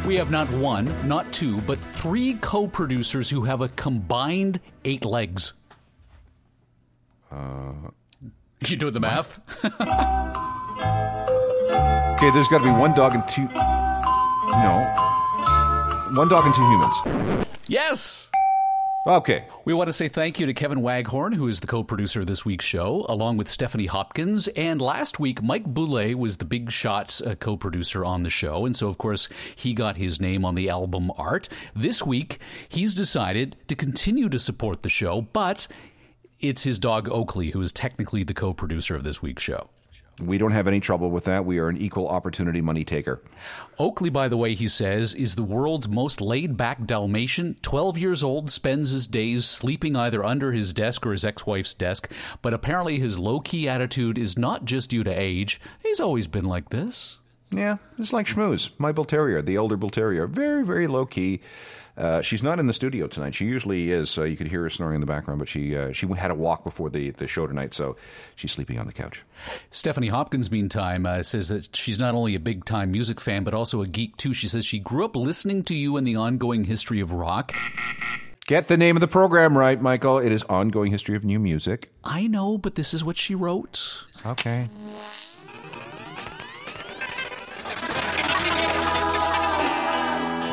We 0.06 0.16
have 0.18 0.30
not 0.32 0.50
one, 0.52 1.08
not 1.08 1.32
two, 1.32 1.62
but 1.62 1.78
three 1.78 2.34
co 2.36 2.68
producers 2.68 3.30
who 3.30 3.44
have 3.44 3.62
a 3.62 3.70
combined 3.70 4.60
eight 4.84 5.06
legs. 5.06 5.54
Uh, 7.32 7.72
you 8.66 8.76
do 8.76 8.92
the 8.92 9.00
math? 9.00 9.40
okay, 9.64 9.72
there's 12.32 12.50
got 12.50 12.58
to 12.58 12.66
be 12.66 12.72
one 12.72 12.94
dog 12.94 13.16
and 13.16 13.26
two. 13.30 13.48
No. 13.48 14.94
One 16.16 16.28
dog 16.28 16.46
and 16.46 16.54
two 16.54 16.62
humans. 16.62 17.48
Yes! 17.68 18.30
Okay. 19.06 19.44
We 19.66 19.74
want 19.74 19.90
to 19.90 19.94
say 19.94 20.08
thank 20.08 20.40
you 20.40 20.46
to 20.46 20.54
Kevin 20.54 20.82
Waghorn, 20.82 21.34
who 21.34 21.50
is 21.50 21.60
the 21.60 21.68
co 21.68 21.84
producer 21.84 22.22
of 22.22 22.28
this 22.28 22.46
week's 22.46 22.64
show, 22.64 23.06
along 23.10 23.36
with 23.36 23.50
Stephanie 23.50 23.88
Hopkins. 23.88 24.48
And 24.50 24.82
last 24.82 25.20
week, 25.20 25.44
Mike 25.44 25.66
Boulay 25.66 26.14
was 26.16 26.38
the 26.38 26.46
Big 26.46 26.72
Shots 26.72 27.20
uh, 27.20 27.36
co 27.36 27.58
producer 27.58 28.06
on 28.06 28.24
the 28.24 28.30
show. 28.30 28.66
And 28.66 28.74
so, 28.74 28.88
of 28.88 28.98
course, 28.98 29.28
he 29.58 29.74
got 29.74 29.98
his 29.98 30.22
name 30.22 30.46
on 30.46 30.56
the 30.56 30.70
album 30.70 31.12
art. 31.18 31.50
This 31.76 32.06
week, 32.06 32.40
he's 32.70 32.96
decided 32.96 33.58
to 33.68 33.76
continue 33.76 34.30
to 34.30 34.40
support 34.40 34.84
the 34.84 34.90
show, 34.90 35.24
but 35.34 35.68
it's 36.40 36.64
his 36.64 36.80
dog 36.80 37.10
Oakley 37.10 37.50
who 37.50 37.62
is 37.62 37.74
technically 37.74 38.24
the 38.24 38.34
co 38.34 38.54
producer 38.54 38.96
of 38.96 39.04
this 39.04 39.22
week's 39.22 39.44
show. 39.44 39.70
We 40.20 40.38
don't 40.38 40.52
have 40.52 40.68
any 40.68 40.80
trouble 40.80 41.10
with 41.10 41.26
that. 41.26 41.44
We 41.46 41.58
are 41.58 41.70
an 41.70 41.78
equal 41.78 42.08
opportunity 42.08 42.62
money 42.62 42.84
taker. 42.84 43.22
Oakley, 43.80 44.12
by 44.12 44.28
the 44.28 44.38
way, 44.38 44.54
he 44.54 44.68
says, 44.68 45.16
is 45.16 45.36
the 45.36 45.44
world's 45.44 45.90
most 45.90 46.22
laid 46.22 46.56
back 46.56 46.86
Dalmatian. 46.86 47.58
12 47.64 47.98
years 47.98 48.24
old, 48.24 48.52
spends 48.52 48.92
his 48.92 49.08
days 49.08 49.46
sleeping 49.46 49.96
either 49.96 50.24
under 50.24 50.52
his 50.52 50.72
desk 50.72 51.06
or 51.06 51.14
his 51.14 51.26
ex 51.26 51.48
wife's 51.48 51.74
desk. 51.74 52.12
But 52.44 52.54
apparently, 52.54 53.00
his 53.00 53.18
low 53.18 53.40
key 53.40 53.68
attitude 53.68 54.20
is 54.20 54.38
not 54.38 54.66
just 54.66 54.92
due 54.92 55.04
to 55.04 55.12
age. 55.12 55.60
He's 55.82 56.00
always 56.00 56.28
been 56.28 56.46
like 56.46 56.70
this. 56.70 57.18
Yeah, 57.50 57.78
it's 57.98 58.14
like 58.14 58.26
Schmooze, 58.26 58.72
my 58.78 58.92
Bull 58.92 59.06
Terrier, 59.06 59.42
the 59.42 59.58
older 59.58 59.78
Bull 59.78 59.90
Terrier. 59.90 60.28
Very, 60.28 60.64
very 60.64 60.88
low 60.88 61.06
key. 61.06 61.40
Uh, 61.96 62.22
she's 62.22 62.42
not 62.42 62.60
in 62.60 62.66
the 62.66 62.74
studio 62.74 63.08
tonight. 63.08 63.36
She 63.36 63.46
usually 63.46 63.92
is. 63.92 64.18
Uh, 64.18 64.24
you 64.24 64.36
could 64.36 64.48
hear 64.48 64.62
her 64.64 64.70
snoring 64.70 64.96
in 64.96 65.02
the 65.02 65.08
background, 65.08 65.40
but 65.40 65.48
she 65.48 65.76
uh, 65.76 65.92
she 65.92 66.08
had 66.08 66.32
a 66.32 66.36
walk 66.36 66.64
before 66.64 66.90
the, 66.90 67.12
the 67.12 67.28
show 67.28 67.46
tonight, 67.46 67.74
so 67.74 67.96
she's 68.36 68.52
sleeping 68.52 68.80
on 68.80 68.88
the 68.88 68.94
couch. 68.94 69.24
Stephanie 69.70 70.08
Hopkins, 70.08 70.50
meantime, 70.50 71.06
uh, 71.06 71.22
says 71.22 71.50
that 71.50 71.76
she's 71.76 72.00
not 72.00 72.16
only 72.16 72.34
a 72.34 72.40
big 72.40 72.66
time 72.66 72.92
music 72.92 73.20
fan, 73.20 73.44
but 73.44 73.54
also 73.54 73.82
a 73.82 73.88
geek 73.88 74.18
too. 74.18 74.34
She 74.34 74.48
says 74.48 74.66
she 74.66 74.80
grew 74.80 75.06
up 75.06 75.16
listening 75.16 75.64
to 75.66 75.76
you 75.76 75.96
and 75.98 76.08
the 76.08 76.16
ongoing 76.16 76.64
history 76.64 77.00
of 77.00 77.14
rock. 77.14 77.54
Get 78.46 78.68
the 78.68 78.76
name 78.76 78.98
of 78.98 79.02
the 79.02 79.08
program 79.08 79.58
right, 79.58 79.82
Michael. 79.82 80.18
It 80.18 80.34
is 80.34 80.44
Ongoing 80.44 80.92
History 80.92 81.16
of 81.16 81.24
New 81.24 81.40
Music. 81.40 81.90
I 82.04 82.28
know, 82.28 82.58
but 82.58 82.76
this 82.76 82.94
is 82.94 83.02
what 83.02 83.16
she 83.16 83.36
wrote. 83.36 84.04
Okay. 84.26 84.68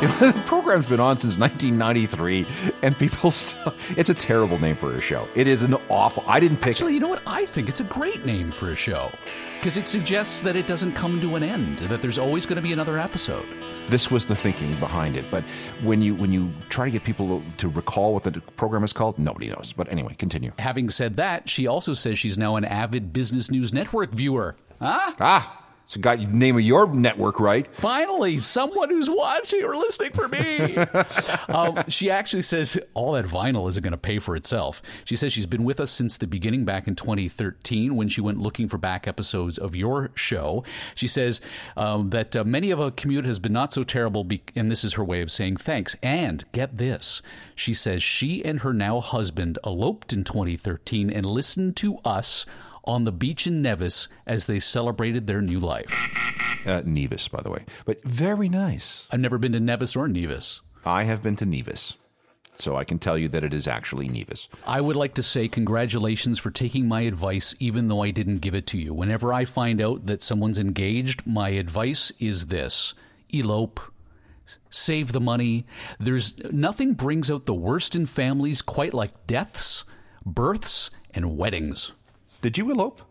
The 0.00 0.42
program's 0.46 0.86
been 0.86 1.00
on 1.00 1.18
since 1.18 1.38
1993, 1.38 2.46
and 2.82 2.96
people 2.96 3.30
still. 3.30 3.74
It's 3.96 4.10
a 4.10 4.14
terrible 4.14 4.58
name 4.58 4.76
for 4.76 4.94
a 4.94 5.00
show. 5.00 5.28
It 5.34 5.46
is 5.46 5.62
an 5.62 5.74
awful. 5.88 6.24
I 6.26 6.40
didn't 6.40 6.58
pick 6.58 6.70
Actually, 6.70 6.92
it. 6.92 6.94
you 6.94 7.00
know 7.00 7.08
what? 7.08 7.22
I 7.26 7.46
think 7.46 7.68
it's 7.68 7.80
a 7.80 7.84
great 7.84 8.24
name 8.24 8.50
for 8.50 8.72
a 8.72 8.76
show 8.76 9.10
because 9.58 9.76
it 9.76 9.86
suggests 9.86 10.42
that 10.42 10.56
it 10.56 10.66
doesn't 10.66 10.92
come 10.92 11.20
to 11.20 11.36
an 11.36 11.42
end, 11.42 11.78
that 11.80 12.00
there's 12.00 12.18
always 12.18 12.46
going 12.46 12.56
to 12.56 12.62
be 12.62 12.72
another 12.72 12.98
episode. 12.98 13.44
This 13.88 14.10
was 14.10 14.24
the 14.24 14.36
thinking 14.36 14.74
behind 14.76 15.16
it. 15.16 15.24
But 15.30 15.42
when 15.82 16.00
you 16.00 16.14
when 16.14 16.32
you 16.32 16.50
try 16.68 16.84
to 16.86 16.90
get 16.90 17.04
people 17.04 17.42
to 17.58 17.68
recall 17.68 18.14
what 18.14 18.22
the 18.22 18.32
program 18.56 18.84
is 18.84 18.92
called, 18.92 19.18
nobody 19.18 19.48
knows. 19.48 19.72
But 19.76 19.90
anyway, 19.90 20.14
continue. 20.14 20.52
Having 20.58 20.90
said 20.90 21.16
that, 21.16 21.48
she 21.48 21.66
also 21.66 21.92
says 21.94 22.18
she's 22.18 22.38
now 22.38 22.56
an 22.56 22.64
avid 22.64 23.12
Business 23.12 23.50
News 23.50 23.72
Network 23.72 24.12
viewer. 24.12 24.56
Huh? 24.80 25.12
Ah, 25.20 25.59
so 25.90 25.98
got 25.98 26.18
the 26.18 26.26
name 26.26 26.54
of 26.54 26.62
your 26.62 26.86
network 26.86 27.40
right. 27.40 27.66
Finally, 27.74 28.38
someone 28.38 28.90
who's 28.90 29.10
watching 29.10 29.64
or 29.64 29.74
listening 29.74 30.12
for 30.12 30.28
me. 30.28 30.76
um, 31.48 31.82
she 31.88 32.08
actually 32.08 32.42
says 32.42 32.78
all 32.94 33.14
that 33.14 33.24
vinyl 33.24 33.68
isn't 33.68 33.82
going 33.82 33.90
to 33.90 33.96
pay 33.96 34.20
for 34.20 34.36
itself. 34.36 34.82
She 35.04 35.16
says 35.16 35.32
she's 35.32 35.46
been 35.46 35.64
with 35.64 35.80
us 35.80 35.90
since 35.90 36.16
the 36.16 36.28
beginning 36.28 36.64
back 36.64 36.86
in 36.86 36.94
2013 36.94 37.96
when 37.96 38.08
she 38.08 38.20
went 38.20 38.38
looking 38.38 38.68
for 38.68 38.78
back 38.78 39.08
episodes 39.08 39.58
of 39.58 39.74
your 39.74 40.12
show. 40.14 40.62
She 40.94 41.08
says 41.08 41.40
um, 41.76 42.10
that 42.10 42.36
uh, 42.36 42.44
many 42.44 42.70
of 42.70 42.78
a 42.78 42.92
commute 42.92 43.24
has 43.24 43.40
been 43.40 43.52
not 43.52 43.72
so 43.72 43.82
terrible, 43.82 44.22
be- 44.22 44.44
and 44.54 44.70
this 44.70 44.84
is 44.84 44.92
her 44.92 45.02
way 45.02 45.22
of 45.22 45.32
saying 45.32 45.56
thanks. 45.56 45.96
And 46.04 46.44
get 46.52 46.78
this. 46.78 47.20
She 47.56 47.74
says 47.74 48.00
she 48.00 48.44
and 48.44 48.60
her 48.60 48.72
now 48.72 49.00
husband 49.00 49.58
eloped 49.66 50.12
in 50.12 50.22
2013 50.22 51.10
and 51.10 51.26
listened 51.26 51.74
to 51.78 51.96
us 52.04 52.46
on 52.84 53.04
the 53.04 53.12
beach 53.12 53.46
in 53.46 53.62
Nevis 53.62 54.08
as 54.26 54.46
they 54.46 54.60
celebrated 54.60 55.26
their 55.26 55.40
new 55.40 55.60
life. 55.60 55.94
Uh, 56.66 56.82
Nevis, 56.84 57.28
by 57.28 57.40
the 57.42 57.50
way, 57.50 57.64
but 57.84 58.02
very 58.04 58.48
nice. 58.48 59.06
I've 59.10 59.20
never 59.20 59.38
been 59.38 59.52
to 59.52 59.60
Nevis 59.60 59.96
or 59.96 60.08
Nevis. 60.08 60.60
I 60.84 61.04
have 61.04 61.22
been 61.22 61.36
to 61.36 61.46
Nevis. 61.46 61.96
So 62.58 62.76
I 62.76 62.84
can 62.84 62.98
tell 62.98 63.16
you 63.16 63.28
that 63.28 63.42
it 63.42 63.54
is 63.54 63.66
actually 63.66 64.06
Nevis. 64.08 64.48
I 64.66 64.82
would 64.82 64.96
like 64.96 65.14
to 65.14 65.22
say 65.22 65.48
congratulations 65.48 66.38
for 66.38 66.50
taking 66.50 66.86
my 66.86 67.02
advice, 67.02 67.54
even 67.58 67.88
though 67.88 68.02
I 68.02 68.10
didn't 68.10 68.38
give 68.40 68.54
it 68.54 68.66
to 68.68 68.78
you. 68.78 68.92
Whenever 68.92 69.32
I 69.32 69.46
find 69.46 69.80
out 69.80 70.04
that 70.06 70.22
someone's 70.22 70.58
engaged, 70.58 71.26
my 71.26 71.50
advice 71.50 72.12
is 72.18 72.46
this 72.46 72.92
elope. 73.30 73.80
Save 74.68 75.12
the 75.12 75.20
money. 75.20 75.64
There's 75.98 76.36
nothing 76.52 76.92
brings 76.94 77.30
out 77.30 77.46
the 77.46 77.54
worst 77.54 77.96
in 77.96 78.04
families 78.04 78.60
quite 78.60 78.92
like 78.92 79.26
deaths, 79.26 79.84
births, 80.26 80.90
and 81.12 81.38
weddings. 81.38 81.92
Did 82.40 82.58
you 82.58 82.70
elope? 82.70 83.02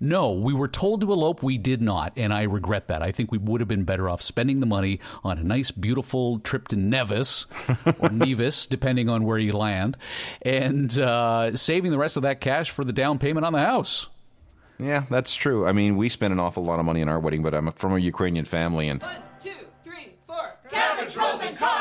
No, 0.00 0.32
we 0.32 0.52
were 0.52 0.66
told 0.68 1.00
to 1.02 1.12
elope. 1.12 1.42
We 1.42 1.58
did 1.58 1.80
not, 1.80 2.12
and 2.16 2.32
I 2.32 2.42
regret 2.42 2.88
that. 2.88 3.02
I 3.02 3.12
think 3.12 3.30
we 3.30 3.38
would 3.38 3.60
have 3.60 3.68
been 3.68 3.84
better 3.84 4.08
off 4.08 4.20
spending 4.22 4.60
the 4.60 4.66
money 4.66 4.98
on 5.22 5.38
a 5.38 5.44
nice, 5.44 5.70
beautiful 5.70 6.38
trip 6.40 6.68
to 6.68 6.76
Nevis 6.76 7.46
or 8.00 8.08
Nevis, 8.12 8.66
depending 8.66 9.08
on 9.08 9.24
where 9.24 9.38
you 9.38 9.52
land, 9.52 9.96
and 10.42 10.98
uh, 10.98 11.54
saving 11.54 11.92
the 11.92 11.98
rest 11.98 12.16
of 12.16 12.22
that 12.24 12.40
cash 12.40 12.70
for 12.70 12.82
the 12.84 12.92
down 12.92 13.18
payment 13.18 13.46
on 13.46 13.52
the 13.52 13.60
house. 13.60 14.08
Yeah, 14.78 15.04
that's 15.10 15.34
true. 15.34 15.66
I 15.66 15.72
mean, 15.72 15.96
we 15.96 16.08
spent 16.08 16.32
an 16.32 16.40
awful 16.40 16.64
lot 16.64 16.78
of 16.78 16.86
money 16.86 17.02
on 17.02 17.08
our 17.08 17.20
wedding, 17.20 17.42
but 17.42 17.54
I'm 17.54 17.70
from 17.72 17.92
a 17.94 17.98
Ukrainian 17.98 18.46
family, 18.46 18.88
and 18.88 19.02
One, 19.02 19.16
two, 19.42 19.52
three, 19.84 20.14
four. 20.26 20.54
Cabbage 20.70 21.14
rolls 21.16 21.42
and 21.42 21.56
coffee. 21.56 21.79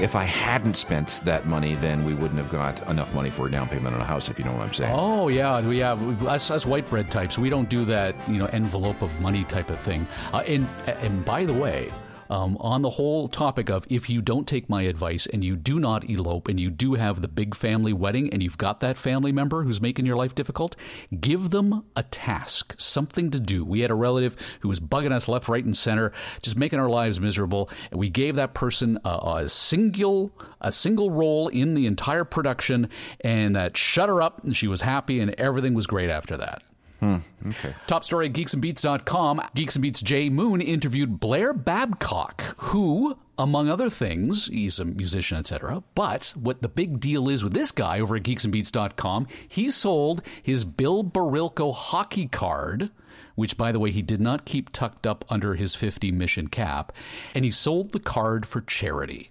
If 0.00 0.14
I 0.14 0.24
hadn't 0.24 0.74
spent 0.74 1.20
that 1.24 1.46
money, 1.46 1.74
then 1.76 2.04
we 2.04 2.14
wouldn't 2.14 2.38
have 2.38 2.50
got 2.50 2.86
enough 2.88 3.14
money 3.14 3.30
for 3.30 3.46
a 3.46 3.50
down 3.50 3.68
payment 3.68 3.94
on 3.94 4.00
a 4.00 4.04
house, 4.04 4.28
if 4.28 4.38
you 4.38 4.44
know 4.44 4.52
what 4.52 4.62
I'm 4.62 4.72
saying. 4.72 4.94
Oh 4.94 5.28
yeah, 5.28 5.66
we 5.66 5.78
have 5.78 6.24
us, 6.26 6.50
us 6.50 6.66
white 6.66 6.88
bread 6.88 7.10
types. 7.10 7.38
We 7.38 7.50
don't 7.50 7.68
do 7.68 7.84
that, 7.86 8.14
you 8.28 8.36
know, 8.36 8.46
envelope 8.46 9.02
of 9.02 9.18
money 9.20 9.44
type 9.44 9.70
of 9.70 9.80
thing. 9.80 10.06
Uh, 10.32 10.42
and 10.46 10.68
and 10.86 11.24
by 11.24 11.44
the 11.44 11.54
way, 11.54 11.90
um, 12.30 12.56
on 12.58 12.82
the 12.82 12.90
whole 12.90 13.28
topic 13.28 13.68
of 13.68 13.86
if 13.90 14.08
you 14.08 14.22
don't 14.22 14.46
take 14.46 14.68
my 14.68 14.82
advice 14.82 15.26
and 15.26 15.44
you 15.44 15.56
do 15.56 15.78
not 15.78 16.08
elope 16.08 16.48
and 16.48 16.58
you 16.58 16.70
do 16.70 16.94
have 16.94 17.20
the 17.20 17.28
big 17.28 17.54
family 17.54 17.92
wedding 17.92 18.32
and 18.32 18.42
you've 18.42 18.58
got 18.58 18.80
that 18.80 18.96
family 18.96 19.32
member 19.32 19.62
who's 19.62 19.80
making 19.80 20.06
your 20.06 20.16
life 20.16 20.34
difficult, 20.34 20.76
give 21.20 21.50
them 21.50 21.84
a 21.96 22.02
task, 22.04 22.74
something 22.78 23.30
to 23.30 23.40
do. 23.40 23.64
We 23.64 23.80
had 23.80 23.90
a 23.90 23.94
relative 23.94 24.36
who 24.60 24.68
was 24.68 24.80
bugging 24.80 25.12
us 25.12 25.28
left, 25.28 25.48
right, 25.48 25.64
and 25.64 25.76
center, 25.76 26.12
just 26.42 26.56
making 26.56 26.78
our 26.78 26.88
lives 26.88 27.20
miserable. 27.20 27.70
And 27.90 28.00
we 28.00 28.10
gave 28.10 28.36
that 28.36 28.54
person 28.54 28.98
a, 29.04 29.08
a 29.08 29.48
single 29.48 30.32
a 30.60 30.72
single 30.72 31.10
role 31.10 31.48
in 31.48 31.74
the 31.74 31.86
entire 31.86 32.24
production, 32.24 32.88
and 33.20 33.54
that 33.54 33.76
shut 33.76 34.08
her 34.08 34.22
up. 34.22 34.42
And 34.44 34.56
she 34.56 34.66
was 34.66 34.80
happy, 34.80 35.20
and 35.20 35.34
everything 35.38 35.74
was 35.74 35.86
great 35.86 36.10
after 36.10 36.36
that. 36.38 36.62
Hmm, 37.04 37.48
okay. 37.50 37.74
Top 37.86 38.02
story 38.02 38.26
at 38.26 38.32
geeksandbeats.com. 38.32 39.42
Geeks 39.54 39.76
and 39.76 39.82
Beats 39.82 40.00
Jay 40.00 40.30
Moon 40.30 40.62
interviewed 40.62 41.20
Blair 41.20 41.52
Babcock, 41.52 42.42
who, 42.56 43.18
among 43.36 43.68
other 43.68 43.90
things, 43.90 44.46
he's 44.46 44.78
a 44.78 44.86
musician, 44.86 45.36
etc. 45.36 45.82
But 45.94 46.32
what 46.34 46.62
the 46.62 46.68
big 46.68 47.00
deal 47.00 47.28
is 47.28 47.44
with 47.44 47.52
this 47.52 47.72
guy 47.72 48.00
over 48.00 48.16
at 48.16 48.22
geeksandbeats.com, 48.22 49.26
he 49.46 49.70
sold 49.70 50.22
his 50.42 50.64
Bill 50.64 51.04
Barilko 51.04 51.74
hockey 51.74 52.26
card. 52.26 52.90
Which, 53.34 53.58
by 53.58 53.72
the 53.72 53.80
way, 53.80 53.90
he 53.90 54.00
did 54.00 54.20
not 54.20 54.44
keep 54.44 54.70
tucked 54.70 55.06
up 55.06 55.24
under 55.28 55.56
his 55.56 55.74
50 55.74 56.12
mission 56.12 56.46
cap, 56.46 56.92
and 57.34 57.44
he 57.44 57.50
sold 57.50 57.90
the 57.92 57.98
card 57.98 58.46
for 58.46 58.60
charity. 58.60 59.30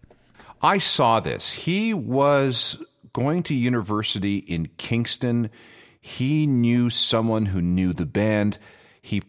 I 0.61 0.77
saw 0.77 1.21
this. 1.21 1.49
He 1.49 1.93
was 1.93 2.77
going 3.13 3.43
to 3.43 3.55
university 3.55 4.37
in 4.37 4.67
Kingston. 4.77 5.49
He 6.05 6.45
knew 6.45 6.89
someone 6.89 7.45
who 7.45 7.61
knew 7.61 7.93
the 7.93 8.05
band. 8.05 8.57
He 9.01 9.23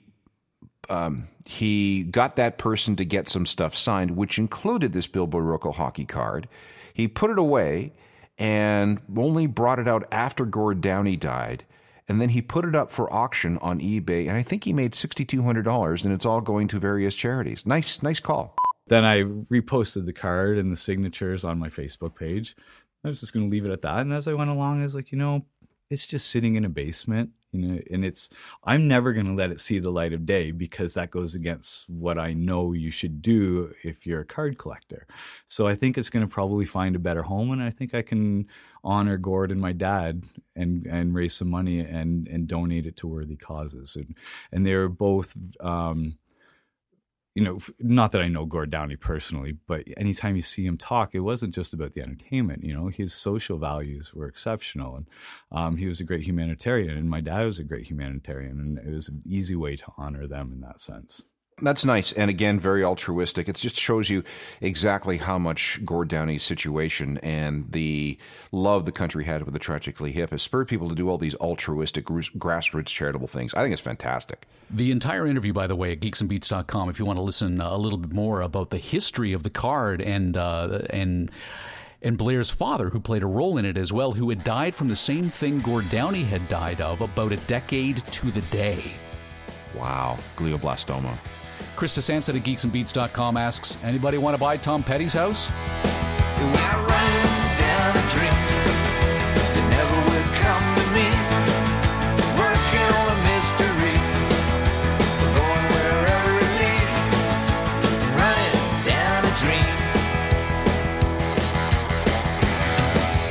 um, 0.91 1.29
he 1.45 2.03
got 2.03 2.35
that 2.35 2.59
person 2.59 2.97
to 2.97 3.05
get 3.05 3.29
some 3.29 3.47
stuff 3.47 3.77
signed, 3.77 4.17
which 4.17 4.41
included 4.41 4.93
this 4.93 5.07
Bill 5.07 5.29
Barilko 5.29 5.73
hockey 5.73 6.05
card. 6.05 6.49
He 6.93 7.07
put 7.07 7.31
it 7.31 7.39
away 7.39 7.93
and 8.39 9.01
only 9.17 9.47
brought 9.47 9.79
it 9.79 9.87
out 9.87 10.05
after 10.11 10.45
Gord 10.45 10.81
Downie 10.81 11.17
died. 11.17 11.65
And 12.09 12.21
then 12.21 12.31
he 12.31 12.43
put 12.43 12.65
it 12.65 12.75
up 12.75 12.91
for 12.91 13.11
auction 13.13 13.57
on 13.59 13.79
eBay, 13.79 14.27
and 14.27 14.37
I 14.37 14.43
think 14.43 14.65
he 14.65 14.73
made 14.73 14.97
sixty 14.97 15.25
two 15.25 15.45
hundred 15.45 15.63
dollars, 15.63 16.05
and 16.05 16.13
it's 16.13 16.27
all 16.27 16.41
going 16.41 16.67
to 16.69 16.81
various 16.81 17.15
charities. 17.15 17.65
Nice, 17.65 18.03
nice 18.03 18.19
call. 18.19 18.57
Then 18.89 19.05
I 19.05 19.23
reposted 19.23 20.07
the 20.07 20.13
card 20.13 20.59
and 20.59 20.73
the 20.73 20.77
signatures 20.77 21.45
on 21.45 21.61
my 21.61 21.69
Facebook 21.69 22.17
page. 22.17 22.57
I 23.05 23.09
was 23.09 23.21
just 23.21 23.33
going 23.33 23.49
to 23.49 23.53
leave 23.53 23.65
it 23.65 23.71
at 23.71 23.83
that. 23.83 24.01
And 24.01 24.13
as 24.13 24.27
I 24.27 24.35
went 24.35 24.51
along, 24.51 24.81
I 24.81 24.85
was 24.85 24.95
like, 24.95 25.13
you 25.13 25.19
know, 25.19 25.45
it's 25.91 26.07
just 26.07 26.31
sitting 26.31 26.55
in 26.55 26.65
a 26.65 26.69
basement, 26.69 27.31
you 27.53 27.61
know, 27.61 27.81
and 27.91 28.05
it's, 28.05 28.29
I'm 28.65 28.89
never 28.89 29.13
going 29.13 29.27
to 29.27 29.35
let 29.35 29.53
it 29.53 29.61
see 29.61 29.79
the 29.79 29.91
light 29.91 30.13
of 30.13 30.27
day 30.27 30.51
because 30.51 30.95
that 30.95 31.11
goes 31.11 31.35
against 31.35 31.89
what 31.89 32.19
I 32.19 32.33
know 32.33 32.73
you 32.73 32.91
should 32.91 33.23
do 33.23 33.73
if 33.85 34.07
you're 34.07 34.21
a 34.21 34.27
card 34.27 34.59
collector. 34.59 35.07
So 35.47 35.67
I 35.67 35.75
think 35.75 35.97
it's 35.97 36.11
going 36.11 36.27
to 36.27 36.33
probably 36.33 36.65
find 36.65 36.97
a 36.97 36.99
better 37.01 37.23
home. 37.23 37.53
And 37.53 37.63
I 37.63 37.71
think 37.71 37.95
I 37.95 38.03
can 38.03 38.49
honor 38.83 39.17
Gord 39.19 39.51
and 39.51 39.61
my 39.61 39.73
dad 39.73 40.25
and, 40.57 40.85
and 40.87 41.15
raise 41.15 41.35
some 41.35 41.49
money 41.49 41.81
and, 41.81 42.27
and 42.27 42.49
donate 42.49 42.87
it 42.87 42.97
to 42.99 43.07
worthy 43.07 43.37
causes. 43.37 43.95
And, 43.95 44.17
and 44.51 44.67
they're 44.67 44.89
both, 44.89 45.37
um, 45.61 46.19
you 47.35 47.43
know, 47.43 47.59
not 47.81 48.13
that 48.13 48.23
I 48.23 48.29
know 48.29 48.47
Gord 48.47 48.71
Downie 48.71 48.97
personally, 48.97 49.57
but 49.67 49.85
anytime 49.97 50.37
you 50.37 50.43
see 50.43 50.65
him 50.65 50.79
talk, 50.79 51.15
it 51.15 51.21
wasn't 51.21 51.55
just 51.55 51.73
about 51.73 51.95
the 51.95 52.01
entertainment. 52.01 52.63
You 52.63 52.77
know, 52.77 52.89
his 52.89 53.13
social 53.13 53.59
values 53.59 54.15
were 54.15 54.29
exceptional, 54.29 54.97
and 54.97 55.07
um, 55.51 55.77
he 55.77 55.87
was 55.87 55.99
a 55.99 56.05
great 56.05 56.23
humanitarian. 56.23 56.97
And 56.97 57.11
my 57.11 57.21
dad 57.21 57.45
was 57.45 57.59
a 57.59 57.65
great 57.65 57.87
humanitarian, 57.87 58.61
and 58.61 58.79
it 58.79 58.95
was 58.95 59.09
an 59.09 59.23
easy 59.27 59.57
way 59.57 59.75
to 59.77 59.87
honor 59.97 60.29
them 60.29 60.53
in 60.53 60.61
that 60.61 60.81
sense. 60.81 61.25
That's 61.63 61.85
nice. 61.85 62.11
And 62.11 62.31
again, 62.31 62.59
very 62.59 62.83
altruistic. 62.83 63.49
It 63.49 63.55
just 63.55 63.77
shows 63.77 64.11
you 64.11 64.25
exactly 64.61 65.19
how 65.19 65.39
much 65.39 65.81
Gord 65.85 66.09
Downie's 66.09 66.43
situation 66.43 67.19
and 67.19 67.71
the 67.71 68.19
love 68.51 68.87
the 68.87 68.93
country 68.93 69.25
had 69.25 69.45
with 69.45 69.53
the 69.53 69.61
Tragically 69.61 70.11
Hip 70.13 70.31
has 70.31 70.43
spurred 70.43 70.67
people 70.67 70.89
to 70.89 70.97
do 70.97 71.09
all 71.09 71.17
these 71.17 71.37
altruistic, 71.37 72.07
grassroots 72.07 72.87
charitable 72.87 73.29
things. 73.29 73.55
I 73.55 73.63
think 73.63 73.73
it's 73.73 73.81
fantastic. 73.81 74.47
The 74.69 74.91
entire 74.91 75.29
interview, 75.29 75.53
by 75.53 75.69
the 75.69 75.77
way, 75.77 75.93
at 75.93 76.01
geeksandbeats.com, 76.01 76.89
if 76.89 76.99
you 76.99 77.05
want 77.05 77.19
to 77.19 77.23
listen 77.23 77.61
uh, 77.61 77.71
a 77.71 77.79
little 77.79 77.99
bit 77.99 78.13
more 78.13 78.41
about 78.41 78.71
the 78.71 78.79
history 78.79 79.33
of 79.33 79.45
the 79.45 79.51
card 79.51 80.01
and 80.01 80.37
uh, 80.37 80.81
and 80.91 81.31
and 82.03 82.19
Blair's 82.19 82.51
father, 82.51 82.91
who 82.91 82.99
played 82.99 83.23
a 83.23 83.27
role 83.27 83.59
in 83.59 83.65
it 83.65 83.77
as 83.77 83.93
well, 83.93 84.13
who 84.13 84.29
had 84.29 84.43
died 84.43 84.75
from 84.75 84.89
the 84.89 84.97
same 84.97 85.31
thing 85.31 85.61
Gord 85.61 85.89
Downie 85.91 86.25
had 86.25 86.47
died 86.49 86.81
of 86.81 87.01
about 87.01 87.33
a 87.33 87.37
decade 87.37 88.05
to 88.09 88.31
the 88.33 88.43
day. 88.43 88.83
Wow. 89.75 90.19
Glioblastoma. 90.37 91.17
Krista 91.77 92.01
Sampson 92.01 92.37
at 92.37 92.43
geeksandbeats.com 92.43 93.37
asks, 93.37 93.77
anybody 93.83 94.19
want 94.19 94.35
to 94.35 94.39
buy 94.39 94.57
Tom 94.57 94.83
Petty's 94.83 95.15
house? 95.15 95.51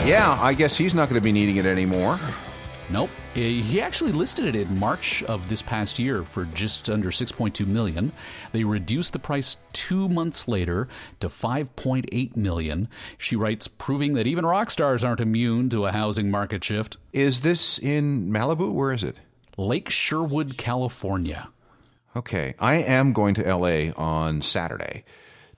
Yeah, 0.05 0.37
I 0.41 0.53
guess 0.53 0.75
he's 0.75 0.93
not 0.93 1.07
going 1.07 1.19
to 1.19 1.23
be 1.23 1.31
needing 1.31 1.55
it 1.55 1.65
anymore. 1.65 2.19
Nope. 2.89 3.09
Uh, 3.35 3.39
He 3.39 3.81
actually 3.81 4.11
listed 4.11 4.45
it 4.45 4.55
in 4.55 4.79
March 4.79 5.23
of 5.23 5.47
this 5.49 5.61
past 5.61 5.97
year 5.97 6.23
for 6.23 6.45
just 6.45 6.89
under 6.89 7.09
6.2 7.11 7.65
million. 7.65 8.11
They 8.51 8.63
reduced 8.63 9.13
the 9.13 9.19
price 9.19 9.57
2 9.73 10.09
months 10.09 10.47
later 10.47 10.87
to 11.19 11.27
5.8 11.29 12.35
million. 12.35 12.87
She 13.17 13.35
writes 13.35 13.67
proving 13.67 14.13
that 14.13 14.27
even 14.27 14.45
rock 14.45 14.69
stars 14.69 15.03
aren't 15.03 15.21
immune 15.21 15.69
to 15.71 15.85
a 15.85 15.91
housing 15.91 16.29
market 16.29 16.63
shift. 16.63 16.97
Is 17.13 17.41
this 17.41 17.79
in 17.79 18.29
Malibu? 18.29 18.71
Where 18.71 18.93
is 18.93 19.03
it? 19.03 19.17
Lake 19.57 19.89
Sherwood, 19.89 20.57
California. 20.57 21.49
Okay. 22.15 22.53
I 22.59 22.75
am 22.75 23.13
going 23.13 23.33
to 23.35 23.55
LA 23.55 23.91
on 23.95 24.41
Saturday 24.41 25.03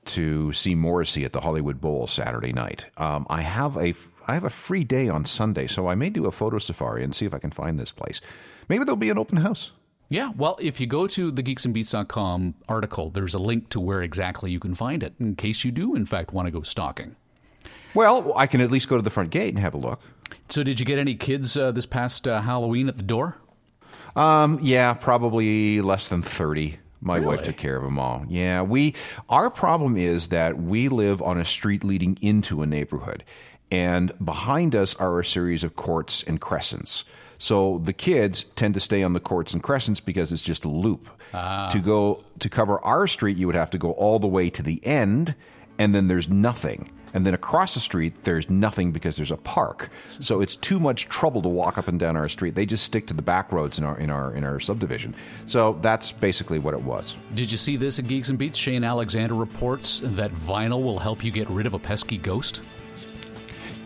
to 0.05 0.53
see 0.53 0.75
Morrissey 0.75 1.25
at 1.25 1.33
the 1.33 1.41
Hollywood 1.41 1.81
Bowl 1.81 2.07
Saturday 2.07 2.53
night. 2.53 2.87
Um, 2.97 3.25
I 3.29 3.41
have 3.41 3.77
a 3.77 3.93
I 4.27 4.33
have 4.33 4.43
a 4.43 4.49
free 4.49 4.83
day 4.83 5.07
on 5.07 5.25
Sunday, 5.25 5.67
so 5.67 5.87
I 5.87 5.95
may 5.95 6.09
do 6.09 6.25
a 6.25 6.31
photo 6.31 6.57
safari 6.57 7.03
and 7.03 7.15
see 7.15 7.25
if 7.25 7.33
I 7.33 7.39
can 7.39 7.51
find 7.51 7.79
this 7.79 7.91
place. 7.91 8.21
Maybe 8.69 8.83
there'll 8.83 8.97
be 8.97 9.11
an 9.11 9.19
open 9.19 9.37
house. 9.37 9.71
Yeah, 10.09 10.31
well, 10.35 10.57
if 10.61 10.79
you 10.79 10.87
go 10.87 11.07
to 11.07 11.31
the 11.31 11.41
geeksandbeats.com 11.41 12.55
article, 12.69 13.09
there's 13.09 13.33
a 13.33 13.39
link 13.39 13.69
to 13.69 13.79
where 13.79 14.01
exactly 14.01 14.51
you 14.51 14.59
can 14.59 14.75
find 14.75 15.01
it 15.01 15.13
in 15.19 15.35
case 15.35 15.63
you 15.63 15.71
do, 15.71 15.95
in 15.95 16.05
fact, 16.05 16.31
want 16.31 16.45
to 16.47 16.51
go 16.51 16.61
stalking. 16.61 17.15
Well, 17.95 18.33
I 18.35 18.45
can 18.45 18.61
at 18.61 18.69
least 18.69 18.87
go 18.87 18.97
to 18.97 19.01
the 19.01 19.09
front 19.09 19.31
gate 19.31 19.49
and 19.49 19.59
have 19.59 19.73
a 19.73 19.77
look. 19.77 20.01
So, 20.49 20.63
did 20.63 20.79
you 20.79 20.85
get 20.85 20.99
any 20.99 21.15
kids 21.15 21.57
uh, 21.57 21.71
this 21.71 21.85
past 21.85 22.27
uh, 22.27 22.41
Halloween 22.41 22.87
at 22.87 22.97
the 22.97 23.03
door? 23.03 23.37
Um, 24.15 24.59
yeah, 24.61 24.93
probably 24.93 25.81
less 25.81 26.09
than 26.09 26.21
30. 26.21 26.77
My 27.05 27.19
wife 27.19 27.43
took 27.43 27.57
care 27.57 27.77
of 27.77 27.83
them 27.83 27.99
all. 27.99 28.25
Yeah, 28.27 28.63
we 28.63 28.95
our 29.29 29.49
problem 29.49 29.95
is 29.95 30.29
that 30.29 30.59
we 30.59 30.89
live 30.89 31.21
on 31.21 31.37
a 31.37 31.45
street 31.45 31.83
leading 31.83 32.17
into 32.21 32.61
a 32.61 32.65
neighborhood 32.65 33.23
and 33.71 34.13
behind 34.23 34.75
us 34.75 34.95
are 34.95 35.19
a 35.19 35.25
series 35.25 35.63
of 35.63 35.75
courts 35.75 36.23
and 36.23 36.39
crescents. 36.39 37.03
So 37.37 37.79
the 37.83 37.93
kids 37.93 38.43
tend 38.55 38.73
to 38.75 38.79
stay 38.79 39.03
on 39.03 39.13
the 39.13 39.19
courts 39.19 39.53
and 39.53 39.61
crescents 39.61 39.99
because 39.99 40.31
it's 40.31 40.41
just 40.41 40.65
a 40.65 40.69
loop. 40.69 41.09
Ah. 41.33 41.69
To 41.71 41.79
go 41.79 42.23
to 42.39 42.49
cover 42.49 42.79
our 42.85 43.07
street, 43.07 43.37
you 43.37 43.47
would 43.47 43.55
have 43.55 43.71
to 43.71 43.77
go 43.77 43.91
all 43.91 44.19
the 44.19 44.27
way 44.27 44.49
to 44.51 44.63
the 44.63 44.85
end 44.85 45.35
and 45.77 45.93
then 45.93 46.07
there's 46.07 46.29
nothing. 46.29 46.89
And 47.15 47.25
then 47.25 47.33
across 47.33 47.73
the 47.73 47.79
street, 47.79 48.25
there's 48.25 48.49
nothing 48.49 48.91
because 48.91 49.15
there's 49.15 49.31
a 49.31 49.37
park. 49.37 49.89
So 50.09 50.41
it's 50.41 50.57
too 50.57 50.81
much 50.81 51.07
trouble 51.07 51.41
to 51.43 51.47
walk 51.47 51.77
up 51.77 51.87
and 51.87 51.97
down 51.97 52.17
our 52.17 52.27
street. 52.27 52.55
They 52.55 52.65
just 52.65 52.83
stick 52.83 53.07
to 53.07 53.13
the 53.13 53.23
back 53.23 53.53
roads 53.53 53.79
in 53.79 53.85
our 53.85 53.97
in 53.97 54.09
our 54.09 54.35
in 54.35 54.43
our 54.43 54.59
subdivision. 54.59 55.15
So 55.45 55.79
that's 55.81 56.11
basically 56.11 56.59
what 56.59 56.73
it 56.73 56.81
was. 56.81 57.17
Did 57.33 57.49
you 57.49 57.57
see 57.57 57.77
this 57.77 57.99
at 57.99 58.07
Geeks 58.07 58.29
and 58.29 58.37
Beats? 58.37 58.57
Shane 58.57 58.83
Alexander 58.83 59.33
reports 59.33 60.01
that 60.03 60.33
vinyl 60.33 60.83
will 60.83 60.99
help 60.99 61.23
you 61.23 61.31
get 61.31 61.49
rid 61.49 61.65
of 61.65 61.73
a 61.73 61.79
pesky 61.79 62.17
ghost. 62.17 62.61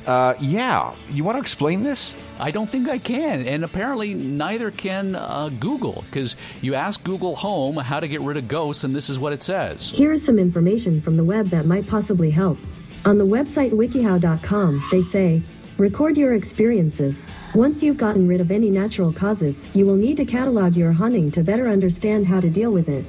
Uh, 0.08 0.34
yeah, 0.40 0.96
you 1.12 1.24
want 1.24 1.36
to 1.36 1.40
explain 1.40 1.84
this? 1.84 2.16
I 2.40 2.50
don't 2.50 2.68
think 2.68 2.90
I 2.90 2.98
can, 2.98 3.46
and 3.46 3.64
apparently 3.64 4.16
neither 4.16 4.72
can 4.72 5.14
uh, 5.14 5.50
Google, 5.60 6.04
because 6.10 6.36
you 6.62 6.74
ask 6.74 7.04
Google 7.04 7.36
Home 7.36 7.78
how 7.78 8.00
to 8.00 8.08
get 8.08 8.22
rid 8.22 8.38
of 8.38 8.48
ghosts, 8.48 8.84
and 8.84 8.96
this 8.96 9.08
is 9.08 9.20
what 9.20 9.34
it 9.34 9.44
says. 9.44 9.92
Here 9.92 10.12
is 10.12 10.26
some 10.26 10.40
information 10.40 11.00
from 11.00 11.16
the 11.16 11.24
web 11.24 11.50
that 11.50 11.68
might 11.68 11.86
possibly 11.86 12.32
help. 12.32 12.58
On 13.06 13.18
the 13.18 13.26
website 13.26 13.72
wikihow.com, 13.72 14.84
they 14.92 15.02
say, 15.04 15.42
record 15.78 16.18
your 16.18 16.34
experiences. 16.34 17.16
Once 17.56 17.82
you've 17.82 17.98
gotten 17.98 18.28
rid 18.28 18.42
of 18.42 18.52
any 18.52 18.70
natural 18.70 19.14
causes, 19.14 19.66
you 19.74 19.86
will 19.86 19.96
need 19.96 20.18
to 20.18 20.26
catalog 20.26 20.76
your 20.76 20.92
haunting 20.92 21.32
to 21.32 21.42
better 21.42 21.70
understand 21.70 22.28
how 22.28 22.40
to 22.40 22.50
deal 22.50 22.72
with 22.72 22.90
it. 22.90 23.06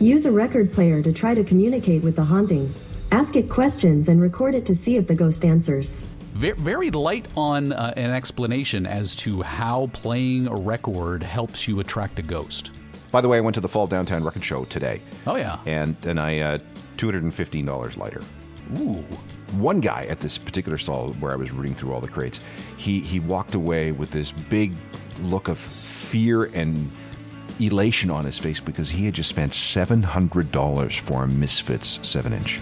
Use 0.00 0.24
a 0.24 0.30
record 0.32 0.72
player 0.72 1.02
to 1.02 1.12
try 1.12 1.34
to 1.34 1.44
communicate 1.44 2.02
with 2.02 2.16
the 2.16 2.24
haunting. 2.24 2.72
Ask 3.12 3.36
it 3.36 3.50
questions 3.50 4.08
and 4.08 4.20
record 4.20 4.54
it 4.54 4.64
to 4.66 4.74
see 4.74 4.96
if 4.96 5.06
the 5.06 5.14
ghost 5.14 5.44
answers. 5.44 6.02
Very 6.32 6.90
light 6.90 7.26
on 7.36 7.72
uh, 7.72 7.92
an 7.98 8.10
explanation 8.10 8.86
as 8.86 9.14
to 9.16 9.42
how 9.42 9.90
playing 9.92 10.48
a 10.48 10.56
record 10.56 11.22
helps 11.22 11.68
you 11.68 11.80
attract 11.80 12.18
a 12.18 12.22
ghost. 12.22 12.70
By 13.12 13.20
the 13.20 13.28
way, 13.28 13.36
I 13.36 13.40
went 13.40 13.54
to 13.54 13.60
the 13.60 13.68
Fall 13.68 13.86
Downtown 13.86 14.24
Record 14.24 14.44
Show 14.44 14.64
today. 14.64 15.02
Oh, 15.26 15.36
yeah. 15.36 15.58
And 15.66 15.96
and 16.06 16.18
I 16.18 16.38
uh, 16.38 16.58
two 16.96 17.08
hundred 17.08 17.24
and 17.24 17.34
fifteen 17.34 17.66
dollars 17.66 17.98
lighter. 17.98 18.22
Ooh. 18.78 19.04
One 19.58 19.80
guy 19.80 20.06
at 20.08 20.20
this 20.20 20.38
particular 20.38 20.78
stall 20.78 21.12
where 21.14 21.32
I 21.32 21.36
was 21.36 21.50
rooting 21.50 21.74
through 21.74 21.92
all 21.92 22.00
the 22.00 22.08
crates, 22.08 22.40
he 22.76 23.00
he 23.00 23.18
walked 23.18 23.54
away 23.54 23.90
with 23.90 24.12
this 24.12 24.30
big 24.30 24.72
look 25.22 25.48
of 25.48 25.58
fear 25.58 26.44
and 26.44 26.90
elation 27.58 28.10
on 28.10 28.24
his 28.24 28.38
face 28.38 28.60
because 28.60 28.90
he 28.90 29.04
had 29.04 29.14
just 29.14 29.28
spent 29.28 29.52
seven 29.54 30.02
hundred 30.02 30.52
dollars 30.52 30.96
for 30.96 31.24
a 31.24 31.28
Misfits 31.28 31.98
seven 32.02 32.32
inch. 32.32 32.60